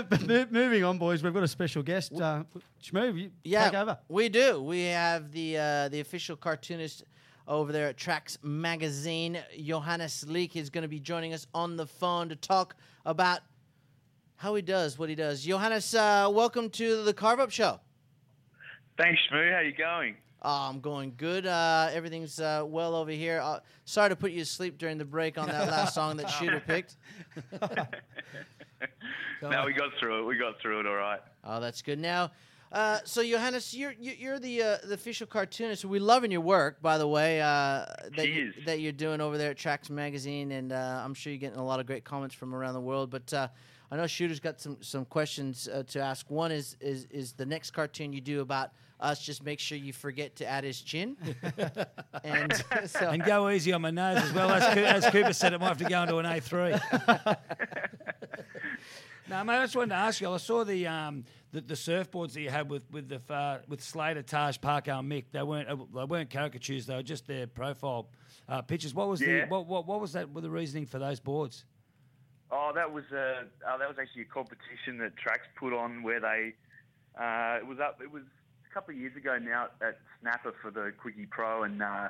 but 0.09 0.27
mo- 0.27 0.47
moving 0.51 0.85
on, 0.85 0.99
boys, 0.99 1.23
we've 1.23 1.35
got 1.35 1.43
a 1.43 1.49
special 1.49 1.83
guest. 1.83 2.13
Uh, 2.13 2.45
Shmoo, 2.83 3.17
you 3.19 3.31
Yeah, 3.45 3.65
take 3.71 3.75
over. 3.79 3.99
we 4.09 4.29
do. 4.29 4.61
We 4.63 4.83
have 4.85 5.31
the 5.33 5.59
uh, 5.59 5.89
the 5.89 6.01
official 6.01 6.37
cartoonist 6.37 7.05
over 7.47 7.73
there 7.73 7.89
at 7.89 7.97
Tracks 7.97 8.39
Magazine. 8.43 9.39
Johannes 9.63 10.25
Leak 10.29 10.57
is 10.57 10.71
going 10.71 10.83
to 10.83 10.89
be 10.89 11.01
joining 11.01 11.33
us 11.33 11.47
on 11.55 11.77
the 11.77 11.87
phone 11.87 12.29
to 12.29 12.37
talk 12.37 12.77
about 13.07 13.41
how 14.39 14.55
he 14.55 14.63
does 14.63 14.99
what 14.99 15.09
he 15.09 15.15
does. 15.17 15.45
Johannes, 15.45 15.95
uh, 15.95 16.29
welcome 16.33 16.71
to 16.71 17.03
the 17.03 17.13
Carve 17.13 17.41
Up 17.41 17.51
Show. 17.51 17.81
Thanks, 18.97 19.21
Shmoo. 19.31 19.53
How 19.53 19.61
you 19.61 19.73
going? 19.73 20.15
Oh, 20.43 20.69
I'm 20.71 20.79
going 20.79 21.15
good. 21.17 21.45
Uh, 21.47 21.89
everything's 21.93 22.39
uh, 22.39 22.63
well 22.65 22.95
over 22.95 23.11
here. 23.11 23.41
Uh, 23.43 23.59
sorry 23.85 24.11
to 24.11 24.17
put 24.17 24.31
you 24.31 24.39
to 24.39 24.47
sleep 24.47 24.79
during 24.79 24.97
the 24.97 25.05
break 25.05 25.37
on 25.39 25.49
that 25.49 25.69
last 25.69 25.93
song 25.95 26.17
that 26.19 26.31
Shooter 26.31 26.63
picked. 26.65 26.97
no, 29.43 29.65
we 29.67 29.73
got 29.73 29.91
through 29.99 30.23
it. 30.23 30.27
We 30.27 30.39
got 30.39 30.61
through 30.63 30.81
it 30.81 30.87
all 30.87 30.95
right. 30.95 31.21
Oh, 31.43 31.59
that's 31.59 31.83
good. 31.83 31.99
Now, 31.99 32.31
uh, 32.71 32.99
so 33.03 33.25
Johannes, 33.25 33.75
you're 33.75 33.95
you- 33.99 34.15
you're 34.17 34.39
the 34.39 34.63
uh, 34.63 34.77
the 34.85 34.95
official 34.95 35.27
cartoonist. 35.27 35.85
We're 35.85 36.01
loving 36.01 36.31
your 36.31 36.43
work, 36.43 36.81
by 36.81 36.99
the 36.99 37.09
way, 37.09 37.41
uh, 37.41 37.87
that 38.17 38.29
you, 38.29 38.53
that 38.67 38.79
you're 38.81 38.93
doing 38.93 39.21
over 39.21 39.37
there 39.39 39.51
at 39.51 39.57
Tracks 39.57 39.91
Magazine, 39.91 40.53
and 40.53 40.73
uh, 40.73 41.03
I'm 41.05 41.15
sure 41.15 41.33
you're 41.33 41.41
getting 41.41 41.59
a 41.59 41.65
lot 41.65 41.81
of 41.81 41.87
great 41.87 42.05
comments 42.05 42.37
from 42.37 42.55
around 42.55 42.75
the 42.75 42.81
world. 42.81 43.11
But 43.11 43.33
uh, 43.35 43.49
I 43.91 43.97
know 43.97 44.07
Shooter's 44.07 44.41
got 44.41 44.61
some 44.61 44.77
some 44.81 45.05
questions 45.07 45.69
uh, 45.69 45.83
to 45.89 46.01
ask. 46.01 46.31
One 46.31 46.53
is 46.53 46.77
is 46.81 47.07
is 47.11 47.33
the 47.33 47.47
next 47.47 47.71
cartoon 47.71 48.13
you 48.13 48.21
do 48.21 48.41
about 48.41 48.73
us. 49.01 49.25
Just 49.25 49.43
make 49.43 49.59
sure 49.61 49.79
you 49.79 49.95
forget 49.95 50.37
to 50.37 50.47
add 50.47 50.65
his 50.65 50.81
chin, 50.83 51.17
and 52.25 52.65
so 52.87 53.09
and 53.09 53.25
go 53.25 53.49
easy 53.49 53.73
on 53.73 53.81
my 53.81 53.91
nose 53.91 54.19
as 54.19 54.33
well. 54.33 54.51
As, 54.51 54.75
Coo- 54.75 54.85
as 54.85 55.07
Cooper 55.07 55.33
said, 55.33 55.55
it 55.55 55.61
might 55.61 55.69
have 55.69 55.79
to 55.79 55.85
go 55.85 56.03
into 56.03 56.19
an 56.19 56.27
A3. 56.27 56.81
no, 59.31 59.45
mate, 59.45 59.57
I 59.57 59.63
just 59.65 59.77
wanted 59.77 59.91
to 59.91 59.97
ask 59.97 60.21
you. 60.21 60.31
I 60.31 60.37
saw 60.37 60.65
the 60.65 60.87
um, 60.87 61.25
the, 61.53 61.63
the 61.63 61.75
surfboards 61.75 62.35
that 62.35 62.43
you 62.43 62.51
had 62.51 62.69
with 62.69 62.85
with 62.91 63.09
the 63.09 63.23
uh, 63.33 63.61
with 63.69 63.83
Slater, 63.83 64.23
Taj, 64.23 64.59
Parker, 64.59 64.91
and 64.91 65.11
Mick. 65.11 65.25
They 65.33 65.43
weren't 65.43 65.69
uh, 65.71 65.77
they 65.95 66.05
weren't 66.05 66.29
caricatures. 66.29 66.85
They 66.85 66.95
were 66.95 67.03
just 67.03 67.27
their 67.27 67.47
profile 67.47 68.11
uh, 68.51 68.61
pictures. 68.61 68.93
What 68.93 69.09
was 69.09 69.21
the 69.21 69.47
what, 69.49 69.67
what 69.67 69.87
what 69.87 69.99
was 70.03 70.13
that? 70.13 70.29
With 70.29 70.45
the 70.45 70.51
reasoning 70.51 70.85
for 70.85 70.99
those 70.99 71.21
boards? 71.21 71.65
Oh, 72.51 72.73
that 72.75 72.93
was 72.93 73.05
a 73.13 73.45
uh, 73.67 73.77
that 73.77 73.89
was 73.89 73.99
actually 74.01 74.23
a 74.23 74.33
competition 74.33 74.99
that 74.99 75.17
Tracks 75.17 75.47
put 75.59 75.73
on 75.73 76.03
where 76.03 76.21
they 76.21 76.55
uh, 77.19 77.59
it 77.59 77.67
was 77.67 77.79
up. 77.79 78.01
It 78.03 78.11
was 78.11 78.23
a 78.71 78.75
couple 78.75 78.95
of 78.95 79.01
years 79.01 79.17
ago 79.17 79.39
now 79.39 79.67
at 79.83 79.99
Snapper 80.21 80.55
for 80.63 80.71
the 80.71 80.93
Quickie 80.99 81.27
Pro, 81.27 81.65
and 81.65 81.83
uh, 81.83 82.09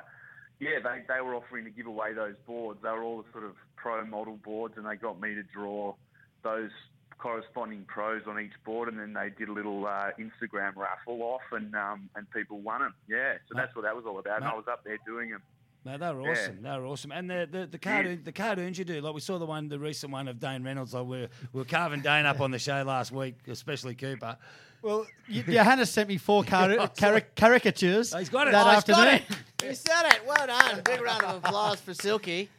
yeah, 0.59 0.79
they 0.83 1.03
they 1.07 1.21
were 1.21 1.35
offering 1.35 1.65
to 1.65 1.71
give 1.71 1.87
away 1.87 2.13
those 2.13 2.35
boards. 2.45 2.79
They 2.83 2.89
were 2.89 3.03
all 3.03 3.21
the 3.21 3.31
sort 3.31 3.43
of 3.43 3.55
pro 3.75 4.05
model 4.05 4.37
boards, 4.43 4.75
and 4.77 4.85
they 4.85 4.95
got 4.95 5.19
me 5.19 5.35
to 5.35 5.43
draw 5.43 5.95
those 6.43 6.71
corresponding 7.17 7.85
pros 7.87 8.21
on 8.27 8.39
each 8.39 8.53
board, 8.63 8.87
and 8.87 8.97
then 8.97 9.13
they 9.13 9.29
did 9.37 9.49
a 9.49 9.53
little 9.53 9.85
uh, 9.85 10.11
Instagram 10.17 10.75
raffle 10.75 11.21
off, 11.21 11.41
and 11.51 11.75
um, 11.75 12.09
and 12.15 12.29
people 12.31 12.59
won 12.59 12.81
them. 12.81 12.93
Yeah, 13.07 13.33
so 13.47 13.55
that's 13.55 13.75
what 13.75 13.83
that 13.83 13.95
was 13.95 14.05
all 14.05 14.19
about. 14.19 14.37
And 14.37 14.45
I 14.45 14.53
was 14.53 14.65
up 14.71 14.83
there 14.83 14.97
doing 15.05 15.31
them. 15.31 15.41
No, 15.85 15.97
they 15.97 16.13
were 16.13 16.21
Yeah. 16.23 16.31
awesome. 16.31 16.61
They 16.61 16.69
were 16.77 16.85
awesome. 16.85 17.11
And 17.11 17.29
the, 17.29 17.47
the, 17.49 17.65
the 17.67 17.77
cartoon 17.79 18.21
the 18.23 18.31
cartoons 18.31 18.77
you 18.77 18.85
do, 18.85 18.99
like 19.01 19.13
we 19.13 19.21
saw 19.21 19.37
the 19.39 19.45
one, 19.45 19.69
the 19.69 19.79
recent 19.79 20.11
one 20.11 20.27
of 20.27 20.39
Dane 20.39 20.63
Reynolds. 20.63 20.93
Like 20.93 21.05
we 21.05 21.21
were, 21.21 21.29
we 21.53 21.59
were 21.61 21.65
carving 21.65 22.01
Dane 22.01 22.25
up 22.25 22.41
on 22.41 22.51
the 22.51 22.59
show 22.59 22.83
last 22.83 23.11
week, 23.11 23.35
especially 23.47 23.95
Cooper. 23.95 24.37
Well, 24.81 25.05
Johannes 25.29 25.89
sent 25.89 26.07
me 26.09 26.17
four 26.17 26.43
car- 26.45 26.87
car- 26.97 27.21
caricatures 27.35 28.13
Oh, 28.13 28.17
he's 28.19 28.29
got 28.29 28.47
it. 28.47 28.51
that 28.51 28.65
Oh, 28.65 28.71
he's 28.75 28.83
got 28.83 29.07
afternoon. 29.07 29.37
you 29.69 29.75
said 29.75 30.05
it. 30.07 30.21
Well 30.27 30.47
done. 30.47 30.81
Big 30.83 31.01
round 31.01 31.23
of 31.23 31.35
applause 31.43 31.79
for 31.81 31.93
Silky. 31.93 32.49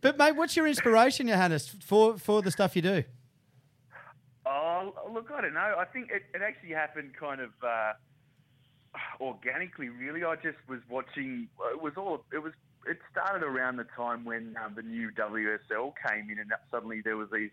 But 0.00 0.16
mate, 0.18 0.32
what's 0.36 0.56
your 0.56 0.66
inspiration, 0.66 1.26
Johannes, 1.28 1.68
for 1.84 2.18
for 2.18 2.42
the 2.42 2.50
stuff 2.50 2.76
you 2.76 2.82
do? 2.82 3.02
Oh, 4.46 4.92
look, 5.12 5.30
I 5.34 5.42
don't 5.42 5.54
know. 5.54 5.74
I 5.78 5.84
think 5.84 6.10
it, 6.10 6.22
it 6.34 6.42
actually 6.42 6.70
happened 6.70 7.12
kind 7.18 7.40
of 7.40 7.50
uh, 7.62 7.92
organically, 9.20 9.88
really. 9.88 10.24
I 10.24 10.36
just 10.36 10.58
was 10.68 10.80
watching. 10.88 11.48
It 11.72 11.82
was 11.82 11.94
all. 11.96 12.24
It 12.32 12.38
was. 12.38 12.52
It 12.86 12.98
started 13.12 13.44
around 13.44 13.76
the 13.76 13.86
time 13.96 14.24
when 14.24 14.56
um, 14.64 14.74
the 14.74 14.82
new 14.82 15.10
WSL 15.10 15.92
came 16.06 16.30
in, 16.30 16.38
and 16.38 16.50
suddenly 16.70 17.02
there 17.02 17.16
was 17.16 17.28
these, 17.30 17.50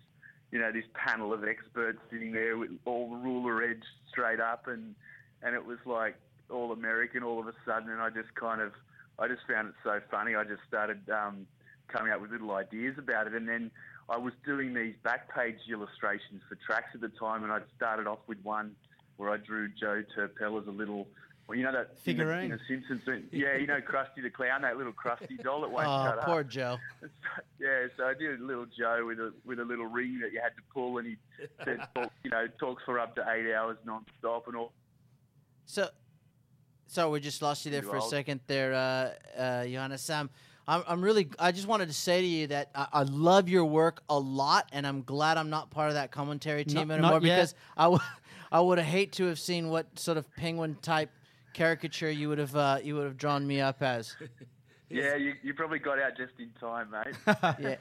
you 0.52 0.60
know, 0.60 0.72
this 0.72 0.86
panel 0.94 1.34
of 1.34 1.44
experts 1.44 2.00
sitting 2.10 2.32
there 2.32 2.58
with 2.58 2.72
all 2.86 3.10
the 3.10 3.18
ruler 3.18 3.62
edge 3.62 3.84
straight 4.10 4.40
up, 4.40 4.68
and 4.68 4.96
and 5.44 5.54
it 5.54 5.66
was 5.66 5.80
like 5.86 6.16
all 6.50 6.72
American 6.72 7.24
all 7.24 7.40
of 7.40 7.48
a 7.48 7.54
sudden, 7.66 7.90
and 7.90 8.02
I 8.02 8.10
just 8.10 8.34
kind 8.36 8.62
of, 8.62 8.72
I 9.20 9.28
just 9.28 9.42
found 9.48 9.70
it 9.70 9.76
so 9.84 10.00
funny. 10.10 10.36
I 10.36 10.44
just 10.44 10.62
started 10.68 11.02
um, 11.10 11.46
coming 11.88 12.12
up 12.12 12.22
with 12.22 12.32
little 12.32 12.52
ideas 12.52 12.96
about 12.98 13.28
it, 13.28 13.34
and 13.34 13.48
then 13.48 13.70
I 14.10 14.18
was 14.18 14.34
doing 14.46 14.74
these 14.74 14.96
back 15.04 15.34
page 15.36 15.58
illustrations 15.70 16.42
for 16.48 16.56
tracks 16.56 16.92
at 16.94 17.02
the 17.02 17.10
time, 17.10 17.44
and 17.44 17.52
I 17.52 17.60
started 17.76 18.08
off 18.08 18.20
with 18.28 18.38
one 18.44 18.76
where 19.18 19.32
I 19.32 19.38
drew 19.38 19.68
Joe 19.68 20.04
Turpel 20.16 20.62
as 20.62 20.68
a 20.68 20.72
little, 20.72 21.08
well, 21.48 21.58
you 21.58 21.64
know 21.64 21.72
that 21.72 21.80
in 22.06 22.18
the- 22.18 22.24
Figurine. 22.24 22.44
in 22.46 22.52
the 22.52 22.60
Simpsons, 22.68 23.02
yeah, 23.32 23.56
you 23.56 23.68
know 23.68 23.80
Krusty 23.80 24.22
the 24.22 24.30
Clown, 24.30 24.62
that 24.64 24.78
little 24.78 24.94
Krusty 24.94 25.42
doll 25.42 25.62
that 25.62 25.72
won't 25.72 25.88
Oh, 25.90 26.04
shut 26.06 26.22
poor 26.26 26.40
up. 26.42 26.48
Joe. 26.50 26.78
Yeah, 27.60 27.88
so 27.98 28.06
I 28.06 28.14
did 28.14 28.40
a 28.40 28.44
little 28.44 28.66
Joe 28.66 29.04
with 29.08 29.20
a 29.20 29.34
with 29.46 29.60
a 29.60 29.64
little 29.66 29.86
ring 29.88 30.20
that 30.22 30.32
you 30.32 30.40
had 30.42 30.56
to 30.56 30.62
pull, 30.74 30.98
and 31.00 31.08
he 31.08 31.18
said, 31.66 31.80
you 32.24 32.30
know, 32.30 32.48
talks 32.60 32.84
for 32.84 33.00
up 33.00 33.16
to 33.16 33.26
eight 33.32 33.52
hours 33.54 33.78
non-stop 33.86 34.48
and 34.48 34.56
all. 34.56 34.72
So, 35.66 35.90
so 36.88 37.10
we 37.10 37.20
just 37.20 37.42
lost 37.42 37.66
you 37.66 37.72
there 37.72 37.82
You 37.84 37.90
for 37.90 37.98
a 37.98 38.02
second 38.02 38.42
there, 38.48 38.74
uh, 38.74 39.40
uh, 39.42 39.64
Johannes. 39.66 40.08
Um, 40.10 40.30
I'm, 40.68 40.84
I'm 40.88 41.02
really, 41.02 41.30
I 41.40 41.52
just 41.52 41.68
wanted 41.68 41.88
to 41.88 41.94
say 41.94 42.22
to 42.22 42.28
you 42.28 42.48
that 42.48 42.70
I, 42.76 42.88
I 42.94 43.02
love 43.04 43.50
your 43.50 43.66
work 43.66 44.02
a 44.10 44.18
lot, 44.20 44.70
and 44.72 44.86
I'm 44.86 45.02
glad 45.02 45.38
I'm 45.38 45.50
not 45.50 45.72
part 45.72 45.90
of 45.90 45.96
that 45.96 46.12
commentary 46.12 46.64
team 46.66 46.88
Not- 46.90 46.94
anymore 46.96 47.12
not 47.14 47.24
yet. 47.24 47.36
because 47.38 47.56
I, 47.76 47.84
w- 47.84 48.02
I 48.52 48.60
would 48.62 48.78
have 48.78 48.88
hate 48.88 49.14
to 49.14 49.26
have 49.26 49.40
seen 49.40 49.70
what 49.70 49.98
sort 49.98 50.18
of 50.18 50.30
penguin 50.36 50.76
type 50.82 51.10
caricature 51.58 52.12
you 52.12 52.30
would 52.30 52.38
have, 52.38 52.56
uh, 52.56 52.78
you 52.84 52.96
would 52.96 53.06
have 53.06 53.18
drawn 53.18 53.46
me 53.46 53.60
up 53.60 53.82
as. 53.82 54.16
Yeah, 54.90 55.16
you, 55.18 55.34
you 55.44 55.54
probably 55.54 55.80
got 55.80 56.00
out 56.00 56.16
just 56.16 56.32
in 56.40 56.50
time, 56.62 56.90
mate. 56.92 57.14
Yeah. 57.60 57.76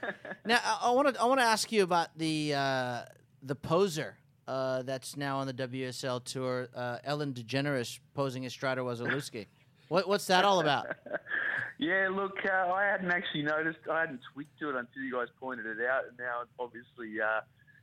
Now 0.45 0.59
I 0.83 0.91
want 0.91 1.15
to, 1.15 1.21
I 1.21 1.27
want 1.27 1.39
to 1.39 1.47
ask 1.47 1.71
you 1.71 1.85
about 1.85 2.09
the, 2.19 2.53
uh, 2.53 3.03
the 3.45 3.55
poser. 3.55 4.17
Uh, 4.49 4.83
that's 4.83 5.17
now 5.17 5.39
on 5.39 5.47
the 5.47 5.55
WSL 5.55 6.25
tour. 6.25 6.69
Uh, 6.75 6.99
Ellen 7.05 7.33
DeGeneres 7.33 8.01
posing 8.15 8.45
as 8.45 8.53
Strider 8.53 8.83
Wasilewski. 8.83 9.47
What, 9.89 10.09
what's 10.09 10.27
that 10.27 10.45
all 10.45 10.59
about? 10.59 10.87
Yeah, 11.79 12.09
look, 12.11 12.39
uh, 12.45 12.73
I 12.73 12.87
hadn't 12.87 13.13
actually 13.13 13.43
noticed. 13.43 13.79
I 13.89 14.01
hadn't 14.01 14.19
tweaked 14.35 14.59
to 14.59 14.71
it 14.71 14.75
until 14.75 15.03
you 15.05 15.13
guys 15.13 15.29
pointed 15.39 15.67
it 15.67 15.79
out, 15.87 16.07
and 16.09 16.19
now 16.19 16.43
obviously 16.59 17.21
uh, 17.21 17.43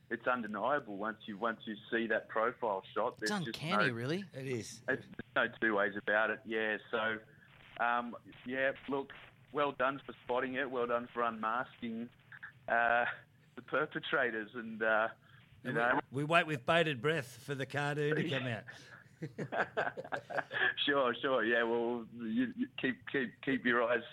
it's 0.10 0.28
undeniable 0.28 0.98
once 0.98 1.18
you 1.26 1.38
once 1.38 1.60
you 1.66 1.76
see 1.92 2.08
that 2.08 2.28
profile 2.30 2.84
shot. 2.94 3.16
It's 3.22 3.32
There's 3.32 3.46
just 3.46 3.62
uncanny, 3.62 3.88
no, 3.88 3.94
really. 3.94 4.26
It 4.34 4.48
is. 4.48 4.82
It's 4.88 5.04
no 5.36 5.46
two 5.62 5.76
ways 5.76 5.94
about 5.98 6.30
it. 6.30 6.40
Yeah, 6.46 6.78
so 6.92 7.18
um, 7.84 8.16
yeah, 8.46 8.72
look, 8.90 9.12
well 9.52 9.74
done 9.78 10.02
for 10.06 10.14
spotting 10.24 10.56
it. 10.56 10.70
Well 10.70 10.88
done 10.88 11.08
for 11.14 11.24
unmasking 11.24 12.10
uh, 12.68 13.06
the 13.56 13.62
perpetrators, 13.62 14.50
and 14.56 14.82
uh, 14.82 15.08
you 15.64 15.74
know. 15.74 16.00
We 16.12 16.24
wait 16.24 16.48
with 16.48 16.66
bated 16.66 17.02
breath 17.02 17.40
for 17.46 17.56
the 17.56 17.66
cartoon 17.66 18.16
to 18.16 18.30
come 18.30 18.48
out. 18.48 18.64
sure, 20.86 21.16
sure. 21.22 21.44
Yeah, 21.44 21.64
well, 21.64 22.06
you, 22.22 22.54
you 22.58 22.68
keep 22.82 22.98
keep 23.12 23.32
keep 23.44 23.66
your 23.66 23.84
eyes 23.84 24.04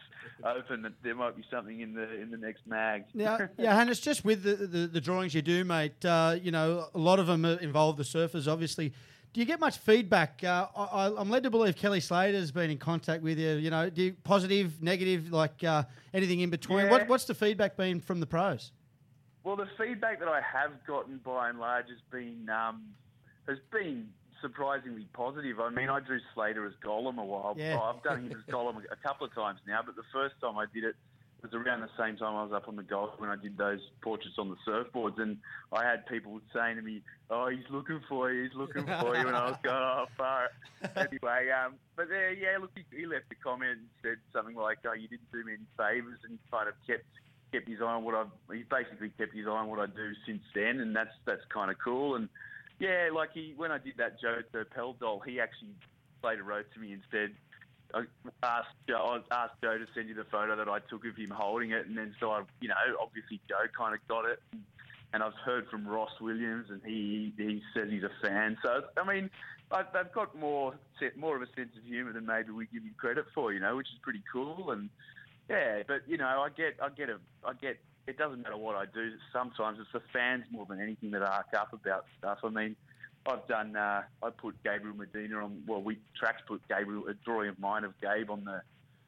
open. 0.45 0.93
There 1.03 1.15
might 1.15 1.37
be 1.37 1.45
something 1.51 1.81
in 1.81 1.95
the 1.95 2.21
in 2.21 2.31
the 2.31 2.37
next 2.37 2.67
mag. 2.67 3.05
Now, 3.15 3.49
Johannes, 3.59 4.01
just 4.01 4.25
with 4.25 4.43
the, 4.43 4.55
the, 4.55 4.87
the 4.87 5.01
drawings 5.01 5.35
you 5.35 5.43
do, 5.43 5.65
mate, 5.65 6.05
uh, 6.05 6.37
you 6.41 6.51
know, 6.51 6.89
a 6.95 6.99
lot 6.99 7.19
of 7.19 7.27
them 7.27 7.45
involve 7.45 7.97
the 7.97 8.05
surfers, 8.05 8.51
obviously. 8.51 8.93
Do 9.33 9.39
you 9.39 9.47
get 9.47 9.61
much 9.61 9.79
feedback? 9.79 10.43
Uh, 10.43 10.67
I, 10.77 11.13
I'm 11.17 11.31
led 11.31 11.45
to 11.45 11.51
believe 11.51 11.77
Kelly 11.77 12.01
Slater's 12.01 12.51
been 12.51 12.69
in 12.69 12.79
contact 12.79 13.23
with 13.23 13.39
you. 13.39 13.51
You 13.53 13.71
know, 13.71 13.89
do 13.89 14.03
you, 14.03 14.17
positive, 14.25 14.83
negative, 14.83 15.31
like 15.31 15.63
uh, 15.63 15.85
anything 16.13 16.41
in 16.41 16.51
between? 16.51 16.87
Yeah. 16.87 16.91
What, 16.91 17.09
what's 17.09 17.27
the 17.27 17.35
feedback 17.35 17.77
been 17.77 18.01
from 18.01 18.19
the 18.19 18.27
pros? 18.27 18.73
Well, 19.45 19.55
the 19.55 19.69
feedback 19.79 20.19
that 20.19 20.29
I 20.29 20.41
have 20.41 20.73
gotten 20.85 21.21
by 21.25 21.49
and 21.49 21.61
large 21.61 21.87
has 21.89 22.01
been 22.11 22.49
um, 22.51 22.83
has 23.49 23.59
been 23.73 24.09
surprisingly 24.41 25.07
positive. 25.13 25.61
I 25.61 25.71
mean, 25.71 25.89
I 25.89 26.01
drew 26.01 26.21
Slater 26.35 26.67
as 26.67 26.73
Gollum 26.85 27.19
a 27.19 27.25
while. 27.25 27.55
Yeah. 27.57 27.79
Oh, 27.81 27.95
I've 27.95 28.03
done 28.03 28.27
him 28.27 28.33
as 28.33 28.45
Gollum 28.55 28.83
a 28.91 28.97
couple 28.97 29.27
of 29.27 29.35
times 29.35 29.61
now, 29.67 29.81
but 29.85 29.97
the 29.97 30.03
first 30.13 30.35
time 30.41 30.59
I 30.59 30.67
did 30.73 30.85
it 30.85 30.95
was 31.43 31.55
around 31.55 31.81
the 31.81 31.89
same 31.99 32.17
time 32.17 32.37
I 32.37 32.43
was 32.45 32.53
up 32.53 32.69
on 32.69 32.77
the 32.77 32.83
Gold 32.83 33.13
when 33.19 33.31
I 33.31 33.37
did 33.37 33.57
those 33.57 33.81
portraits 34.03 34.37
on 34.39 34.51
the 34.51 34.57
surfboards, 34.67 35.19
and 35.21 35.39
I 35.73 35.85
had 35.85 36.07
people 36.07 36.41
saying 36.55 36.77
to 36.77 36.83
me, 36.83 37.03
"Oh, 37.31 37.49
he's 37.49 37.69
looking 37.71 38.01
for 38.09 38.31
you, 38.31 38.45
he's 38.45 38.55
looking 38.55 38.85
for 38.85 39.17
you," 39.17 39.27
and 39.27 39.37
I 39.37 39.51
was 39.51 39.59
going, 39.63 39.77
"Oh, 39.77 40.07
far." 40.17 40.51
Anyway, 40.97 41.51
um, 41.51 41.75
but 41.97 42.09
there, 42.09 42.33
yeah, 42.33 42.59
look, 42.61 42.71
he, 42.75 42.85
he 42.97 43.07
left 43.07 43.25
a 43.31 43.35
comment 43.37 43.79
and 43.79 43.89
said 44.03 44.19
something 44.33 44.55
like, 44.55 44.79
"Oh, 44.85 44.93
you 44.93 45.09
didn't 45.09 45.31
do 45.33 45.45
me 45.45 45.55
any 45.55 45.67
favours," 45.77 46.19
and 46.29 46.39
kind 46.51 46.69
of 46.69 46.75
kept 46.87 47.05
kept 47.53 47.69
his 47.69 47.81
eye 47.81 47.85
on 47.85 48.05
what 48.05 48.15
I've. 48.15 48.31
He's 48.53 48.67
basically 48.71 49.11
kept 49.11 49.35
his 49.35 49.47
eye 49.47 49.51
on 49.51 49.69
what 49.69 49.81
I 49.81 49.87
do 49.87 50.13
since 50.27 50.43
then, 50.55 50.81
and 50.81 50.95
that's 50.95 51.15
that's 51.25 51.45
kind 51.53 51.71
of 51.71 51.79
cool. 51.83 52.17
And 52.17 52.29
yeah, 52.81 53.11
like 53.15 53.31
he 53.33 53.55
when 53.57 53.71
I 53.71 53.79
did 53.79 53.95
that 53.99 54.21
Joe 54.21 54.39
Pell 54.75 54.95
doll, 54.95 55.21
he 55.21 55.39
actually 55.39 55.75
later 56.25 56.43
wrote 56.43 56.67
to 56.75 56.81
me 56.81 56.97
said. 57.11 57.31
I 57.93 58.05
asked 58.45 58.69
Joe, 58.89 59.21
I 59.33 59.35
asked 59.35 59.55
Joe 59.61 59.77
to 59.77 59.85
send 59.97 60.09
you 60.09 60.15
the 60.15 60.23
photo 60.31 60.55
that 60.55 60.69
I 60.69 60.79
took 60.79 61.05
of 61.07 61.17
him 61.17 61.31
holding 61.31 61.73
it, 61.73 61.87
and 61.87 61.99
then 61.99 62.15
so 62.21 62.31
I, 62.31 62.45
you 62.61 62.69
know, 62.69 62.75
obviously 63.01 63.41
Joe 63.49 63.67
kind 63.77 63.97
of 63.97 64.07
got 64.07 64.27
it, 64.27 64.41
and 65.13 65.23
I've 65.25 65.35
heard 65.45 65.67
from 65.69 65.89
Ross 65.89 66.13
Williams, 66.21 66.67
and 66.71 66.81
he 66.85 67.33
he 67.37 67.63
says 67.75 67.89
he's 67.91 68.05
a 68.05 68.13
fan. 68.23 68.57
So 68.63 68.85
I 68.97 69.13
mean, 69.13 69.29
I, 69.73 69.83
they've 69.93 70.13
got 70.13 70.37
more 70.37 70.75
more 71.17 71.37
of 71.37 71.43
a 71.43 71.47
sense 71.57 71.71
of 71.77 71.85
humour 71.85 72.13
than 72.13 72.27
maybe 72.27 72.51
we 72.51 72.67
give 72.67 72.83
him 72.83 72.95
credit 72.97 73.25
for, 73.35 73.53
you 73.53 73.61
know, 73.61 73.77
which 73.77 73.89
is 73.89 73.99
pretty 74.03 74.23
cool. 74.33 74.71
And 74.71 74.89
yeah, 75.49 75.83
but 75.87 76.03
you 76.07 76.17
know, 76.17 76.27
I 76.27 76.49
get 76.57 76.77
I 76.83 76.89
get 76.91 77.09
a 77.09 77.19
I 77.45 77.55
get. 77.55 77.79
It 78.11 78.19
doesn't 78.19 78.43
matter 78.43 78.57
what 78.57 78.75
I 78.75 78.87
do. 78.87 79.13
Sometimes 79.33 79.79
it's 79.79 79.93
the 79.93 80.03
fans 80.13 80.45
more 80.51 80.67
than 80.67 80.81
anything 80.81 81.13
that 81.13 81.23
arc 81.23 81.55
up 81.57 81.73
about 81.73 82.07
stuff. 82.19 82.39
I 82.43 82.49
mean, 82.49 82.75
I've 83.25 83.47
done. 83.47 83.77
Uh, 83.77 84.03
I 84.21 84.31
put 84.31 84.61
Gabriel 84.65 84.97
Medina 84.97 85.45
on. 85.45 85.63
Well, 85.65 85.81
we 85.81 86.01
tracks 86.19 86.43
put 86.49 86.61
Gabriel 86.69 87.07
a 87.07 87.15
drawing 87.15 87.51
of 87.51 87.61
mine 87.61 87.85
of 87.85 87.93
Gabe 88.01 88.29
on 88.29 88.45
the 88.45 88.63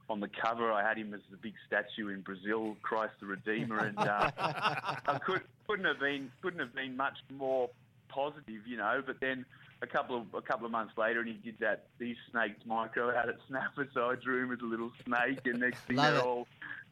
on 0.09 0.21
the 0.21 0.29
cover. 0.29 0.71
I 0.71 0.87
had 0.87 0.99
him 0.99 1.13
as 1.15 1.21
the 1.33 1.37
big 1.37 1.55
statue 1.67 2.11
in 2.11 2.21
Brazil, 2.21 2.77
Christ 2.83 3.15
the 3.19 3.27
Redeemer, 3.27 3.79
and 3.79 3.99
uh, 3.99 4.31
I 4.39 5.19
could 5.27 5.43
couldn't 5.67 5.87
have 5.87 5.99
been 5.99 6.31
couldn't 6.41 6.61
have 6.61 6.75
been 6.75 6.97
much 6.97 7.19
more 7.37 7.71
positive, 8.09 8.69
you 8.69 8.77
know. 8.77 9.03
But 9.05 9.19
then 9.19 9.45
a 9.83 9.87
couple 9.89 10.17
of 10.17 10.33
a 10.33 10.43
couple 10.43 10.65
of 10.65 10.71
months 10.71 10.97
later, 10.97 11.19
and 11.19 11.29
he 11.29 11.35
did 11.35 11.59
that 11.59 11.87
these 11.99 12.17
snakes 12.31 12.65
micro 12.65 13.11
out 13.17 13.29
at 13.29 13.37
Snapper, 13.49 13.89
so 13.93 14.11
I 14.11 14.15
drew 14.15 14.45
him 14.45 14.53
as 14.53 14.61
a 14.61 14.67
little 14.67 14.93
snake, 15.05 15.41
and 15.47 15.59
next 15.59 15.81
thing 15.81 15.97
Love 15.97 16.13
they're 16.13 16.21
it. 16.21 16.25
all 16.25 16.47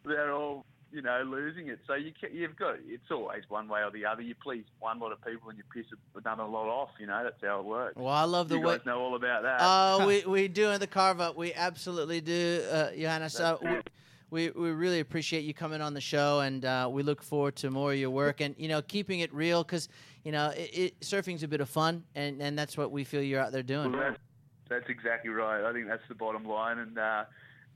they're 0.04 0.32
all 0.32 0.64
you 0.92 1.02
know 1.02 1.22
losing 1.26 1.68
it. 1.68 1.80
So 1.86 1.94
you 1.94 2.12
ca 2.18 2.28
you've 2.32 2.56
got 2.56 2.76
it's 2.86 3.10
always 3.10 3.42
one 3.48 3.68
way 3.68 3.82
or 3.82 3.90
the 3.90 4.04
other. 4.06 4.22
You 4.22 4.34
please 4.34 4.64
one 4.78 4.98
lot 4.98 5.12
of 5.12 5.24
people 5.24 5.48
and 5.50 5.58
you 5.58 5.64
piss 5.72 5.86
another 6.14 6.44
lot 6.44 6.68
off. 6.68 6.90
You 6.98 7.06
know 7.06 7.22
that's 7.22 7.42
how 7.42 7.60
it 7.60 7.64
works. 7.64 7.96
Well, 7.96 8.08
I 8.08 8.24
love 8.24 8.48
the 8.48 8.56
you 8.56 8.62
way. 8.62 8.76
guys 8.76 8.86
know 8.86 9.00
all 9.00 9.16
about 9.16 9.42
that. 9.42 9.58
Oh, 9.60 10.06
we, 10.06 10.24
we 10.24 10.48
do 10.48 10.70
in 10.70 10.80
the 10.80 10.86
carve 10.86 11.20
up. 11.20 11.36
We 11.36 11.54
absolutely 11.54 12.20
do, 12.20 12.62
uh, 12.70 12.90
Johannes. 12.90 13.38
Uh, 13.38 13.56
we, 13.62 13.80
we 14.30 14.50
we 14.50 14.70
really 14.70 15.00
appreciate 15.00 15.44
you 15.44 15.54
coming 15.54 15.80
on 15.80 15.94
the 15.94 16.00
show, 16.00 16.40
and 16.40 16.64
uh, 16.64 16.88
we 16.90 17.02
look 17.02 17.22
forward 17.22 17.56
to 17.56 17.70
more 17.70 17.92
of 17.92 17.98
your 17.98 18.10
work 18.10 18.40
and 18.40 18.54
you 18.58 18.68
know 18.68 18.82
keeping 18.82 19.20
it 19.20 19.32
real 19.34 19.62
because 19.64 19.88
you 20.24 20.32
know 20.32 20.50
it, 20.50 20.70
it, 20.72 21.00
surfing's 21.00 21.42
a 21.42 21.48
bit 21.48 21.60
of 21.60 21.68
fun, 21.68 22.04
and, 22.14 22.40
and 22.40 22.58
that's 22.58 22.76
what 22.76 22.90
we 22.90 23.04
feel 23.04 23.22
you're 23.22 23.40
out 23.40 23.52
there 23.52 23.62
doing. 23.62 23.92
Well, 23.92 24.00
that's, 24.00 24.20
that's 24.68 24.88
exactly 24.88 25.30
right. 25.30 25.68
I 25.68 25.72
think 25.72 25.88
that's 25.88 26.06
the 26.08 26.14
bottom 26.14 26.44
line, 26.44 26.78
and 26.78 26.98
uh, 26.98 27.24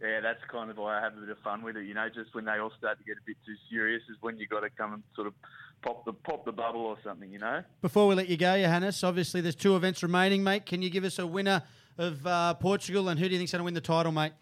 yeah, 0.00 0.20
that's 0.20 0.40
kind 0.50 0.70
of 0.70 0.76
why 0.76 0.98
I 0.98 1.00
have 1.00 1.16
a 1.16 1.20
bit 1.20 1.30
of 1.30 1.38
fun 1.38 1.62
with 1.62 1.76
it. 1.76 1.86
You 1.86 1.94
know, 1.94 2.08
just 2.08 2.34
when 2.34 2.44
they 2.44 2.58
all 2.58 2.72
start 2.78 2.98
to 2.98 3.04
get 3.04 3.16
a 3.16 3.24
bit 3.26 3.36
too 3.46 3.54
serious 3.70 4.02
is 4.10 4.16
when 4.20 4.38
you 4.38 4.46
got 4.46 4.60
to 4.60 4.70
come 4.70 4.94
and 4.94 5.02
sort 5.14 5.26
of 5.26 5.34
pop 5.82 6.04
the 6.04 6.12
pop 6.12 6.44
the 6.44 6.52
bubble 6.52 6.80
or 6.80 6.96
something. 7.04 7.30
You 7.30 7.38
know. 7.38 7.62
Before 7.82 8.06
we 8.06 8.14
let 8.14 8.28
you 8.28 8.36
go, 8.36 8.60
Johannes, 8.60 9.02
obviously 9.04 9.40
there's 9.40 9.54
two 9.54 9.76
events 9.76 10.02
remaining, 10.02 10.42
mate. 10.42 10.66
Can 10.66 10.82
you 10.82 10.90
give 10.90 11.04
us 11.04 11.18
a 11.18 11.26
winner 11.26 11.62
of 11.98 12.26
uh, 12.26 12.54
Portugal 12.54 13.08
and 13.08 13.18
who 13.18 13.26
do 13.28 13.32
you 13.32 13.38
think's 13.38 13.52
going 13.52 13.60
to 13.60 13.64
win 13.64 13.74
the 13.74 13.80
title, 13.80 14.12
mate? 14.12 14.32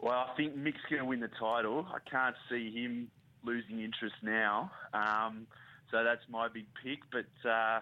Well, 0.00 0.12
I 0.12 0.36
think 0.36 0.54
Mick's 0.54 0.80
going 0.90 1.00
to 1.00 1.06
win 1.06 1.20
the 1.20 1.30
title. 1.40 1.86
I 1.88 1.98
can't 2.10 2.36
see 2.50 2.70
him 2.70 3.10
losing 3.42 3.80
interest 3.80 4.16
now. 4.22 4.70
Um, 4.92 5.46
so 5.90 6.04
that's 6.04 6.22
my 6.28 6.48
big 6.48 6.66
pick. 6.82 6.98
But 7.10 7.48
uh, 7.48 7.80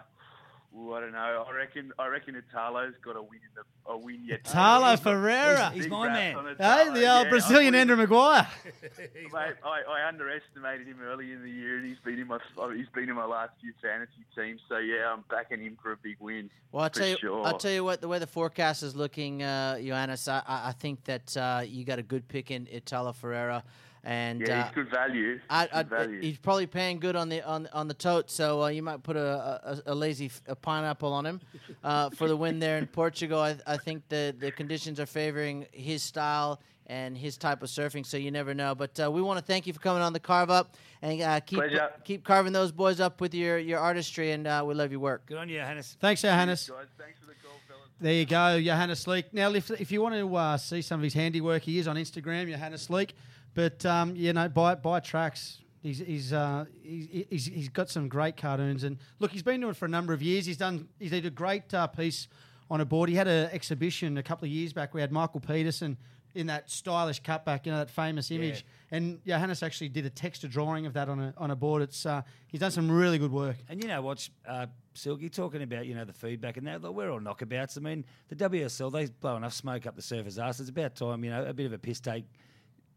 ooh, 0.77 0.93
I 0.93 1.01
don't 1.01 1.11
know. 1.11 1.45
I 1.47 1.55
reckon 1.55 1.91
I 1.97 2.07
reckon 2.07 2.35
Italo's 2.35 2.93
got 3.03 3.15
a 3.15 3.21
win 3.21 3.39
in 3.43 3.49
the 3.55 3.63
a 3.85 3.97
win 3.97 4.21
yet. 4.25 4.41
Italo 4.45 4.91
He's 4.91 4.99
Ferreira. 5.01 5.71
He's 5.71 5.83
big 5.83 5.91
my 5.91 6.07
man. 6.07 6.55
Hey, 6.57 6.89
the 6.93 7.11
old 7.11 7.27
I 7.27 7.29
Brazilian 7.29 7.75
Andrew 7.75 7.95
Maguire. 7.95 8.47
Mate, 8.97 9.55
I, 9.63 9.81
I 9.89 10.07
underestimated 10.07 10.87
him 10.87 10.99
early 11.03 11.31
in 11.31 11.43
the 11.43 11.49
year, 11.49 11.77
and 11.77 11.85
he's 11.85 11.97
been 11.99 12.19
in 12.19 12.27
my 12.27 12.39
he's 12.75 12.87
been 12.93 13.09
in 13.09 13.15
my 13.15 13.25
last 13.25 13.51
few 13.61 13.73
fantasy 13.81 14.25
teams. 14.35 14.61
So 14.69 14.77
yeah, 14.77 15.11
I'm 15.11 15.23
backing 15.29 15.61
him 15.61 15.77
for 15.81 15.91
a 15.91 15.97
big 15.97 16.17
win. 16.19 16.49
Well, 16.71 16.83
I'll 16.83 16.89
tell 16.89 17.07
you, 17.07 17.17
sure. 17.17 17.45
I'll 17.45 17.57
tell 17.57 17.71
you 17.71 17.83
what. 17.83 18.01
The 18.01 18.07
way 18.07 18.19
the 18.19 18.27
forecast 18.27 18.83
is 18.83 18.95
looking, 18.95 19.43
uh, 19.43 19.79
Johannes, 19.79 20.27
I, 20.27 20.41
I 20.47 20.69
I 20.69 20.71
think 20.71 21.03
that 21.05 21.35
uh, 21.37 21.63
you 21.65 21.83
got 21.83 21.99
a 21.99 22.03
good 22.03 22.27
pick 22.27 22.51
in 22.51 22.67
Italo 22.71 23.11
Ferreira, 23.11 23.63
and 24.03 24.41
Yeah, 24.41 24.59
uh, 24.59 24.63
he's 24.65 24.75
good 24.75 24.89
value. 24.89 25.39
I, 25.49 25.65
Good 25.65 25.73
I, 25.73 25.83
value. 25.83 26.21
he's 26.21 26.37
probably 26.37 26.67
paying 26.67 26.99
good 26.99 27.15
on 27.15 27.29
the 27.29 27.41
on 27.43 27.67
on 27.73 27.87
the 27.87 27.93
tote, 27.93 28.29
so 28.29 28.63
uh, 28.63 28.67
you 28.67 28.81
might 28.83 29.01
put 29.03 29.15
a, 29.15 29.81
a, 29.87 29.93
a 29.93 29.95
lazy 29.95 30.25
f- 30.25 30.41
a 30.47 30.55
pineapple 30.55 31.11
on 31.13 31.25
him 31.25 31.41
uh, 31.83 32.09
for 32.09 32.27
the 32.27 32.35
win 32.35 32.59
there 32.59 32.77
in 32.77 32.87
Portugal. 33.01 33.39
I, 33.39 33.55
I 33.65 33.77
think 33.77 34.07
the 34.09 34.35
the 34.37 34.51
conditions 34.51 34.99
are 34.99 35.05
favoring 35.05 35.65
his 35.71 36.03
style 36.03 36.59
and 36.87 37.17
his 37.17 37.37
type 37.37 37.63
of 37.63 37.69
surfing, 37.69 38.05
so 38.05 38.17
you 38.17 38.29
never 38.29 38.53
know. 38.53 38.75
But 38.75 38.99
uh, 38.99 39.09
we 39.09 39.21
want 39.21 39.39
to 39.39 39.45
thank 39.45 39.65
you 39.65 39.71
for 39.71 39.79
coming 39.79 40.01
on 40.03 40.11
the 40.11 40.19
carve 40.19 40.49
up 40.49 40.75
and 41.01 41.21
uh, 41.21 41.39
keep 41.39 41.59
Pleasure. 41.59 41.89
keep 42.03 42.25
carving 42.25 42.51
those 42.51 42.73
boys 42.73 42.99
up 42.99 43.21
with 43.21 43.33
your 43.33 43.57
your 43.57 43.79
artistry, 43.79 44.31
and 44.31 44.45
uh, 44.45 44.63
we 44.67 44.73
love 44.73 44.91
your 44.91 44.99
work. 44.99 45.25
Good 45.27 45.37
on 45.37 45.47
you, 45.47 45.59
Hannes. 45.59 45.95
Thanks, 46.01 46.21
Johannes. 46.23 46.69
Guys, 46.69 46.87
thanks 46.97 47.19
for 47.21 47.27
the 47.27 47.33
call, 47.41 47.53
fellas. 47.69 47.87
There 48.01 48.11
you 48.13 48.25
go, 48.25 48.59
Johannes 48.61 49.07
Leak. 49.07 49.33
Now, 49.33 49.53
if, 49.53 49.71
if 49.71 49.93
you 49.93 50.01
want 50.01 50.15
to 50.15 50.35
uh, 50.35 50.57
see 50.57 50.81
some 50.81 50.99
of 50.99 51.03
his 51.05 51.13
handiwork, 51.13 51.61
he 51.61 51.79
is 51.79 51.87
on 51.87 51.95
Instagram, 51.95 52.49
Johannes 52.51 52.89
Leak. 52.89 53.15
But 53.53 53.85
um, 53.85 54.15
you 54.15 54.33
know, 54.33 54.47
buy 54.49 54.75
buy 54.75 54.99
tracks. 54.99 55.59
He's 55.81 55.99
he's, 55.99 56.33
uh, 56.33 56.65
he's 56.81 57.25
he's 57.29 57.45
he's 57.45 57.69
got 57.69 57.89
some 57.89 58.07
great 58.07 58.37
cartoons, 58.37 58.83
and 58.83 58.97
look, 59.19 59.31
he's 59.31 59.43
been 59.43 59.59
doing 59.59 59.71
it 59.71 59.77
for 59.77 59.85
a 59.85 59.89
number 59.89 60.13
of 60.13 60.21
years. 60.21 60.45
He's 60.45 60.57
done 60.57 60.87
he's 60.99 61.11
did 61.11 61.25
a 61.25 61.29
great 61.29 61.73
uh, 61.73 61.87
piece 61.87 62.27
on 62.69 62.81
a 62.81 62.85
board. 62.85 63.09
He 63.09 63.15
had 63.15 63.27
an 63.27 63.49
exhibition 63.51 64.17
a 64.17 64.23
couple 64.23 64.45
of 64.45 64.51
years 64.51 64.73
back. 64.73 64.93
We 64.93 65.01
had 65.01 65.11
Michael 65.11 65.41
Peterson 65.41 65.97
in 66.35 66.47
that 66.47 66.69
stylish 66.69 67.21
cutback, 67.21 67.65
you 67.65 67.71
know, 67.71 67.77
that 67.77 67.89
famous 67.89 68.31
image. 68.31 68.65
And 68.91 69.19
Johannes 69.25 69.61
actually 69.61 69.89
did 69.89 70.05
a 70.05 70.09
texture 70.09 70.47
drawing 70.47 70.85
of 70.85 70.93
that 70.93 71.09
on 71.09 71.19
a 71.19 71.33
on 71.37 71.51
a 71.51 71.55
board. 71.55 71.81
It's 71.81 72.05
uh, 72.05 72.21
he's 72.47 72.59
done 72.61 72.71
some 72.71 72.89
really 72.89 73.17
good 73.17 73.31
work. 73.31 73.57
And 73.69 73.81
you 73.81 73.87
know 73.87 74.01
what, 74.01 74.27
uh, 74.47 74.67
Silky, 74.93 75.29
talking 75.29 75.61
about 75.63 75.85
you 75.85 75.95
know 75.95 76.05
the 76.05 76.13
feedback 76.13 76.57
and 76.57 76.67
that, 76.67 76.81
we're 76.81 77.09
all 77.11 77.19
knockabouts. 77.19 77.77
I 77.77 77.81
mean, 77.81 78.05
the 78.29 78.35
WSL 78.35 78.91
they 78.91 79.05
blow 79.05 79.35
enough 79.35 79.53
smoke 79.53 79.85
up 79.85 79.95
the 79.95 80.01
surface 80.01 80.37
ass. 80.37 80.59
It's 80.59 80.69
about 80.69 80.95
time, 80.95 81.23
you 81.23 81.31
know, 81.31 81.45
a 81.45 81.53
bit 81.53 81.65
of 81.65 81.73
a 81.73 81.77
piss 81.77 81.99
take. 81.99 82.25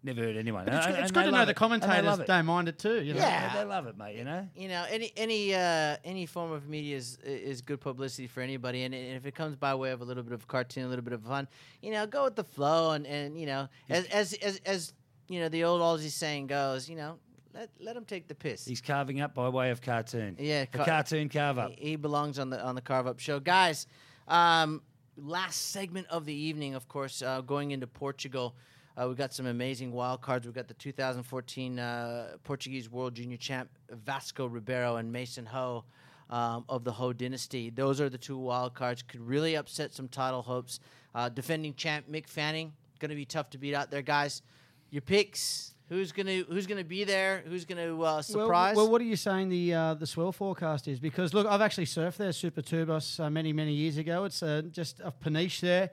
Never 0.06 0.20
heard 0.22 0.36
anyone. 0.36 0.64
But 0.66 0.74
it's, 0.74 0.86
And- 0.86 0.94
it's 0.94 1.02
and 1.06 1.12
good 1.14 1.24
to 1.24 1.30
know 1.32 1.38
love 1.38 1.46
the 1.46 1.50
it. 1.50 1.54
They 1.54 1.58
commentators 1.58 2.18
don't 2.28 2.46
mind 2.46 2.68
it 2.68 2.78
too. 2.78 3.02
You 3.02 3.14
know? 3.14 3.20
Yeah. 3.20 3.52
They, 3.54 3.58
they 3.58 3.64
love 3.64 3.88
it, 3.88 3.98
mate. 3.98 4.16
You 4.16 4.22
know. 4.22 4.48
You 4.54 4.68
know, 4.68 4.86
any 4.88 5.12
any 5.16 5.52
uh, 5.52 5.96
any 6.04 6.26
form 6.26 6.52
of 6.52 6.68
media 6.68 6.96
is 6.96 7.18
is 7.24 7.60
good 7.60 7.80
publicity 7.80 8.28
for 8.28 8.40
anybody, 8.40 8.84
and, 8.84 8.94
and 8.94 9.16
if 9.16 9.26
it 9.26 9.34
comes 9.34 9.56
by 9.56 9.74
way 9.74 9.90
of 9.90 10.02
a 10.02 10.04
little 10.04 10.22
bit 10.22 10.32
of 10.32 10.46
cartoon, 10.46 10.84
a 10.84 10.88
little 10.88 11.04
bit 11.04 11.12
of 11.12 11.22
fun, 11.24 11.48
you 11.82 11.90
know, 11.90 12.06
go 12.06 12.22
with 12.22 12.36
the 12.36 12.44
flow, 12.44 12.92
and, 12.92 13.04
and 13.04 13.36
you 13.38 13.46
know, 13.46 13.68
as 13.90 14.04
as 14.06 14.32
as, 14.34 14.60
as 14.64 14.92
you 15.28 15.40
know, 15.40 15.48
the 15.48 15.64
old 15.64 15.80
Aussie 15.82 16.08
saying 16.08 16.46
goes, 16.46 16.88
you 16.88 16.94
know, 16.94 17.18
let 17.52 17.68
let 17.80 17.96
them 17.96 18.04
take 18.04 18.28
the 18.28 18.34
piss. 18.36 18.64
He's 18.64 18.80
carving 18.80 19.20
up 19.20 19.34
by 19.34 19.48
way 19.48 19.70
of 19.70 19.82
cartoon. 19.82 20.36
Yeah, 20.38 20.62
a 20.62 20.66
car- 20.66 20.86
cartoon 20.86 21.28
carve 21.28 21.58
up. 21.58 21.72
He, 21.72 21.90
he 21.90 21.96
belongs 21.96 22.38
on 22.38 22.48
the 22.50 22.62
on 22.64 22.76
the 22.76 22.80
carve 22.80 23.08
up 23.08 23.18
show, 23.18 23.40
guys. 23.40 23.88
Um, 24.28 24.82
last 25.16 25.70
segment 25.72 26.06
of 26.10 26.26
the 26.26 26.34
evening, 26.34 26.76
of 26.76 26.86
course, 26.86 27.22
uh, 27.22 27.40
going 27.40 27.72
into 27.72 27.88
Portugal. 27.88 28.54
Uh, 28.96 29.06
we've 29.08 29.16
got 29.16 29.32
some 29.32 29.46
amazing 29.46 29.92
wild 29.92 30.22
cards. 30.22 30.46
We've 30.46 30.54
got 30.54 30.68
the 30.68 30.74
2014 30.74 31.78
uh, 31.78 32.36
Portuguese 32.44 32.90
World 32.90 33.14
Junior 33.14 33.36
Champ 33.36 33.68
Vasco 33.90 34.46
Ribeiro 34.46 34.96
and 34.96 35.12
Mason 35.12 35.44
Ho 35.46 35.84
um, 36.30 36.64
of 36.68 36.84
the 36.84 36.92
Ho 36.92 37.12
dynasty. 37.12 37.70
Those 37.70 38.00
are 38.00 38.08
the 38.08 38.18
two 38.18 38.38
wild 38.38 38.74
cards. 38.74 39.02
Could 39.02 39.20
really 39.20 39.54
upset 39.54 39.92
some 39.92 40.08
title 40.08 40.42
hopes. 40.42 40.80
Uh, 41.14 41.28
defending 41.28 41.74
champ 41.74 42.10
Mick 42.10 42.28
Fanning 42.28 42.72
going 42.98 43.10
to 43.10 43.16
be 43.16 43.24
tough 43.24 43.50
to 43.50 43.58
beat 43.58 43.74
out 43.74 43.90
there, 43.90 44.02
guys. 44.02 44.42
Your 44.90 45.02
picks. 45.02 45.72
Who's 45.88 46.10
gonna 46.10 46.42
Who's 46.48 46.66
gonna 46.66 46.82
be 46.82 47.04
there? 47.04 47.44
Who's 47.46 47.64
gonna 47.64 48.00
uh, 48.02 48.20
surprise? 48.20 48.74
Well, 48.74 48.90
what 48.90 49.00
are 49.00 49.04
you 49.04 49.14
saying 49.14 49.50
the 49.50 49.72
uh, 49.72 49.94
the 49.94 50.06
swell 50.06 50.32
forecast 50.32 50.88
is? 50.88 50.98
Because 50.98 51.32
look, 51.32 51.46
I've 51.46 51.60
actually 51.60 51.86
surfed 51.86 52.16
there, 52.16 52.30
Supertubos, 52.30 53.20
uh, 53.20 53.30
many 53.30 53.52
many 53.52 53.72
years 53.72 53.96
ago. 53.96 54.24
It's 54.24 54.42
uh, 54.42 54.62
just 54.72 54.98
a 54.98 55.12
Peniche 55.12 55.60
there. 55.60 55.90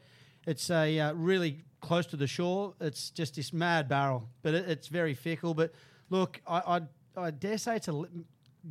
It's 0.48 0.72
a 0.72 1.00
uh, 1.00 1.14
really 1.14 1.62
close 1.84 2.08
to 2.08 2.18
the 2.18 2.28
shore. 2.28 2.74
It's 2.80 3.12
just 3.12 3.36
this 3.36 3.54
mad 3.54 3.88
barrel, 3.88 4.28
but 4.42 4.54
it, 4.56 4.68
it's 4.70 4.88
very 4.88 5.14
fickle. 5.14 5.54
But 5.54 5.74
look, 6.10 6.42
I 6.48 6.82
I, 7.18 7.26
I 7.28 7.32
dare 7.32 7.58
say 7.58 7.76
it's 7.76 7.90
a 7.90 7.94
le- 7.94 8.08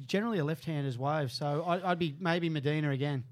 generally 0.06 0.38
a 0.38 0.44
left-hander's 0.44 0.98
wave, 0.98 1.30
so 1.30 1.62
I, 1.66 1.90
I'd 1.90 1.98
be 1.98 2.16
maybe 2.18 2.48
Medina 2.48 2.90
again. 2.90 3.22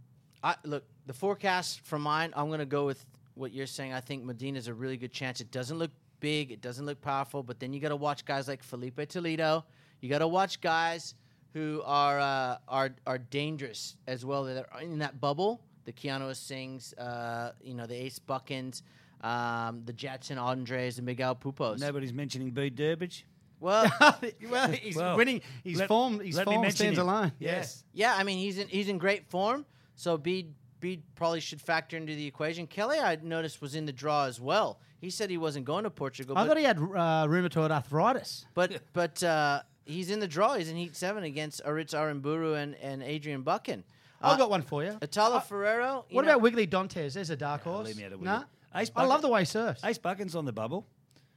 I, 0.42 0.54
look, 0.64 0.84
the 1.06 1.12
forecast 1.12 1.80
for 1.80 1.98
mine, 1.98 2.32
I'm 2.36 2.48
going 2.48 2.60
to 2.60 2.66
go 2.66 2.86
with 2.86 3.04
what 3.34 3.52
you're 3.52 3.66
saying. 3.66 3.92
I 3.92 4.00
think 4.00 4.24
Medina's 4.24 4.68
a 4.68 4.74
really 4.74 4.96
good 4.96 5.12
chance. 5.12 5.40
It 5.40 5.50
doesn't 5.50 5.78
look 5.78 5.90
big, 6.20 6.52
it 6.52 6.60
doesn't 6.60 6.86
look 6.86 7.00
powerful, 7.00 7.42
but 7.42 7.58
then 7.58 7.72
you 7.72 7.80
got 7.80 7.88
to 7.88 7.96
watch 7.96 8.24
guys 8.24 8.48
like 8.48 8.62
Filipe 8.62 9.08
Toledo. 9.08 9.64
You 10.00 10.08
got 10.08 10.18
to 10.18 10.28
watch 10.28 10.60
guys 10.60 11.14
who 11.54 11.82
are 11.84 12.20
uh, 12.20 12.58
are 12.68 12.90
are 13.06 13.18
dangerous 13.18 13.96
as 14.06 14.24
well. 14.24 14.44
That 14.44 14.66
are 14.72 14.82
in 14.82 14.98
that 14.98 15.20
bubble. 15.20 15.62
The 15.86 15.92
Keanu 15.92 16.30
Asings, 16.30 16.92
uh, 16.98 17.52
you 17.62 17.74
know, 17.74 17.86
the 17.86 17.94
Ace 17.94 18.18
Buchans, 18.18 18.82
um, 19.22 19.82
the 19.84 19.92
Jetson 19.92 20.38
Andres, 20.38 20.98
and 20.98 21.06
Miguel 21.06 21.34
Pupos. 21.36 21.78
Nobody's 21.80 22.12
mentioning 22.12 22.50
Bede 22.50 22.76
Durbridge. 22.76 23.24
Well, 23.58 23.90
well, 24.50 24.70
he's 24.72 24.96
Well, 24.96 25.16
winning. 25.16 25.42
He's 25.64 25.78
let- 25.78 25.88
form, 25.88 26.20
his 26.20 26.36
let 26.36 26.46
form 26.46 26.62
mention 26.62 26.76
stands 26.76 26.98
him. 26.98 27.08
alone. 27.08 27.32
Yes. 27.38 27.84
Yeah, 27.92 28.14
I 28.16 28.22
mean 28.24 28.38
he's 28.38 28.58
in 28.58 28.68
he's 28.68 28.88
in 28.88 28.98
great 28.98 29.28
form. 29.28 29.66
So 29.96 30.16
Bede 30.16 30.54
Bede 30.80 31.02
probably 31.14 31.40
should 31.40 31.60
factor 31.60 31.96
into 31.98 32.14
the 32.14 32.26
equation. 32.26 32.66
Kelly, 32.66 32.98
I 32.98 33.18
noticed, 33.22 33.60
was 33.60 33.74
in 33.74 33.84
the 33.84 33.92
draw 33.92 34.24
as 34.24 34.40
well. 34.40 34.80
He 34.98 35.10
said 35.10 35.28
he 35.28 35.36
wasn't 35.38 35.66
going 35.66 35.84
to 35.84 35.90
Portugal, 35.90 36.36
I 36.38 36.42
but 36.42 36.48
thought 36.48 36.56
he 36.58 36.64
had 36.64 36.78
uh, 36.78 37.26
rheumatoid 37.26 37.70
arthritis. 37.70 38.46
but, 38.54 38.80
but 38.94 39.22
uh, 39.22 39.60
he's 39.84 40.10
in 40.10 40.20
the 40.20 40.28
draw. 40.28 40.54
He's 40.54 40.70
in 40.70 40.76
Heat 40.76 40.94
Seven 40.96 41.24
against 41.24 41.62
Aritz 41.64 41.92
Aramburu 41.94 42.56
and, 42.62 42.74
and 42.76 43.02
Adrian 43.02 43.42
Buchan. 43.42 43.84
I've 44.22 44.34
Uh, 44.34 44.36
got 44.38 44.50
one 44.50 44.62
for 44.62 44.84
you. 44.84 44.96
Italo 45.02 45.40
Ferreira. 45.40 46.02
you 46.10 46.16
What 46.16 46.24
know- 46.26 46.36
about 46.36 46.42
Wiggolly 46.52 46.66
Dantas? 46.68 47.12
There's 47.14 47.30
a 47.30 47.36
dark 47.36 47.62
horse. 47.62 47.86
leave 47.86 47.96
me 47.98 48.04
out 48.04 48.12
of 48.12 48.20
Nah? 48.22 48.44
Wiggly. 48.72 48.82
Ace 48.82 48.90
I 48.96 49.04
love 49.04 49.22
the 49.22 49.28
way 49.28 49.40
he 49.40 49.46
surfs. 49.46 49.84
Ace 49.84 49.98
Buchan's 49.98 50.34
on 50.34 50.44
the 50.44 50.52
bubble. 50.52 50.86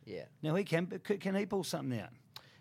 Yeah, 0.06 0.24
Now 0.42 0.56
he 0.56 0.64
can 0.64 0.88
can 1.04 1.18
can 1.18 1.36
he 1.36 1.46
pull 1.46 1.64
something 1.64 2.00
out? 2.00 2.10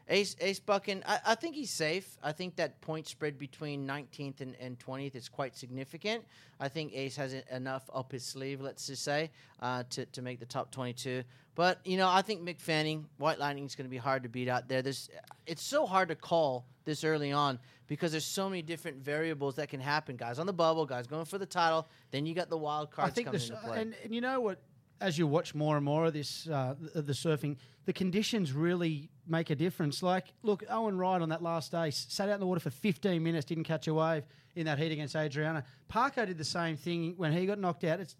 Ace 0.09 0.37
Ace 0.41 0.61
Buchan. 0.61 1.03
I, 1.07 1.19
I 1.27 1.35
think 1.35 1.55
he's 1.55 1.71
safe. 1.71 2.17
I 2.23 2.33
think 2.33 2.57
that 2.57 2.81
point 2.81 3.07
spread 3.07 3.39
between 3.39 3.87
19th 3.87 4.41
and, 4.41 4.57
and 4.61 4.79
20th 4.79 5.15
is 5.15 5.29
quite 5.29 5.57
significant. 5.57 6.25
I 6.61 6.69
think 6.69 6.93
Ace 6.95 7.17
has 7.17 7.35
enough 7.51 7.89
up 7.93 8.13
his 8.13 8.25
sleeve, 8.25 8.61
let's 8.61 8.87
just 8.87 9.03
say, 9.03 9.31
uh, 9.61 9.85
to 9.91 10.07
to 10.07 10.23
make 10.23 10.39
the 10.39 10.47
top 10.47 10.71
22. 10.71 11.25
But 11.55 11.81
you 11.85 11.97
know, 11.97 12.09
I 12.09 12.23
think 12.23 12.43
Mick 12.43 12.61
Fanning, 12.61 13.07
White 13.19 13.39
Lightning 13.39 13.65
is 13.65 13.75
going 13.75 13.87
to 13.87 13.91
be 13.91 13.97
hard 13.97 14.23
to 14.23 14.29
beat 14.29 14.49
out 14.49 14.69
there. 14.69 14.83
There's, 14.83 15.11
it's 15.47 15.63
so 15.63 15.87
hard 15.87 16.09
to 16.09 16.15
call 16.15 16.67
this 16.85 17.05
early 17.05 17.33
on 17.33 17.59
because 17.87 18.13
there's 18.13 18.25
so 18.25 18.49
many 18.49 18.63
different 18.63 18.99
variables 18.99 19.57
that 19.57 19.69
can 19.69 19.81
happen. 19.81 20.17
Guys 20.17 20.39
on 20.39 20.47
the 20.47 20.53
bubble, 20.53 20.87
guys 20.87 21.07
going 21.07 21.25
for 21.25 21.39
the 21.39 21.47
title. 21.47 21.89
Then 22.11 22.27
you 22.27 22.35
got 22.35 22.49
the 22.49 22.57
wild 22.57 22.91
cards 22.91 23.15
coming 23.19 23.41
into 23.41 23.57
play. 23.57 23.81
and, 23.81 23.95
and 24.05 24.15
you 24.15 24.21
know 24.21 24.41
what? 24.41 24.61
As 25.01 25.19
you 25.19 25.27
watch 25.27 25.53
more 25.55 25.77
and 25.77 25.85
more 25.85 26.05
of 26.05 26.13
this, 26.13 26.49
uh, 26.49 26.75
the, 26.95 27.03
the 27.03 27.13
surfing, 27.13 27.57
the 27.87 27.93
conditions 27.93 28.53
really 28.53 29.11
make 29.27 29.51
a 29.51 29.57
difference. 29.57 30.01
Like, 30.01 30.27
look, 30.43 30.63
Owen 30.71 30.97
Wright 30.97 31.21
on 31.21 31.29
that 31.31 31.43
last 31.43 31.73
day 31.73 31.91
sat 31.91 32.29
out 32.29 32.35
in 32.35 32.41
the 32.41 32.47
water 32.47 32.61
for 32.61 32.71
15 32.71 33.21
minutes, 33.21 33.45
didn't 33.45 33.65
catch 33.65 33.89
a 33.89 33.95
wave 33.95 34.23
in 34.55 34.67
that 34.67 34.79
heat 34.79 34.93
against 34.93 35.17
Adriano. 35.17 35.63
Parko 35.91 36.25
did 36.27 36.39
the 36.39 36.45
same 36.45 36.77
thing 36.77 37.15
when 37.17 37.33
he 37.33 37.47
got 37.47 37.59
knocked 37.59 37.85
out. 37.85 37.99
It's 37.99 38.17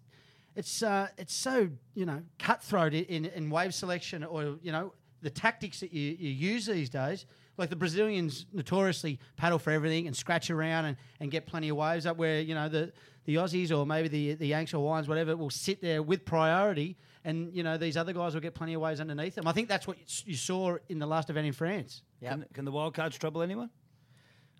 it's 0.55 0.83
uh, 0.83 1.07
it's 1.17 1.33
so 1.33 1.69
you 1.95 2.05
know 2.05 2.21
cutthroat 2.37 2.93
in, 2.93 3.25
in 3.25 3.49
wave 3.49 3.73
selection 3.73 4.23
or 4.23 4.57
you 4.61 4.71
know 4.71 4.93
the 5.21 5.29
tactics 5.29 5.79
that 5.79 5.93
you, 5.93 6.15
you 6.19 6.29
use 6.29 6.65
these 6.65 6.89
days. 6.89 7.25
Like 7.57 7.69
the 7.69 7.75
Brazilians 7.75 8.45
notoriously 8.51 9.19
paddle 9.37 9.59
for 9.59 9.71
everything 9.71 10.07
and 10.07 10.15
scratch 10.15 10.49
around 10.49 10.85
and, 10.85 10.97
and 11.19 11.29
get 11.29 11.45
plenty 11.45 11.69
of 11.69 11.77
waves 11.77 12.05
up 12.05 12.17
where 12.17 12.41
you 12.41 12.55
know 12.55 12.67
the, 12.67 12.91
the 13.25 13.35
Aussies 13.35 13.75
or 13.75 13.85
maybe 13.85 14.07
the 14.07 14.33
the 14.33 14.47
Yanks 14.47 14.73
or 14.73 14.83
Wines 14.83 15.07
whatever 15.07 15.37
will 15.37 15.51
sit 15.51 15.81
there 15.81 16.01
with 16.01 16.25
priority 16.25 16.97
and 17.25 17.53
you 17.53 17.63
know 17.63 17.77
these 17.77 17.97
other 17.97 18.13
guys 18.13 18.33
will 18.33 18.41
get 18.41 18.53
plenty 18.53 18.73
of 18.73 18.81
waves 18.81 18.99
underneath 18.99 19.35
them. 19.35 19.47
I 19.47 19.51
think 19.51 19.67
that's 19.67 19.87
what 19.87 19.97
you 20.25 20.35
saw 20.35 20.77
in 20.89 20.99
the 20.99 21.05
last 21.05 21.29
event 21.29 21.47
in 21.47 21.53
France. 21.53 22.01
Yep. 22.21 22.31
Can, 22.31 22.45
can 22.53 22.65
the 22.65 22.71
wild 22.71 22.93
cards 22.93 23.17
trouble 23.17 23.41
anyone? 23.41 23.69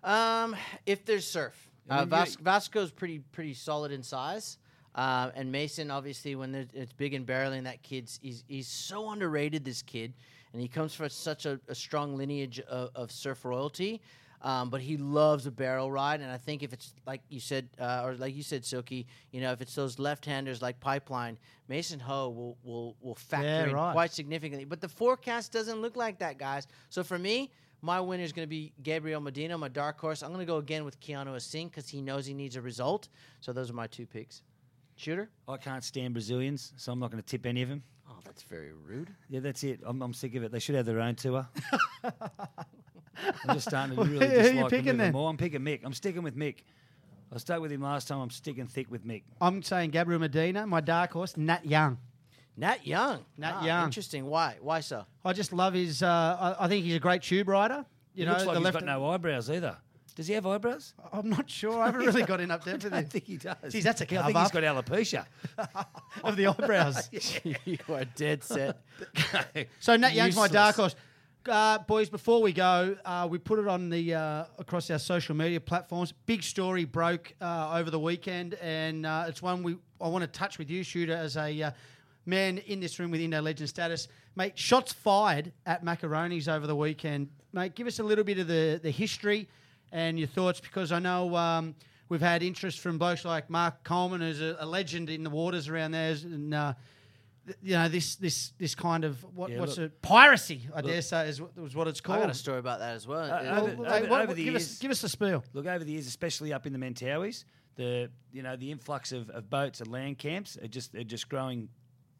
Um, 0.02 0.54
if 0.86 1.04
there's 1.04 1.26
surf, 1.26 1.70
I 1.88 2.00
uh, 2.00 2.04
Vas- 2.04 2.36
Vasco's 2.36 2.90
pretty 2.90 3.18
pretty 3.18 3.54
solid 3.54 3.92
in 3.92 4.02
size, 4.02 4.58
uh, 4.94 5.30
and 5.34 5.50
Mason 5.50 5.90
obviously 5.90 6.34
when 6.34 6.54
it's 6.54 6.92
big 6.92 7.14
and 7.14 7.26
barreling, 7.26 7.64
that 7.64 7.82
kid's 7.82 8.18
he's 8.22 8.44
he's 8.46 8.68
so 8.68 9.10
underrated. 9.10 9.64
This 9.64 9.82
kid, 9.82 10.14
and 10.54 10.62
he 10.62 10.68
comes 10.68 10.94
from 10.94 11.08
such 11.10 11.44
a, 11.44 11.60
a 11.68 11.74
strong 11.74 12.16
lineage 12.16 12.60
of, 12.60 12.90
of 12.94 13.12
surf 13.12 13.44
royalty. 13.44 14.00
Um, 14.40 14.68
but 14.68 14.82
he 14.82 14.98
loves 14.98 15.46
a 15.46 15.50
barrel 15.50 15.90
ride, 15.90 16.20
and 16.20 16.30
I 16.30 16.36
think 16.36 16.62
if 16.62 16.74
it's 16.74 16.92
like 17.06 17.22
you 17.30 17.40
said, 17.40 17.66
uh, 17.80 18.02
or 18.04 18.14
like 18.14 18.36
you 18.36 18.42
said, 18.42 18.62
Silky, 18.62 19.06
you 19.30 19.40
know, 19.40 19.52
if 19.52 19.62
it's 19.62 19.74
those 19.74 19.98
left-handers 19.98 20.60
like 20.60 20.78
Pipeline, 20.80 21.38
Mason 21.66 21.98
Ho 21.98 22.28
will 22.28 22.58
will 22.62 22.94
will 23.00 23.14
factor 23.14 23.46
Yeah, 23.46 23.64
in 23.64 23.72
right. 23.72 23.94
quite 23.94 24.12
significantly. 24.12 24.66
But 24.66 24.82
the 24.82 24.88
forecast 24.88 25.50
doesn't 25.50 25.80
look 25.80 25.96
like 25.96 26.18
that, 26.18 26.36
guys. 26.38 26.66
So 26.90 27.02
for 27.02 27.18
me, 27.18 27.52
my 27.80 27.98
winner 28.00 28.22
is 28.22 28.32
going 28.34 28.44
to 28.46 28.50
be 28.50 28.74
Gabriel 28.82 29.20
Medina, 29.22 29.56
my 29.56 29.68
dark 29.68 29.98
horse. 29.98 30.22
I'm 30.22 30.28
going 30.28 30.40
to 30.40 30.46
go 30.46 30.58
again 30.58 30.84
with 30.84 31.00
Keanu 31.00 31.34
Asing 31.34 31.68
because 31.68 31.88
he 31.88 32.02
knows 32.02 32.26
he 32.26 32.34
needs 32.34 32.56
a 32.56 32.60
result. 32.60 33.08
So 33.40 33.50
those 33.54 33.70
are 33.70 33.74
my 33.74 33.86
two 33.86 34.04
picks. 34.04 34.42
Shooter? 34.96 35.30
I 35.48 35.56
can't 35.56 35.82
stand 35.82 36.12
Brazilians, 36.12 36.74
so 36.76 36.92
I'm 36.92 36.98
not 36.98 37.10
going 37.10 37.22
to 37.22 37.26
tip 37.26 37.46
any 37.46 37.62
of 37.62 37.70
them. 37.70 37.82
Oh, 38.08 38.16
that's 38.24 38.42
very 38.42 38.72
rude. 38.72 39.10
Yeah, 39.28 39.40
that's 39.40 39.64
it. 39.64 39.80
I'm, 39.84 40.02
I'm 40.02 40.12
sick 40.14 40.34
of 40.34 40.42
it. 40.44 40.52
They 40.52 40.58
should 40.58 40.74
have 40.74 40.86
their 40.86 41.00
own 41.00 41.14
tour. 41.14 41.46
I'm 43.48 43.54
just 43.54 43.68
starting 43.68 43.96
to 43.96 44.02
Who 44.04 44.10
really 44.12 44.26
are 44.26 44.30
you 44.30 44.36
dislike 44.42 44.54
them 44.56 44.68
picking 44.70 44.86
even 44.86 44.96
then? 44.98 45.12
more. 45.12 45.30
I'm 45.30 45.36
picking 45.36 45.60
Mick. 45.60 45.80
I'm 45.84 45.94
sticking 45.94 46.22
with 46.22 46.36
Mick. 46.36 46.56
I 47.32 47.38
stuck 47.38 47.60
with 47.60 47.72
him 47.72 47.80
last 47.82 48.08
time. 48.08 48.20
I'm 48.20 48.30
sticking 48.30 48.66
thick 48.66 48.90
with 48.90 49.06
Mick. 49.06 49.22
I'm 49.40 49.62
saying 49.62 49.90
Gabriel 49.90 50.20
Medina, 50.20 50.66
my 50.66 50.80
dark 50.80 51.12
horse, 51.12 51.36
Nat 51.36 51.64
Young. 51.64 51.98
Nat 52.56 52.86
Young. 52.86 53.24
Nat 53.38 53.54
Ah, 53.56 53.64
Young. 53.64 53.84
Interesting. 53.86 54.26
Why? 54.26 54.56
Why 54.60 54.80
sir? 54.80 55.04
I 55.24 55.32
just 55.32 55.52
love 55.52 55.74
his. 55.74 56.02
Uh, 56.02 56.54
I, 56.58 56.64
I 56.64 56.68
think 56.68 56.84
he's 56.84 56.94
a 56.96 57.00
great 57.00 57.22
tube 57.22 57.48
rider. 57.48 57.84
You 58.14 58.22
He 58.22 58.24
know, 58.26 58.32
looks 58.32 58.44
like 58.46 58.54
the 58.54 58.60
he's 58.60 58.64
left. 58.64 58.78
got 58.80 58.84
no 58.86 59.06
eyebrows 59.10 59.50
either. 59.50 59.76
Does 60.14 60.28
he 60.28 60.34
have 60.34 60.46
eyebrows? 60.46 60.94
I'm 61.12 61.28
not 61.28 61.50
sure. 61.50 61.80
I 61.82 61.86
haven't 61.86 62.06
really 62.06 62.22
got 62.22 62.40
in 62.40 62.50
up 62.50 62.62
there 62.62 62.76
I 62.76 62.78
for 62.78 62.90
don't 62.90 63.10
think 63.10 63.24
he 63.24 63.36
does. 63.36 63.72
Geez, 63.72 63.82
that's 63.82 64.00
a 64.00 64.04
I 64.04 64.26
think 64.26 64.38
he's 64.38 64.50
got 64.50 64.62
alopecia. 64.62 65.26
of 66.24 66.36
the 66.36 66.46
eyebrows. 66.46 67.08
you 67.64 67.78
are 67.88 68.04
dead 68.04 68.44
set. 68.44 68.80
So 69.80 69.96
Nat 69.96 70.14
Young's 70.14 70.36
my 70.36 70.48
dark 70.48 70.76
horse. 70.76 70.94
Uh, 71.46 71.78
boys, 71.78 72.08
before 72.08 72.40
we 72.40 72.52
go, 72.52 72.96
uh, 73.04 73.26
we 73.30 73.38
put 73.38 73.58
it 73.58 73.68
on 73.68 73.90
the 73.90 74.14
uh, 74.14 74.44
across 74.58 74.88
our 74.90 74.98
social 74.98 75.34
media 75.34 75.60
platforms. 75.60 76.12
Big 76.24 76.42
story 76.42 76.84
broke 76.84 77.34
uh, 77.40 77.72
over 77.74 77.90
the 77.90 77.98
weekend, 77.98 78.54
and 78.62 79.04
uh, 79.04 79.26
it's 79.28 79.42
one 79.42 79.62
we 79.62 79.76
I 80.00 80.08
want 80.08 80.22
to 80.22 80.28
touch 80.28 80.58
with 80.58 80.70
you, 80.70 80.82
shooter, 80.82 81.12
as 81.12 81.36
a 81.36 81.62
uh, 81.62 81.70
man 82.24 82.58
in 82.58 82.80
this 82.80 82.98
room 82.98 83.10
with 83.10 83.20
Indo 83.20 83.42
legend 83.42 83.68
status, 83.68 84.08
mate. 84.36 84.56
Shots 84.58 84.92
fired 84.92 85.52
at 85.66 85.84
Macaroni's 85.84 86.48
over 86.48 86.66
the 86.66 86.76
weekend, 86.76 87.28
mate. 87.52 87.74
Give 87.74 87.86
us 87.86 87.98
a 87.98 88.04
little 88.04 88.24
bit 88.24 88.38
of 88.38 88.46
the 88.46 88.80
the 88.82 88.90
history 88.90 89.48
and 89.94 90.18
your 90.18 90.28
thoughts, 90.28 90.60
because 90.60 90.92
I 90.92 90.98
know. 90.98 91.34
Um, 91.36 91.74
We've 92.10 92.20
had 92.20 92.42
interest 92.42 92.80
from 92.80 92.98
blokes 92.98 93.24
like 93.24 93.48
Mark 93.48 93.82
Coleman, 93.82 94.20
who's 94.20 94.40
a, 94.42 94.56
a 94.60 94.66
legend 94.66 95.08
in 95.08 95.24
the 95.24 95.30
waters 95.30 95.70
around 95.70 95.92
there, 95.92 96.12
and 96.22 96.52
uh, 96.52 96.74
th- 97.46 97.56
you 97.62 97.72
know 97.72 97.88
this 97.88 98.16
this 98.16 98.52
this 98.58 98.74
kind 98.74 99.04
of 99.04 99.24
what, 99.34 99.50
Yeah, 99.50 99.60
what's 99.60 99.78
look- 99.78 99.86
it 99.90 100.02
piracy 100.02 100.68
I 100.74 100.82
dare 100.82 101.00
say 101.00 101.28
is, 101.30 101.40
what- 101.40 101.52
is 101.56 101.74
what 101.74 101.88
it's 101.88 102.00
I 102.00 102.04
called. 102.04 102.20
got 102.20 102.30
a 102.30 102.34
story 102.34 102.58
about 102.58 102.80
that 102.80 102.94
as 102.94 103.06
well. 103.08 103.20
Uh, 103.24 103.42
Well, 103.42 103.64
over- 103.64 103.64
wait, 103.64 103.72
over- 103.72 103.86
what- 103.86 104.20
over 104.20 104.26
what- 104.28 104.36
the 104.36 104.44
give 104.44 104.54
us 104.54 104.62
years- 104.68 104.78
give 104.80 104.90
us 104.90 105.00
the 105.00 105.08
spiel. 105.08 105.42
Look, 105.54 105.64
over 105.66 105.82
the 105.82 105.92
years, 105.92 106.06
especially 106.06 106.52
up 106.52 106.66
in 106.66 106.74
the 106.74 106.78
Mentawais, 106.78 107.44
the 107.76 108.10
you 108.32 108.42
know 108.42 108.54
the 108.54 108.70
influx 108.70 109.10
of, 109.10 109.30
of 109.30 109.48
boats 109.48 109.80
and 109.80 109.90
land 109.90 110.18
camps 110.18 110.58
are 110.58 110.68
just 110.68 110.94
are 110.94 111.04
just 111.04 111.30
growing, 111.30 111.70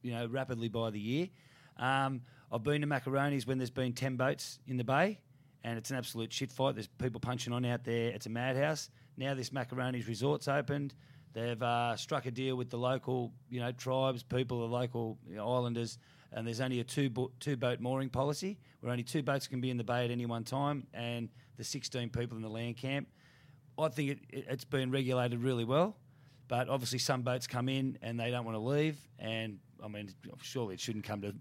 you 0.03 0.13
know, 0.13 0.27
rapidly 0.27 0.69
by 0.71 0.89
the 0.91 0.99
year. 1.01 1.29
Um, 1.77 2.23
I've 2.51 2.63
been 2.63 2.81
to 2.81 2.87
Macaroni's 2.87 3.47
when 3.47 3.59
there's 3.59 3.71
been 3.71 3.93
ten 3.93 4.17
boats 4.17 4.59
in 4.67 4.79
the 4.79 4.85
bay, 4.85 5.21
and 5.65 5.79
it's 5.79 5.91
an 5.91 5.97
absolute 5.97 6.33
shit 6.33 6.53
fight. 6.53 6.75
There's 6.75 6.87
people 6.87 7.19
punching 7.19 7.53
on 7.53 7.65
out 7.65 7.85
there. 7.85 8.11
It's 8.11 8.27
a 8.27 8.31
madhouse. 8.31 8.91
Now 9.17 9.35
this 9.35 9.51
Macaroni's 9.51 10.07
resort's 10.07 10.47
opened. 10.47 10.95
They've 11.33 11.61
uh, 11.61 11.97
struck 11.97 12.27
a 12.27 12.31
deal 12.31 12.55
with 12.55 12.71
the 12.71 12.77
local, 12.77 13.33
you 13.51 13.59
know, 13.59 13.73
tribes, 13.73 14.23
people, 14.23 14.61
the 14.61 14.73
local 14.73 15.19
you 15.29 15.37
know, 15.37 15.51
islanders, 15.51 15.99
and 16.33 16.47
there's 16.47 16.61
only 16.61 16.79
a 16.79 16.85
two 16.85 17.11
bo- 17.11 17.33
two 17.41 17.57
boat 17.57 17.81
mooring 17.81 18.09
policy 18.09 18.59
where 18.81 18.93
only 18.93 19.03
two 19.03 19.23
boats 19.23 19.49
can 19.49 19.61
be 19.61 19.71
in 19.71 19.77
the 19.77 19.85
bay 19.85 20.05
at 20.05 20.11
any 20.13 20.27
one 20.27 20.45
time, 20.45 20.87
and 20.93 21.29
the 21.57 21.65
16 21.65 22.11
people 22.11 22.37
in 22.37 22.43
the 22.43 22.49
land 22.49 22.77
camp. 22.77 23.09
I 23.77 23.89
think 23.89 24.11
it, 24.11 24.19
it, 24.31 24.47
it's 24.49 24.65
been 24.65 24.93
regulated 24.93 25.41
really 25.41 25.65
well, 25.65 25.97
but 26.47 26.69
obviously 26.69 27.01
some 27.01 27.23
boats 27.23 27.49
come 27.49 27.69
in 27.69 27.99
and 28.03 28.21
they 28.21 28.31
don't 28.31 28.45
want 28.45 28.57
to 28.57 28.61
leave, 28.63 28.99
and 29.19 29.59
I 29.83 29.89
mean, 29.89 30.11
surely 30.41 30.75
it 30.75 30.81
shouldn't 30.81 31.05
come 31.05 31.23
to 31.23 31.35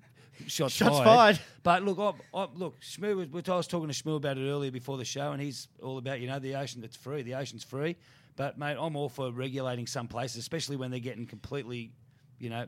shots, 0.48 0.74
Shots 0.74 0.98
fired. 1.00 1.40
But 1.64 1.84
look, 1.84 2.00
I, 2.00 2.38
I, 2.38 2.48
look, 2.56 2.80
Shmoo 2.82 3.32
was, 3.32 3.50
I 3.50 3.56
was 3.56 3.68
talking 3.68 3.90
to 3.90 3.94
Shmoo 3.94 4.18
about 4.18 4.38
it 4.38 4.48
earlier 4.50 4.72
before 4.72 4.98
the 4.98 5.06
show, 5.06 5.32
and 5.32 5.42
he's 5.42 5.68
all 5.82 5.98
about 5.98 6.20
you 6.20 6.28
know 6.28 6.40
the 6.40 6.56
ocean 6.56 6.82
that's 6.82 6.96
free. 6.96 7.22
The 7.22 7.36
ocean's 7.36 7.64
free, 7.64 7.96
but 8.36 8.58
mate, 8.58 8.78
I'm 8.80 8.96
all 8.96 9.10
for 9.10 9.32
regulating 9.32 9.88
some 9.88 10.08
places, 10.08 10.38
especially 10.38 10.76
when 10.76 10.92
they're 10.92 11.00
getting 11.00 11.26
completely, 11.26 11.92
you 12.40 12.50
know, 12.50 12.68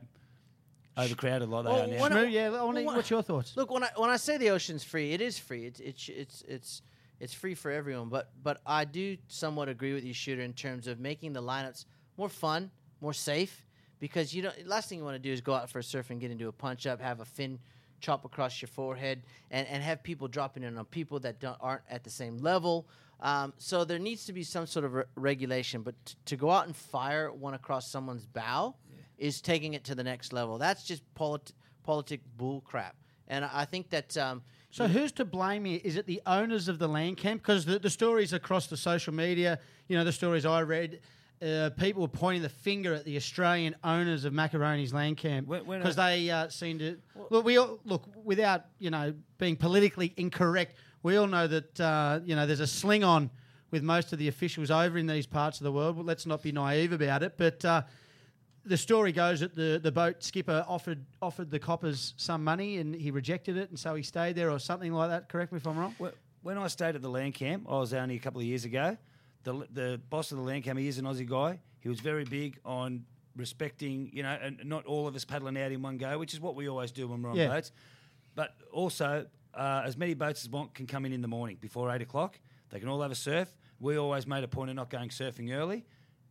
overcrowded 0.96 1.48
like 1.48 1.64
they 1.64 1.70
Well, 1.70 1.82
are 1.82 1.86
now. 1.86 2.00
when 2.02 2.12
Shmoo, 2.12 2.30
yeah, 2.32 2.50
I 2.52 2.62
wanna- 2.62 2.82
Well, 2.84 2.96
what's 2.96 3.10
your 3.10 3.22
thoughts? 3.22 3.56
Look, 3.56 3.70
when 3.70 3.84
I 3.84 3.90
when 3.96 4.10
I 4.10 4.16
say 4.16 4.38
the 4.38 4.50
ocean's 4.50 4.84
free, 4.84 5.12
it 5.12 5.20
is 5.20 5.38
free. 5.38 5.66
It's 5.66 5.80
it's 5.80 6.08
it's 6.08 6.42
it's 6.48 6.82
it's 7.20 7.34
free 7.34 7.54
for 7.54 7.70
everyone. 7.70 8.08
But 8.08 8.30
but 8.42 8.60
I 8.66 8.84
do 8.84 9.16
somewhat 9.28 9.68
agree 9.68 9.92
with 9.92 10.04
you, 10.04 10.12
shooter, 10.14 10.42
in 10.42 10.52
terms 10.52 10.86
of 10.86 10.98
making 11.00 11.32
the 11.34 11.42
lineups 11.42 11.84
more 12.16 12.28
fun, 12.28 12.70
more 13.00 13.12
safe. 13.12 13.65
Because 13.98 14.34
you 14.34 14.42
don't. 14.42 14.66
Last 14.66 14.88
thing 14.88 14.98
you 14.98 15.04
want 15.04 15.16
to 15.16 15.28
do 15.28 15.32
is 15.32 15.40
go 15.40 15.54
out 15.54 15.70
for 15.70 15.78
a 15.78 15.82
surf 15.82 16.10
and 16.10 16.20
get 16.20 16.30
into 16.30 16.48
a 16.48 16.52
punch 16.52 16.86
up, 16.86 17.00
have 17.00 17.20
a 17.20 17.24
fin 17.24 17.58
chop 18.00 18.24
across 18.26 18.60
your 18.60 18.68
forehead, 18.68 19.22
and, 19.50 19.66
and 19.68 19.82
have 19.82 20.02
people 20.02 20.28
dropping 20.28 20.62
in 20.62 20.76
on 20.76 20.84
people 20.84 21.18
that 21.20 21.40
don't, 21.40 21.56
aren't 21.60 21.82
at 21.88 22.04
the 22.04 22.10
same 22.10 22.36
level. 22.38 22.86
Um, 23.20 23.54
so 23.56 23.84
there 23.84 23.98
needs 23.98 24.26
to 24.26 24.34
be 24.34 24.42
some 24.42 24.66
sort 24.66 24.84
of 24.84 24.92
re- 24.92 25.04
regulation. 25.14 25.80
But 25.80 25.94
t- 26.04 26.14
to 26.26 26.36
go 26.36 26.50
out 26.50 26.66
and 26.66 26.76
fire 26.76 27.32
one 27.32 27.54
across 27.54 27.90
someone's 27.90 28.26
bow 28.26 28.74
is 29.16 29.40
taking 29.40 29.72
it 29.72 29.84
to 29.84 29.94
the 29.94 30.04
next 30.04 30.34
level. 30.34 30.58
That's 30.58 30.84
just 30.84 31.02
polit- 31.14 31.52
politic 31.82 32.20
bull 32.36 32.60
crap. 32.60 32.96
And 33.28 33.46
I 33.46 33.50
I 33.54 33.64
think 33.64 33.88
that 33.90 34.14
um, 34.18 34.42
So 34.70 34.86
who's 34.86 35.12
to 35.12 35.24
blame 35.24 35.64
here? 35.64 35.80
Is 35.82 35.96
it 35.96 36.06
the 36.06 36.20
owners 36.26 36.68
of 36.68 36.78
the 36.78 36.86
land 36.86 37.16
camp? 37.16 37.40
Because 37.40 37.64
the, 37.64 37.78
the 37.78 37.88
stories 37.88 38.34
across 38.34 38.66
the 38.66 38.76
social 38.76 39.14
media, 39.14 39.58
you 39.88 39.96
know, 39.96 40.04
the 40.04 40.12
stories 40.12 40.44
I 40.44 40.60
read, 40.60 41.00
uh, 41.42 41.70
people 41.76 42.02
were 42.02 42.08
pointing 42.08 42.42
the 42.42 42.48
finger 42.48 42.94
at 42.94 43.04
the 43.04 43.16
Australian 43.16 43.76
owners 43.84 44.24
of 44.24 44.32
Macaroni's 44.32 44.92
land 44.92 45.16
camp 45.16 45.48
because 45.48 45.96
they 45.96 46.30
uh, 46.30 46.48
seem 46.48 46.78
to 46.78 46.98
look. 47.30 47.44
We 47.44 47.58
all, 47.58 47.78
look 47.84 48.04
without 48.24 48.66
you 48.78 48.90
know 48.90 49.14
being 49.38 49.56
politically 49.56 50.14
incorrect. 50.16 50.76
We 51.02 51.16
all 51.16 51.26
know 51.26 51.46
that 51.46 51.80
uh, 51.80 52.20
you 52.24 52.36
know 52.36 52.46
there's 52.46 52.60
a 52.60 52.66
sling 52.66 53.04
on 53.04 53.30
with 53.70 53.82
most 53.82 54.12
of 54.12 54.18
the 54.18 54.28
officials 54.28 54.70
over 54.70 54.96
in 54.96 55.06
these 55.06 55.26
parts 55.26 55.60
of 55.60 55.64
the 55.64 55.72
world. 55.72 55.96
Well, 55.96 56.04
let's 56.04 56.26
not 56.26 56.42
be 56.42 56.52
naive 56.52 56.92
about 56.92 57.22
it, 57.22 57.34
but. 57.36 57.64
Uh, 57.64 57.82
the 58.68 58.76
story 58.76 59.12
goes 59.12 59.38
that 59.38 59.54
the, 59.54 59.78
the 59.80 59.92
boat 59.92 60.24
skipper 60.24 60.64
offered 60.66 61.06
offered 61.22 61.52
the 61.52 61.58
coppers 61.60 62.14
some 62.16 62.42
money 62.42 62.78
and 62.78 62.96
he 62.96 63.12
rejected 63.12 63.56
it 63.56 63.70
and 63.70 63.78
so 63.78 63.94
he 63.94 64.02
stayed 64.02 64.34
there 64.34 64.50
or 64.50 64.58
something 64.58 64.92
like 64.92 65.08
that. 65.08 65.28
Correct 65.28 65.52
me 65.52 65.58
if 65.58 65.66
I'm 65.68 65.78
wrong. 65.78 65.94
When 66.42 66.58
I 66.58 66.66
stayed 66.66 66.96
at 66.96 67.02
the 67.02 67.08
land 67.08 67.34
camp, 67.34 67.66
I 67.68 67.78
was 67.78 67.94
only 67.94 68.16
a 68.16 68.18
couple 68.18 68.40
of 68.40 68.46
years 68.46 68.64
ago. 68.64 68.96
The, 69.46 69.66
the 69.72 70.00
boss 70.10 70.32
of 70.32 70.38
the 70.38 70.42
land 70.44 70.64
camp, 70.64 70.76
he 70.76 70.88
is 70.88 70.98
an 70.98 71.04
Aussie 71.04 71.24
guy. 71.28 71.60
He 71.78 71.88
was 71.88 72.00
very 72.00 72.24
big 72.24 72.58
on 72.64 73.04
respecting, 73.36 74.10
you 74.12 74.24
know, 74.24 74.36
and 74.42 74.60
not 74.64 74.84
all 74.86 75.06
of 75.06 75.14
us 75.14 75.24
paddling 75.24 75.56
out 75.56 75.70
in 75.70 75.82
one 75.82 75.98
go, 75.98 76.18
which 76.18 76.34
is 76.34 76.40
what 76.40 76.56
we 76.56 76.68
always 76.68 76.90
do 76.90 77.06
when 77.06 77.22
we're 77.22 77.30
on 77.30 77.36
Yeah. 77.36 77.46
boats. 77.48 77.70
But 78.34 78.56
also, 78.72 79.26
uh, 79.54 79.82
as 79.84 79.96
many 79.96 80.14
boats 80.14 80.42
as 80.42 80.50
want 80.50 80.74
can 80.74 80.86
come 80.88 81.04
in 81.06 81.12
in 81.12 81.20
the 81.20 81.28
morning 81.28 81.58
before 81.60 81.90
eight 81.94 82.02
o'clock. 82.02 82.40
They 82.70 82.80
can 82.80 82.88
all 82.88 83.00
have 83.02 83.12
a 83.12 83.14
surf. 83.14 83.56
We 83.78 83.96
always 83.96 84.26
made 84.26 84.42
a 84.42 84.48
point 84.48 84.70
of 84.70 84.74
not 84.76 84.90
going 84.90 85.10
surfing 85.10 85.54
early. 85.54 85.86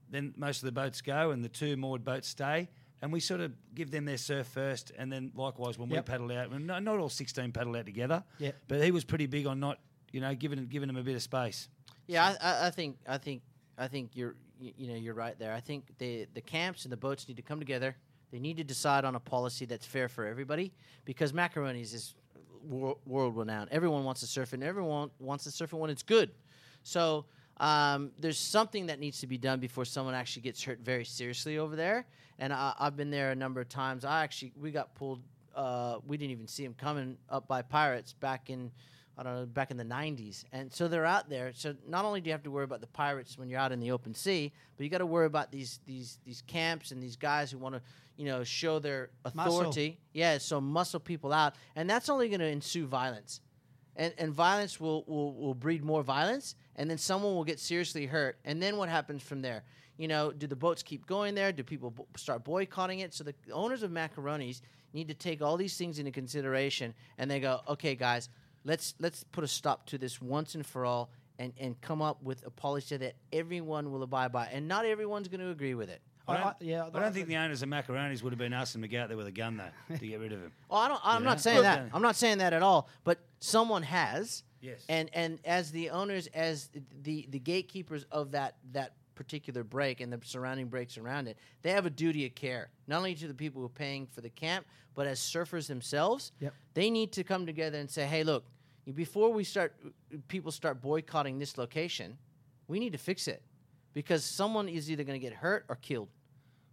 Then 0.09 0.33
most 0.35 0.57
of 0.61 0.65
the 0.65 0.73
boats 0.73 0.99
go, 1.01 1.31
and 1.31 1.41
the 1.41 1.47
two 1.49 1.77
moored 1.77 2.03
boats 2.03 2.27
stay. 2.27 2.67
And 3.01 3.13
we 3.13 3.21
sort 3.21 3.39
of 3.39 3.53
give 3.73 3.91
them 3.91 4.03
their 4.05 4.17
surf 4.17 4.47
first, 4.47 4.91
and 4.97 5.09
then 5.11 5.31
likewise 5.35 5.77
when 5.77 5.89
Yep. 5.89 6.05
we 6.05 6.11
paddle 6.11 6.31
out, 6.37 6.51
not, 6.59 6.83
not 6.83 6.99
all 6.99 7.09
sixteen 7.09 7.51
paddle 7.53 7.75
out 7.77 7.85
together. 7.85 8.23
But 8.67 8.83
he 8.83 8.91
was 8.91 9.05
pretty 9.05 9.27
big 9.27 9.47
on 9.47 9.59
not, 9.59 9.79
you 10.11 10.19
know, 10.21 10.33
giving 10.35 10.65
giving 10.67 10.87
them 10.87 10.97
a 10.97 11.03
bit 11.03 11.15
of 11.15 11.21
space. 11.21 11.69
Yeah, 12.07 12.35
I, 12.41 12.67
I, 12.67 12.69
think 12.69 12.97
I 13.07 13.17
think 13.17 13.41
I 13.77 13.87
think 13.87 14.11
you're 14.13 14.35
you, 14.59 14.73
you 14.77 14.87
know 14.87 14.95
you're 14.95 15.13
right 15.13 15.37
there. 15.39 15.53
I 15.53 15.59
think 15.59 15.97
the 15.97 16.27
the 16.33 16.41
camps 16.41 16.83
and 16.83 16.91
the 16.91 16.97
boats 16.97 17.27
need 17.27 17.37
to 17.37 17.43
come 17.43 17.59
together. 17.59 17.95
They 18.31 18.39
need 18.39 18.57
to 18.57 18.63
decide 18.63 19.05
on 19.05 19.15
a 19.15 19.19
policy 19.19 19.65
that's 19.65 19.85
fair 19.85 20.07
for 20.09 20.25
everybody 20.25 20.73
because 21.05 21.31
macaronis 21.31 21.93
is 21.93 22.15
wor- 22.63 22.97
world 23.05 23.37
renowned. 23.37 23.69
Everyone 23.71 24.03
wants 24.03 24.21
to 24.21 24.27
surf 24.27 24.53
it, 24.53 24.55
and 24.55 24.63
everyone 24.63 25.09
wants 25.19 25.45
to 25.45 25.51
surf 25.51 25.73
it 25.73 25.77
when 25.77 25.89
it's 25.89 26.03
good. 26.03 26.31
So 26.83 27.25
um, 27.57 28.11
there's 28.19 28.37
something 28.37 28.87
that 28.87 28.99
needs 28.99 29.19
to 29.21 29.27
be 29.27 29.37
done 29.37 29.59
before 29.59 29.85
someone 29.85 30.13
actually 30.13 30.43
gets 30.43 30.63
hurt 30.63 30.79
very 30.79 31.05
seriously 31.05 31.57
over 31.57 31.75
there. 31.75 32.05
And 32.37 32.51
I, 32.51 32.73
I've 32.77 32.97
been 32.97 33.09
there 33.09 33.31
a 33.31 33.35
number 33.35 33.61
of 33.61 33.69
times. 33.69 34.03
I 34.05 34.23
actually 34.23 34.53
we 34.59 34.71
got 34.71 34.93
pulled. 34.95 35.21
Uh, 35.55 35.99
we 36.05 36.17
didn't 36.17 36.31
even 36.31 36.47
see 36.47 36.63
them 36.63 36.73
coming 36.73 37.17
up 37.29 37.47
by 37.47 37.61
pirates 37.61 38.11
back 38.11 38.49
in 38.49 38.71
I 39.17 39.23
don't 39.23 39.35
know, 39.35 39.45
back 39.45 39.71
in 39.71 39.77
the 39.77 39.85
90s. 39.85 40.43
And 40.51 40.71
so 40.73 40.87
they're 40.87 41.05
out 41.05 41.29
there. 41.29 41.51
So 41.53 41.73
not 41.87 42.03
only 42.03 42.19
do 42.19 42.27
you 42.27 42.33
have 42.33 42.43
to 42.43 42.51
worry 42.51 42.65
about 42.65 42.81
the 42.81 42.87
pirates 42.87 43.37
when 43.37 43.49
you're 43.49 43.59
out 43.59 43.71
in 43.71 43.79
the 43.79 43.91
open 43.91 44.13
sea, 44.13 44.51
but 44.75 44.83
you 44.83 44.89
got 44.89 44.97
to 44.97 45.05
worry 45.05 45.25
about 45.25 45.51
these 45.51 45.79
these 45.85 46.19
these 46.25 46.41
camps 46.41 46.91
and 46.91 47.01
these 47.01 47.15
guys 47.15 47.49
who 47.51 47.57
want 47.57 47.75
to, 47.75 47.81
you 48.17 48.25
know, 48.25 48.43
show 48.43 48.79
their 48.79 49.09
Muscle. 49.33 49.59
authority. 49.61 49.99
Yeah, 50.13 50.37
so 50.37 50.59
muscle 50.59 50.99
people 50.99 51.31
out. 51.31 51.55
And 51.77 51.89
that's 51.89 52.09
only 52.09 52.27
going 52.27 52.41
to 52.41 52.47
ensue 52.47 52.85
violence. 52.87 53.39
And 53.95 54.13
and 54.17 54.33
violence 54.33 54.79
will, 54.81 55.05
will 55.07 55.33
will 55.33 55.53
breed 55.55 55.83
more 55.83 56.03
violence 56.03 56.55
and 56.75 56.89
then 56.89 56.97
someone 56.97 57.35
will 57.35 57.45
get 57.45 57.59
seriously 57.61 58.05
hurt. 58.05 58.37
And 58.43 58.61
then 58.61 58.75
what 58.75 58.89
happens 58.89 59.23
from 59.23 59.41
there? 59.41 59.63
You 59.97 60.09
know, 60.09 60.33
do 60.33 60.45
the 60.45 60.57
boats 60.57 60.83
keep 60.83 61.05
going 61.05 61.35
there? 61.35 61.53
Do 61.53 61.63
people 61.63 61.91
bo- 61.91 62.07
start 62.17 62.43
boycotting 62.43 62.99
it? 62.99 63.13
So 63.13 63.23
the 63.23 63.33
owners 63.53 63.81
of 63.81 63.91
macaronis 63.91 64.59
need 64.91 65.07
to 65.07 65.13
take 65.13 65.41
all 65.41 65.55
these 65.55 65.77
things 65.77 65.99
into 65.99 66.11
consideration 66.11 66.93
and 67.17 67.31
they 67.31 67.39
go, 67.39 67.61
"Okay, 67.69 67.95
guys, 67.95 68.27
let's 68.65 68.93
let's 68.99 69.23
put 69.23 69.43
a 69.43 69.47
stop 69.47 69.85
to 69.87 69.97
this 69.97 70.21
once 70.21 70.55
and 70.55 70.65
for 70.65 70.85
all 70.85 71.09
and, 71.39 71.53
and 71.59 71.79
come 71.81 72.01
up 72.01 72.21
with 72.23 72.45
a 72.45 72.49
policy 72.49 72.97
that 72.97 73.15
everyone 73.31 73.91
will 73.91 74.03
abide 74.03 74.31
by 74.31 74.47
and 74.47 74.67
not 74.67 74.85
everyone's 74.85 75.27
going 75.29 75.39
to 75.41 75.49
agree 75.49 75.73
with 75.75 75.89
it 75.89 76.01
I 76.27 76.33
I- 76.33 76.37
don't, 76.37 76.47
I- 76.47 76.53
yeah, 76.61 76.89
I 76.93 76.99
don't 76.99 77.13
think 77.13 77.27
the 77.27 77.37
owners 77.37 77.61
of 77.61 77.69
Macaronis 77.69 78.23
would 78.23 78.31
have 78.33 78.39
been 78.39 78.53
asking 78.53 78.81
them 78.81 78.89
to 78.89 78.95
go 78.95 79.01
out 79.03 79.07
there 79.09 79.17
with 79.17 79.27
a 79.27 79.31
gun 79.31 79.57
though 79.57 79.95
to 79.97 80.07
get 80.07 80.19
rid 80.19 80.31
of 80.33 80.39
him. 80.41 80.51
oh 80.69 80.77
i 80.77 80.87
don't 80.87 80.99
i'm 81.03 81.23
know? 81.23 81.29
not 81.29 81.39
saying 81.41 81.61
that 81.61 81.87
i'm 81.93 82.01
not 82.01 82.15
saying 82.15 82.39
that 82.39 82.51
at 82.53 82.63
all 82.63 82.89
but 83.03 83.19
someone 83.39 83.83
has 83.83 84.43
Yes. 84.61 84.83
and 84.89 85.11
and 85.13 85.37
as 85.45 85.71
the 85.71 85.91
owners 85.91 86.27
as 86.33 86.69
the 87.03 87.27
the 87.29 87.37
gatekeepers 87.39 88.03
of 88.11 88.31
that 88.31 88.55
that 88.71 88.93
particular 89.13 89.63
break 89.63 90.01
and 90.01 90.11
the 90.11 90.19
surrounding 90.23 90.67
breaks 90.67 90.97
around 90.97 91.27
it 91.27 91.37
they 91.61 91.69
have 91.71 91.85
a 91.85 91.89
duty 91.91 92.25
of 92.25 92.33
care 92.35 92.69
not 92.87 92.97
only 92.97 93.13
to 93.15 93.27
the 93.27 93.33
people 93.35 93.61
who 93.61 93.67
are 93.67 93.69
paying 93.69 94.07
for 94.07 94.21
the 94.21 94.29
camp 94.29 94.65
but 94.95 95.05
as 95.05 95.19
surfers 95.19 95.67
themselves 95.67 96.31
Yep. 96.39 96.53
they 96.73 96.89
need 96.89 97.11
to 97.13 97.23
come 97.23 97.45
together 97.45 97.77
and 97.77 97.89
say 97.91 98.05
hey 98.07 98.23
look 98.23 98.43
before 98.93 99.31
we 99.33 99.43
start 99.43 99.75
people 100.27 100.51
start 100.51 100.81
boycotting 100.81 101.39
this 101.39 101.57
location 101.57 102.17
we 102.67 102.79
need 102.79 102.91
to 102.91 102.97
fix 102.97 103.27
it 103.27 103.41
because 103.93 104.23
someone 104.23 104.67
is 104.67 104.91
either 104.91 105.03
going 105.03 105.19
to 105.19 105.23
get 105.23 105.33
hurt 105.33 105.65
or 105.69 105.75
killed 105.75 106.09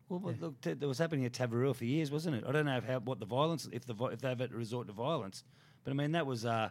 Well, 0.09 0.19
but 0.21 0.41
look, 0.41 0.61
that 0.63 0.81
that 0.81 0.89
was 0.89 0.99
happening 0.99 1.25
at 1.25 1.33
Tavarua 1.33 1.75
for 1.75 1.85
years, 1.85 2.11
wasn't 2.11 2.37
it? 2.37 2.45
I 2.47 2.53
don't 2.53 2.67
know 2.67 2.77
if 2.77 2.85
how, 2.85 2.99
what 3.01 3.19
the 3.19 3.27
violence, 3.27 3.69
if 3.73 3.87
the 3.87 3.95
if 4.07 4.21
they've 4.21 4.39
had 4.39 4.51
to 4.51 4.57
resort 4.57 4.87
to 4.89 4.93
violence, 4.93 5.45
but 5.85 5.91
I 5.93 5.95
mean 5.95 6.13
that 6.13 6.27
was 6.27 6.45
uh, 6.45 6.69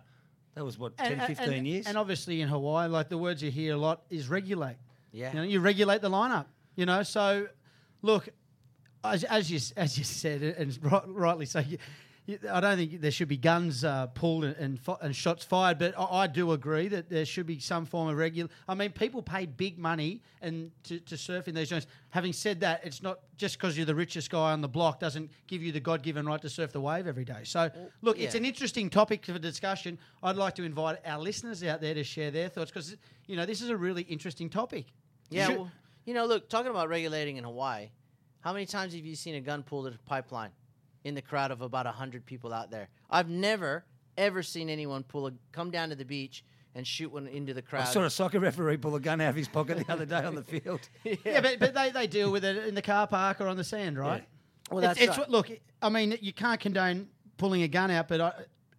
that 0.55 0.65
was 0.65 0.77
what 0.77 0.97
10, 0.97 1.19
15 1.19 1.65
years. 1.65 1.87
And 1.87 1.97
obviously 1.97 2.41
in 2.41 2.47
Hawaii, 2.47 2.89
like 2.89 3.09
the 3.09 3.17
words 3.17 3.41
you 3.41 3.51
hear 3.51 3.73
a 3.73 3.77
lot 3.77 4.03
is 4.09 4.29
regulate. 4.29 4.75
Yeah. 5.11 5.31
You 5.31 5.37
know, 5.37 5.43
you 5.43 5.59
regulate 5.59 6.01
the 6.01 6.09
lineup. 6.09 6.45
You 6.75 6.85
know, 6.85 7.03
so 7.03 7.47
look, 8.01 8.29
as, 9.03 9.23
as 9.23 9.49
you 9.49 9.59
as 9.77 9.97
you 9.97 10.03
said, 10.03 10.41
and 10.41 10.77
right, 10.83 11.03
rightly 11.07 11.45
so. 11.45 11.59
You, 11.59 11.77
you, 11.77 11.77
I 12.29 12.59
don't 12.59 12.77
think 12.77 13.01
there 13.01 13.11
should 13.11 13.27
be 13.27 13.37
guns 13.37 13.83
uh, 13.83 14.07
pulled 14.07 14.43
and 14.43 14.55
and, 14.57 14.79
and 15.01 15.15
shots 15.15 15.43
fired, 15.43 15.79
but 15.79 15.97
I, 15.97 16.23
I 16.23 16.27
do 16.27 16.51
agree 16.51 16.87
that 16.89 17.09
there 17.09 17.25
should 17.25 17.47
be 17.47 17.59
some 17.59 17.85
form 17.85 18.09
of 18.09 18.17
regular. 18.17 18.49
I 18.67 18.75
mean, 18.75 18.91
people 18.91 19.21
pay 19.21 19.47
big 19.47 19.79
money 19.79 20.21
and 20.41 20.71
to, 20.83 20.99
to 20.99 21.17
surf 21.17 21.47
in 21.47 21.55
these 21.55 21.69
zones. 21.69 21.87
Having 22.09 22.33
said 22.33 22.59
that, 22.61 22.81
it's 22.83 23.01
not 23.01 23.19
just 23.37 23.57
because 23.57 23.75
you're 23.75 23.87
the 23.87 23.95
richest 23.95 24.29
guy 24.29 24.51
on 24.51 24.61
the 24.61 24.67
block 24.67 24.99
doesn't 24.99 25.31
give 25.47 25.63
you 25.63 25.71
the 25.71 25.79
God-given 25.79 26.25
right 26.25 26.41
to 26.41 26.49
surf 26.49 26.71
the 26.71 26.81
wave 26.81 27.07
every 27.07 27.25
day. 27.25 27.41
So, 27.43 27.71
look, 28.01 28.19
it's 28.19 28.35
an 28.35 28.45
interesting 28.45 28.89
topic 28.89 29.25
for 29.25 29.39
discussion. 29.39 29.97
I'd 30.21 30.35
like 30.35 30.55
to 30.55 30.63
invite 30.63 30.99
our 31.05 31.19
listeners 31.19 31.63
out 31.63 31.81
there 31.81 31.95
to 31.95 32.03
share 32.03 32.29
their 32.29 32.49
thoughts 32.49 32.71
because 32.71 32.95
you 33.25 33.35
know 33.35 33.45
this 33.45 33.61
is 33.61 33.69
a 33.69 33.77
really 33.77 34.03
interesting 34.03 34.49
topic. 34.49 34.85
Yeah, 35.29 35.49
well, 35.49 35.71
you 36.05 36.13
know, 36.13 36.25
look, 36.25 36.49
talking 36.49 36.69
about 36.69 36.87
regulating 36.87 37.37
in 37.37 37.43
Hawaii, 37.43 37.89
how 38.41 38.53
many 38.53 38.65
times 38.65 38.93
have 38.93 39.05
you 39.05 39.15
seen 39.15 39.35
a 39.35 39.41
gun 39.41 39.63
pulled 39.63 39.87
at 39.87 39.95
a 39.95 39.99
pipeline 39.99 40.51
in 41.03 41.15
the 41.15 41.21
crowd 41.21 41.51
of 41.51 41.61
about 41.61 41.85
100 41.85 42.25
people 42.25 42.53
out 42.53 42.71
there? 42.71 42.89
I've 43.09 43.29
never, 43.29 43.85
ever 44.17 44.43
seen 44.43 44.69
anyone 44.69 45.03
pull 45.03 45.27
a, 45.27 45.31
come 45.51 45.71
down 45.71 45.89
to 45.89 45.95
the 45.95 46.05
beach 46.05 46.43
and 46.75 46.85
shoot 46.87 47.11
one 47.11 47.27
into 47.27 47.53
the 47.53 47.61
crowd. 47.61 47.81
I 47.81 47.85
saw 47.85 48.03
a 48.03 48.09
soccer 48.09 48.39
referee 48.39 48.77
pull 48.77 48.95
a 48.95 48.99
gun 48.99 49.19
out 49.21 49.29
of 49.29 49.35
his 49.35 49.47
pocket 49.47 49.85
the 49.85 49.91
other 49.91 50.05
day 50.05 50.23
on 50.23 50.35
the 50.35 50.43
field. 50.43 50.81
yeah, 51.03 51.41
but, 51.41 51.59
but 51.59 51.73
they, 51.73 51.91
they 51.91 52.07
deal 52.07 52.31
with 52.31 52.45
it 52.45 52.67
in 52.67 52.75
the 52.75 52.81
car 52.81 53.07
park 53.07 53.41
or 53.41 53.47
on 53.47 53.57
the 53.57 53.63
sand, 53.63 53.97
right? 53.97 54.23
Well, 54.69 54.79
It's- 54.79 54.95
that's 54.95 55.09
it's, 55.09 55.17
right. 55.17 55.29
look. 55.29 55.51
I 55.81 55.89
mean, 55.89 56.17
you 56.21 56.31
can't 56.31 56.59
condone 56.59 57.09
pulling 57.37 57.63
a 57.63 57.67
gun 57.67 57.91
out, 57.91 58.07
but 58.07 58.21
I, 58.21 58.33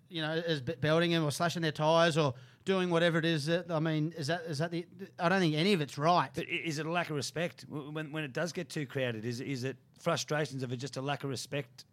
you 0.08 0.22
know, 0.22 0.30
as 0.30 0.60
belting 0.60 1.10
them 1.10 1.24
or 1.24 1.30
slashing 1.30 1.62
their 1.62 1.72
tires 1.72 2.16
or 2.16 2.34
doing 2.64 2.90
whatever 2.90 3.18
it 3.18 3.24
is. 3.24 3.46
That 3.46 3.70
I 3.70 3.80
mean, 3.80 4.14
is 4.16 4.28
that 4.28 4.42
is 4.42 4.58
that 4.58 4.70
the? 4.70 4.86
I 5.18 5.28
don't 5.28 5.40
think 5.40 5.54
any 5.54 5.72
of 5.72 5.80
it's 5.80 5.98
right. 5.98 6.30
But 6.34 6.48
is 6.48 6.78
it 6.78 6.86
a 6.86 6.90
lack 6.90 7.10
of 7.10 7.16
respect 7.16 7.64
when 7.68 8.12
when 8.12 8.24
it 8.24 8.32
does 8.32 8.52
get 8.52 8.68
too 8.68 8.86
crowded? 8.86 9.24
Is 9.24 9.40
is 9.40 9.64
it 9.64 9.76
frustrations 9.98 10.62
of 10.62 10.72
it 10.72 10.76
just 10.76 10.96
a 10.96 11.02
lack 11.02 11.24
of 11.24 11.30
respect 11.30 11.84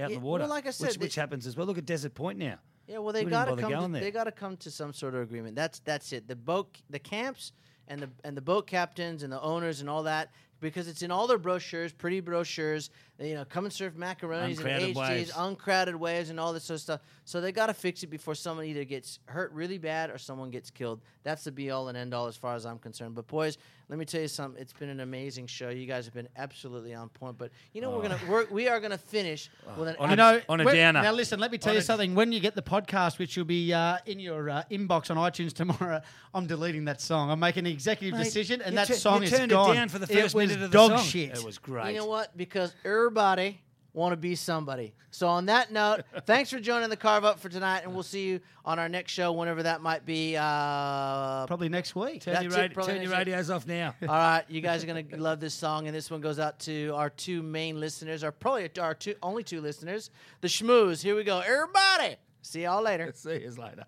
out 0.00 0.10
Yeah, 0.10 0.16
in 0.16 0.20
the 0.22 0.26
water? 0.26 0.42
well, 0.42 0.50
like 0.50 0.66
I 0.66 0.70
said, 0.70 0.88
which, 0.88 0.96
they- 0.98 1.04
which 1.06 1.14
happens 1.14 1.46
as 1.46 1.56
well. 1.56 1.66
Look 1.66 1.78
at 1.78 1.86
Desert 1.86 2.14
Point 2.14 2.38
now. 2.38 2.58
Yeah, 2.86 2.98
well, 2.98 3.12
they 3.12 3.20
We 3.20 3.30
didn't 3.30 3.32
got 3.32 3.44
to 3.46 3.50
bother 3.52 3.62
come. 3.62 3.70
going 3.72 3.86
To, 3.88 3.92
there. 3.94 4.00
they 4.02 4.10
got 4.10 4.24
to 4.24 4.32
come 4.32 4.56
to 4.58 4.70
some 4.70 4.92
sort 4.94 5.14
of 5.14 5.20
agreement. 5.22 5.54
That's 5.54 5.78
that's 5.80 6.12
it. 6.12 6.26
The 6.26 6.36
boat, 6.36 6.78
the 6.88 6.98
camps, 6.98 7.52
and 7.86 8.00
the 8.00 8.10
and 8.24 8.34
the 8.36 8.40
boat 8.40 8.66
captains 8.66 9.22
and 9.22 9.32
the 9.32 9.40
owners 9.42 9.80
and 9.80 9.90
all 9.90 10.04
that, 10.04 10.30
because 10.60 10.88
it's 10.88 11.02
in 11.02 11.10
all 11.10 11.26
their 11.26 11.36
brochures, 11.38 11.92
pretty 11.92 12.20
brochures. 12.20 12.88
You 13.20 13.34
know, 13.34 13.44
come 13.44 13.64
and 13.64 13.72
serve 13.72 13.94
macaronis 13.94 14.58
Uncrowded 14.58 14.82
and 14.82 14.94
HGs, 14.96 15.08
waves. 15.10 15.32
uncrowded 15.36 15.96
waves, 15.96 16.30
and 16.30 16.38
all 16.38 16.52
this 16.52 16.64
sort 16.64 16.76
of 16.76 16.82
stuff. 16.82 17.00
So 17.24 17.40
they 17.40 17.50
got 17.52 17.66
to 17.66 17.74
fix 17.74 18.02
it 18.02 18.06
before 18.08 18.34
someone 18.34 18.66
either 18.66 18.84
gets 18.84 19.18
hurt 19.26 19.52
really 19.52 19.78
bad 19.78 20.10
or 20.10 20.18
someone 20.18 20.50
gets 20.50 20.70
killed. 20.70 21.00
That's 21.24 21.44
the 21.44 21.52
be 21.52 21.70
all 21.70 21.88
and 21.88 21.98
end 21.98 22.14
all 22.14 22.26
as 22.26 22.36
far 22.36 22.54
as 22.54 22.64
I'm 22.64 22.78
concerned. 22.78 23.14
But 23.14 23.26
boys, 23.26 23.58
let 23.88 23.98
me 23.98 24.04
tell 24.04 24.20
you 24.20 24.28
something. 24.28 24.60
It's 24.60 24.72
been 24.72 24.88
an 24.88 25.00
amazing 25.00 25.46
show. 25.46 25.68
You 25.70 25.86
guys 25.86 26.04
have 26.04 26.14
been 26.14 26.28
absolutely 26.36 26.94
on 26.94 27.08
point. 27.08 27.36
But 27.38 27.50
you 27.72 27.80
know, 27.80 27.90
we're 27.90 28.02
gonna 28.02 28.18
we're, 28.28 28.46
we 28.50 28.68
are 28.68 28.80
gonna 28.80 28.96
finish 28.98 29.50
with 29.76 29.88
an 29.88 29.96
On 29.98 30.08
You 30.10 30.12
a- 30.14 30.16
know, 30.16 30.40
on 30.48 30.60
a 30.60 30.64
downer. 30.64 31.02
Now, 31.02 31.12
listen, 31.12 31.40
let 31.40 31.50
me 31.50 31.58
tell 31.58 31.70
On 31.70 31.74
you 31.74 31.80
a- 31.80 31.82
something. 31.84 32.14
When 32.14 32.30
you 32.32 32.40
get 32.40 32.54
the 32.54 32.62
podcast, 32.62 33.18
which 33.18 33.36
will 33.36 33.44
be 33.44 33.72
uh, 33.74 33.98
in 34.06 34.20
your 34.20 34.48
uh, 34.48 34.62
inbox 34.70 35.10
on 35.10 35.16
iTunes 35.16 35.52
tomorrow, 35.52 36.00
I'm 36.34 36.46
deleting 36.46 36.84
that 36.86 37.00
song. 37.00 37.30
I'm 37.30 37.40
making 37.40 37.66
an 37.66 37.72
executive 37.72 38.16
Mate, 38.18 38.24
decision, 38.24 38.62
and 38.62 38.76
that 38.78 38.86
tur- 38.88 38.94
song 38.94 39.18
you 39.22 39.24
is 39.24 39.30
turned 39.30 39.50
it 39.52 39.54
gone. 39.54 39.74
down 39.74 39.88
for 39.88 39.98
the 39.98 40.06
first 40.06 40.18
it 40.18 40.34
was 40.34 40.34
minute 40.48 40.62
of 40.62 40.70
the 40.70 40.76
dog 40.78 40.90
song. 40.98 41.04
shit. 41.04 41.30
It 41.36 41.44
was 41.44 41.58
great. 41.58 41.92
You 41.94 42.00
know 42.00 42.06
what? 42.06 42.36
Because 42.36 42.74
everybody 43.08 43.58
want 43.94 44.12
to 44.12 44.18
be 44.18 44.34
somebody. 44.34 44.92
So 45.10 45.28
on 45.28 45.46
that 45.46 45.72
note, 45.72 46.02
thanks 46.26 46.50
for 46.50 46.60
joining 46.60 46.90
the 46.90 46.96
carve 46.96 47.24
up 47.24 47.40
for 47.40 47.48
tonight, 47.48 47.80
and 47.84 47.94
we'll 47.94 48.02
see 48.02 48.28
you 48.28 48.40
on 48.66 48.78
our 48.78 48.88
next 48.90 49.12
show, 49.12 49.32
whenever 49.32 49.62
that 49.62 49.80
might 49.80 50.04
be. 50.04 50.36
Uh, 50.36 51.46
Probably 51.46 51.70
next 51.70 51.96
week. 51.96 52.20
Turn, 52.20 52.34
That's 52.34 52.44
your, 52.54 52.64
it, 52.64 52.74
radi- 52.74 52.84
turn 52.84 52.96
your 52.96 53.04
next 53.10 53.18
radios 53.18 53.50
off 53.50 53.66
now. 53.66 53.94
all 54.02 54.08
right, 54.08 54.44
you 54.46 54.60
guys 54.60 54.84
are 54.84 54.86
gonna 54.86 55.04
love 55.16 55.40
this 55.40 55.54
song, 55.54 55.86
and 55.86 55.96
this 55.96 56.10
one 56.10 56.20
goes 56.20 56.38
out 56.38 56.58
to 56.60 56.90
our 56.94 57.08
two 57.08 57.42
main 57.42 57.80
listeners, 57.80 58.22
our 58.22 58.30
probably 58.30 58.68
our 58.78 58.94
two 58.94 59.14
only 59.22 59.42
two 59.42 59.62
listeners, 59.62 60.10
the 60.42 60.48
Schmooze. 60.48 61.02
Here 61.02 61.16
we 61.16 61.24
go, 61.24 61.38
everybody. 61.38 62.16
See 62.42 62.64
y'all 62.64 62.82
later. 62.82 63.10
See 63.14 63.40
you 63.40 63.50
later. 63.52 63.86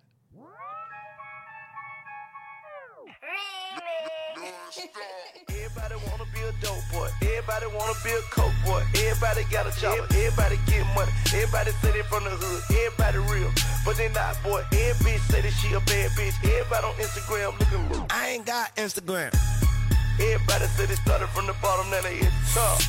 Everybody 5.71 6.11
wanna 6.11 6.25
be 6.35 6.41
a 6.41 6.53
dope 6.63 6.83
boy. 6.91 7.09
Everybody 7.23 7.67
wanna 7.67 7.95
be 8.03 8.11
a 8.11 8.23
coke 8.35 8.53
boy. 8.65 8.83
Everybody 9.07 9.45
got 9.55 9.71
a 9.71 9.81
job. 9.81 9.99
Everybody 10.11 10.59
get 10.67 10.83
money. 10.95 11.13
Everybody 11.31 11.71
say 11.79 11.93
they 11.93 12.03
from 12.03 12.25
the 12.25 12.31
hood. 12.31 12.63
Everybody 12.75 13.19
real, 13.31 13.51
but 13.85 13.97
they 13.97 14.09
not 14.11 14.35
boy. 14.43 14.63
Every 14.73 15.15
bitch 15.15 15.23
say 15.31 15.41
that 15.43 15.53
she 15.63 15.73
a 15.75 15.81
bad 15.87 16.11
bitch. 16.19 16.35
Everybody 16.43 16.87
on 16.87 16.95
Instagram 16.99 17.59
looking. 17.59 17.89
real. 17.89 18.07
I 18.11 18.31
ain't 18.31 18.47
got 18.47 18.75
Instagram. 18.75 19.31
Everybody 20.19 20.67
say 20.75 20.87
they 20.87 20.97
started 20.97 21.29
from 21.29 21.47
the 21.47 21.55
bottom, 21.63 21.89
now 21.91 22.01
they 22.03 22.17
hit 22.17 22.33
the 22.35 22.61
top. 22.61 22.83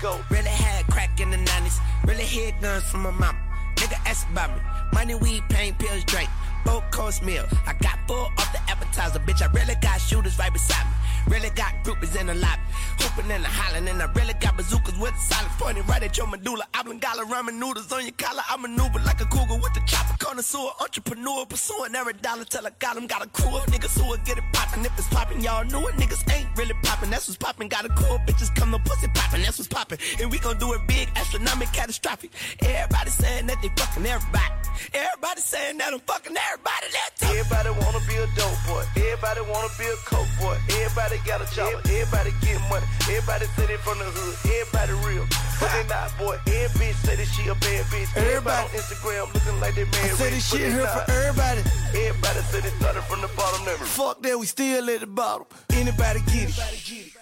Go. 0.00 0.20
Really 0.30 0.48
had 0.48 0.86
crack 0.86 1.18
in 1.20 1.30
the 1.30 1.38
90s. 1.38 1.80
Really 2.04 2.24
hid 2.24 2.54
guns 2.60 2.84
from 2.84 3.02
my 3.02 3.10
mama. 3.10 3.38
Nigga 3.76 3.98
ask 4.06 4.28
about 4.30 4.54
me. 4.54 4.62
Money, 4.92 5.14
weed, 5.16 5.42
pain, 5.48 5.74
pills, 5.74 6.04
drink. 6.04 6.30
Four 6.64 6.82
course 6.92 7.20
meal. 7.22 7.46
I 7.66 7.74
got 7.80 7.98
full 8.06 8.30
off 8.38 8.52
the 8.52 8.60
appetizer. 8.70 9.18
Bitch, 9.18 9.42
I 9.42 9.50
really 9.52 9.74
got 9.82 10.00
shooters 10.00 10.38
right 10.38 10.52
beside 10.52 10.84
me. 10.86 10.95
Really 11.28 11.50
got 11.50 11.72
groupies 11.84 12.18
in 12.18 12.26
the 12.26 12.34
lobby. 12.34 12.62
Hooping 12.98 13.30
and 13.30 13.44
hollering. 13.44 13.88
And 13.88 14.02
I 14.02 14.06
really 14.12 14.34
got 14.34 14.56
bazookas 14.56 14.98
with 14.98 15.16
silence 15.18 15.54
pointing 15.58 15.84
right 15.86 16.02
at 16.02 16.16
your 16.16 16.26
medulla. 16.26 16.64
Oblongata 16.78 17.22
ramen 17.24 17.58
noodles 17.58 17.92
on 17.92 18.02
your 18.02 18.12
collar. 18.12 18.42
I 18.48 18.56
maneuver 18.56 19.00
like 19.00 19.20
a 19.20 19.26
cougar 19.26 19.56
with 19.56 19.74
the 19.74 19.80
chopper. 19.86 20.16
Connoisseur, 20.18 20.70
entrepreneur. 20.80 21.46
Pursuing 21.46 21.94
every 21.94 22.14
dollar 22.14 22.44
till 22.44 22.66
I 22.66 22.70
got 22.78 22.96
him. 22.96 23.06
Got 23.06 23.24
a 23.24 23.28
crew 23.28 23.56
of 23.56 23.66
niggas 23.66 23.98
who 23.98 24.08
will 24.08 24.22
get 24.24 24.38
it 24.38 24.44
poppin'. 24.52 24.84
If 24.84 24.98
it's 24.98 25.08
poppin', 25.08 25.42
y'all 25.42 25.64
knew 25.64 25.86
it. 25.88 25.94
Niggas 25.96 26.22
ain't 26.32 26.48
really 26.56 26.74
poppin'. 26.82 27.10
That's 27.10 27.28
what's 27.28 27.38
poppin'. 27.38 27.68
Got 27.68 27.86
a 27.86 27.88
cool 27.90 28.18
bitches 28.26 28.54
come 28.54 28.70
no 28.70 28.78
pussy 28.78 29.08
poppin'. 29.08 29.42
That's 29.42 29.58
what's 29.58 29.68
poppin'. 29.68 29.98
And 30.20 30.30
we 30.30 30.38
gon' 30.38 30.58
do 30.58 30.72
it 30.74 30.86
big, 30.86 31.08
astronomic, 31.16 31.72
catastrophic. 31.72 32.30
Everybody 32.60 33.10
saying 33.10 33.46
that 33.48 33.60
they 33.62 33.70
fucking 33.76 34.06
everybody. 34.06 34.54
Everybody 34.92 35.40
saying 35.40 35.78
that 35.78 35.92
I'm 35.92 36.00
fucking 36.00 36.36
everybody. 36.36 36.86
Everybody 37.22 37.70
wanna 37.80 38.00
be 38.06 38.16
a 38.16 38.26
dope 38.36 38.58
boy. 38.66 38.84
Everybody 38.96 39.40
wanna 39.50 39.68
be 39.78 39.86
a 39.86 39.96
coke 40.04 40.28
boy. 40.40 40.56
Everybody 40.70 41.15
got 41.24 41.40
a 41.40 41.48
job. 41.54 41.72
Everybody 41.86 42.32
get 42.42 42.60
money. 42.68 42.86
Everybody 43.08 43.46
say 43.56 43.66
they 43.66 43.76
from 43.78 43.98
the 43.98 44.04
hood. 44.04 44.34
Everybody 44.44 44.92
real, 45.06 45.26
but 45.60 45.70
they 45.72 45.84
not 45.88 46.10
boy. 46.18 46.36
Every 46.46 46.90
bitch 46.92 46.98
say 47.06 47.16
that 47.16 47.28
she 47.30 47.48
a 47.48 47.54
bad 47.54 47.84
bitch. 47.86 48.10
Everybody 48.16 48.62
on 48.64 48.70
Instagram 48.74 49.32
looking 49.32 49.60
like 49.60 49.74
they 49.74 49.84
married. 49.84 50.18
Say 50.18 50.30
this 50.30 50.48
shit 50.50 50.72
here 50.72 50.86
for 50.86 51.04
everybody. 51.10 51.62
Everybody 51.94 52.40
say 52.50 52.60
they 52.60 52.72
started 52.76 53.02
from 53.04 53.20
the 53.22 53.30
bottom. 53.36 53.64
Never. 53.64 53.84
Fuck 53.84 54.22
that, 54.22 54.38
we 54.38 54.46
still 54.46 54.90
at 54.90 55.00
the 55.00 55.06
bottom. 55.06 55.46
Anybody 55.70 56.20
get 56.26 56.50
it? 56.50 57.16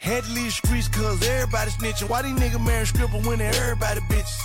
Had 0.00 0.24
to 0.24 0.30
leave 0.32 0.46
the 0.46 0.50
streets 0.50 0.88
cause 0.88 1.22
everybody 1.22 1.70
snitching. 1.70 2.08
Why 2.08 2.22
these 2.22 2.34
niggas 2.34 2.64
marrying 2.64 2.86
stripper 2.86 3.18
when 3.22 3.38
they 3.38 3.46
everybody 3.46 4.00
bitches? 4.10 4.40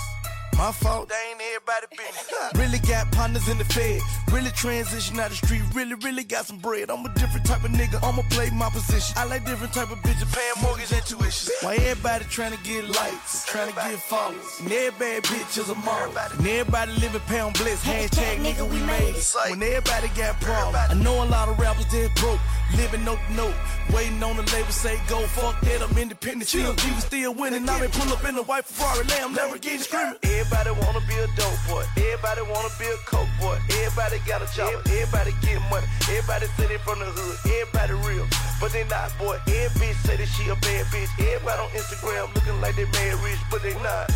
My 0.58 0.72
fault. 0.72 1.08
They 1.08 1.14
ain't 1.30 1.40
everybody 1.54 1.86
business. 1.94 2.26
Really 2.58 2.80
got 2.80 3.12
partners 3.12 3.46
in 3.48 3.58
the 3.58 3.64
fed. 3.64 4.00
Really 4.32 4.50
transition 4.50 5.20
out 5.20 5.30
the 5.30 5.36
street. 5.36 5.62
Really, 5.72 5.94
really 5.94 6.24
got 6.24 6.46
some 6.46 6.58
bread. 6.58 6.90
I'm 6.90 7.06
a 7.06 7.14
different 7.14 7.46
type 7.46 7.62
of 7.62 7.70
nigga. 7.70 8.02
I'ma 8.02 8.22
play 8.30 8.50
my 8.50 8.68
position. 8.70 9.14
I 9.16 9.24
like 9.26 9.46
different 9.46 9.72
type 9.72 9.92
of 9.92 9.98
bitches. 9.98 10.26
Paying 10.34 10.58
mortgage 10.60 10.92
and 10.92 11.06
tuition. 11.06 11.52
Why 11.60 11.76
everybody 11.76 12.24
trying 12.24 12.56
to 12.56 12.62
get 12.64 12.88
likes, 12.88 13.46
trying 13.46 13.68
to 13.68 13.74
get 13.74 14.00
followers. 14.00 14.58
And 14.60 14.72
every 14.72 14.98
bad 14.98 15.22
bitch 15.24 15.58
is 15.58 15.68
a 15.68 15.76
model. 15.76 16.18
And 16.18 16.46
everybody 16.46 16.92
living 16.98 17.20
pound 17.28 17.54
bliss. 17.54 17.84
Hashtag 17.84 18.42
nigga 18.42 18.68
we 18.68 18.80
made 18.80 19.14
it. 19.14 19.50
When 19.50 19.62
everybody 19.62 20.08
got 20.16 20.40
problems. 20.40 20.90
I 20.90 20.94
know 20.94 21.22
a 21.22 21.28
lot 21.30 21.48
of 21.48 21.56
rappers 21.60 21.86
that 21.86 22.10
broke. 22.16 22.40
Living 22.76 23.04
note 23.04 23.20
to 23.28 23.32
note. 23.34 23.54
Waiting 23.94 24.22
on 24.22 24.36
the 24.36 24.42
label 24.52 24.72
say 24.72 24.98
go. 25.08 25.20
Fuck 25.38 25.60
that, 25.60 25.82
I'm 25.82 25.96
independent. 25.96 26.48
Still, 26.48 26.74
G 26.74 26.90
was 26.90 27.04
still 27.04 27.32
winning. 27.34 27.64
Now 27.64 27.78
they 27.78 27.88
pull 27.88 28.12
up 28.12 28.24
in 28.24 28.34
the 28.34 28.42
white 28.42 28.64
Ferrari. 28.64 29.06
Lamb, 29.06 29.34
never 29.34 29.56
getting 29.56 29.78
screaming. 29.78 30.18
Everybody 30.50 30.80
wanna 30.80 31.00
be 31.04 31.14
a 31.20 31.26
dope 31.36 31.60
boy. 31.68 31.84
Everybody 31.96 32.40
wanna 32.40 32.72
be 32.80 32.86
a 32.86 32.96
coke 33.04 33.28
boy. 33.38 33.58
Everybody 33.84 34.16
got 34.24 34.40
a 34.40 34.48
job. 34.56 34.72
Everybody 34.88 35.32
get 35.42 35.60
money. 35.68 35.86
Everybody 36.08 36.46
say 36.56 36.66
they 36.72 36.78
from 36.78 37.00
the 37.00 37.04
hood. 37.04 37.36
Everybody 37.44 37.92
real, 38.08 38.26
but 38.58 38.72
they 38.72 38.84
not 38.88 39.12
boy. 39.18 39.36
Every 39.44 39.68
bitch 39.76 39.96
say 40.08 40.16
that 40.16 40.28
she 40.28 40.48
a 40.48 40.56
bad 40.56 40.86
bitch. 40.88 41.12
Everybody 41.20 41.60
on 41.60 41.68
Instagram 41.76 42.34
looking 42.34 42.58
like 42.62 42.76
they 42.76 42.86
mad 42.96 43.20
rich, 43.20 43.38
but 43.50 43.60
they 43.60 43.76
not. 43.84 44.08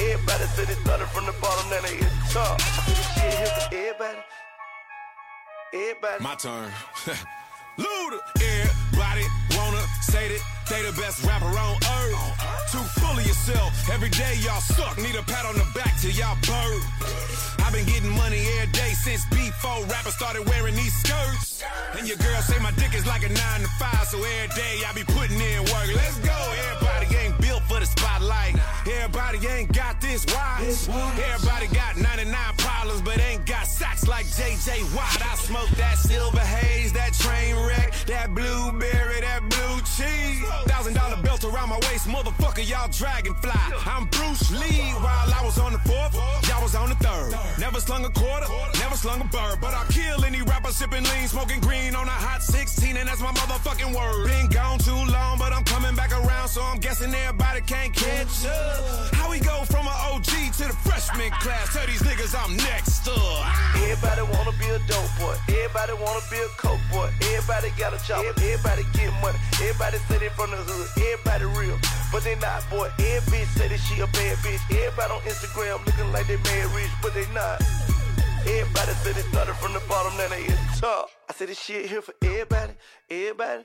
Everybody 0.00 0.44
said 0.56 0.68
they 0.72 0.78
started 0.80 1.08
from 1.12 1.26
the 1.26 1.36
bottom, 1.36 1.68
now 1.68 1.84
they 1.84 2.00
hit 2.00 2.08
the 2.08 2.32
top. 2.32 2.56
Shit 3.20 3.76
everybody. 3.76 4.24
Everybody. 5.74 6.24
My 6.24 6.34
turn. 6.34 6.72
Luda. 7.76 8.18
Everybody 8.40 9.24
wanna 9.52 9.84
say 10.00 10.32
that 10.32 10.61
they 10.68 10.82
the 10.82 10.92
best 11.00 11.24
rapper 11.24 11.46
on 11.46 11.76
earth. 11.76 12.72
Too 12.72 12.84
full 13.00 13.18
of 13.18 13.26
yourself. 13.26 13.72
Every 13.90 14.10
day 14.10 14.34
y'all 14.40 14.60
suck. 14.60 14.96
Need 14.98 15.14
a 15.14 15.22
pat 15.22 15.44
on 15.46 15.54
the 15.54 15.66
back 15.74 15.98
till 16.00 16.10
y'all 16.10 16.36
bird. 16.46 16.82
I've 17.64 17.72
been 17.72 17.86
getting 17.86 18.10
money 18.10 18.44
every 18.58 18.72
day 18.72 18.92
since 18.92 19.24
before 19.30 19.84
rappers 19.86 20.14
started 20.14 20.48
wearing 20.48 20.74
these 20.74 20.94
skirts. 21.02 21.62
And 21.98 22.06
your 22.06 22.16
girl 22.18 22.40
say 22.42 22.58
my 22.58 22.72
dick 22.72 22.94
is 22.94 23.06
like 23.06 23.22
a 23.24 23.28
nine 23.28 23.60
to 23.60 23.68
five, 23.78 24.06
so 24.08 24.18
every 24.18 24.48
day 24.56 24.82
I 24.86 24.92
be 24.94 25.04
putting 25.04 25.40
in 25.40 25.60
work. 25.72 25.88
Let's 25.94 26.18
go. 26.18 26.36
Everybody 26.68 27.16
ain't 27.16 27.40
built 27.40 27.62
for 27.64 27.80
the 27.80 27.86
spotlight. 27.86 28.56
Everybody 28.86 29.46
ain't 29.46 29.72
got 29.72 30.00
this 30.00 30.26
wise. 30.26 30.88
Everybody 30.88 31.68
got 31.68 31.96
99 31.96 32.34
problems, 32.58 33.02
but 33.02 33.20
ain't 33.20 33.46
got 33.46 33.66
sacks 33.66 34.06
like 34.08 34.26
JJ 34.26 34.94
Watt. 34.94 35.22
I 35.22 35.34
smoke 35.36 35.70
that 35.76 35.98
silver 35.98 36.40
haze, 36.40 36.92
that 36.92 37.12
train 37.14 37.54
wreck, 37.66 37.94
that 38.06 38.34
blueberry, 38.34 39.20
that 39.20 39.40
blue 39.48 39.80
cheese. 39.96 40.51
Thousand 40.66 40.94
dollar 40.94 41.20
belt 41.22 41.44
around 41.44 41.68
my 41.68 41.80
waist, 41.88 42.06
motherfucker, 42.08 42.66
y'all 42.68 42.88
dragonfly. 42.88 43.50
I'm 43.86 44.06
Bruce 44.06 44.50
Lee 44.50 44.92
while 45.00 45.32
I 45.32 45.40
was 45.44 45.58
on 45.58 45.72
the 45.72 45.78
fourth, 45.80 46.14
y'all 46.48 46.62
was 46.62 46.74
on 46.74 46.88
the 46.88 46.96
third. 46.96 47.34
Never 47.58 47.80
slung 47.80 48.04
a 48.04 48.10
quarter, 48.10 48.46
never 48.78 48.96
slung 48.96 49.20
a 49.20 49.24
bird, 49.24 49.58
but 49.60 49.74
I 49.74 49.84
kill 49.90 50.24
any 50.24 50.42
rapper 50.42 50.70
sipping 50.70 51.04
lean, 51.04 51.28
smoking 51.28 51.60
green 51.60 51.94
on 51.94 52.06
a 52.06 52.18
hot 52.26 52.42
16, 52.42 52.96
and 52.96 53.08
that's 53.08 53.20
my 53.20 53.32
motherfucking 53.32 53.94
word. 53.94 54.26
Been 54.26 54.48
gone 54.48 54.78
too 54.78 55.02
long, 55.10 55.38
but 55.38 55.52
I'm 55.52 55.64
coming 55.64 55.94
back 55.94 56.12
around, 56.12 56.48
so 56.48 56.62
I'm 56.62 56.78
guessing 56.78 57.14
everybody 57.14 57.60
can't 57.62 57.92
catch 57.94 58.46
up. 58.46 59.14
How 59.14 59.30
we 59.30 59.40
go 59.40 59.64
from 59.64 59.86
an 59.86 59.98
OG 60.10 60.52
to 60.58 60.64
the 60.68 60.76
freshman 60.84 61.30
class? 61.40 61.72
Tell 61.72 61.86
these 61.86 62.02
niggas 62.02 62.34
I'm 62.34 62.56
next 62.56 63.08
up. 63.08 63.46
Everybody 63.76 64.22
wanna 64.34 64.52
be 64.58 64.68
a 64.68 64.78
dope 64.90 65.10
boy. 65.18 65.34
Everybody 65.48 65.92
wanna 66.02 66.24
be 66.30 66.38
a 66.38 66.48
coke 66.56 66.80
boy. 66.90 67.10
Everybody 67.34 67.70
got 67.78 67.94
a 67.94 68.00
job. 68.06 68.24
Everybody 68.38 68.84
get 68.94 69.12
money. 69.20 69.38
Everybody 69.60 69.98
say 70.08 70.18
they 70.18 70.30
from 70.42 70.50
the 70.50 70.56
hood. 70.56 70.88
Everybody 70.98 71.44
real, 71.54 71.78
but 72.10 72.24
they 72.24 72.34
not 72.36 72.68
boy. 72.68 72.90
Every 72.98 73.38
bitch 73.38 73.46
say 73.54 73.68
that 73.68 73.78
she 73.78 74.00
a 74.00 74.06
bad 74.08 74.36
bitch. 74.42 74.62
Everybody 74.74 75.12
on 75.14 75.22
Instagram 75.22 75.86
looking 75.86 76.10
like 76.10 76.26
they 76.26 76.36
mad 76.36 76.66
rich, 76.74 76.90
but 77.00 77.14
they 77.14 77.26
not. 77.32 77.62
Everybody 78.42 78.92
said 79.02 79.14
they 79.14 79.22
started 79.30 79.54
from 79.62 79.72
the 79.72 79.82
bottom, 79.86 80.16
now 80.18 80.26
they 80.28 80.46
the 80.46 80.80
top. 80.80 81.10
I 81.30 81.32
said 81.32 81.48
this 81.48 81.60
shit 81.60 81.86
here 81.86 82.02
for 82.02 82.14
everybody, 82.22 82.72
everybody, 83.08 83.62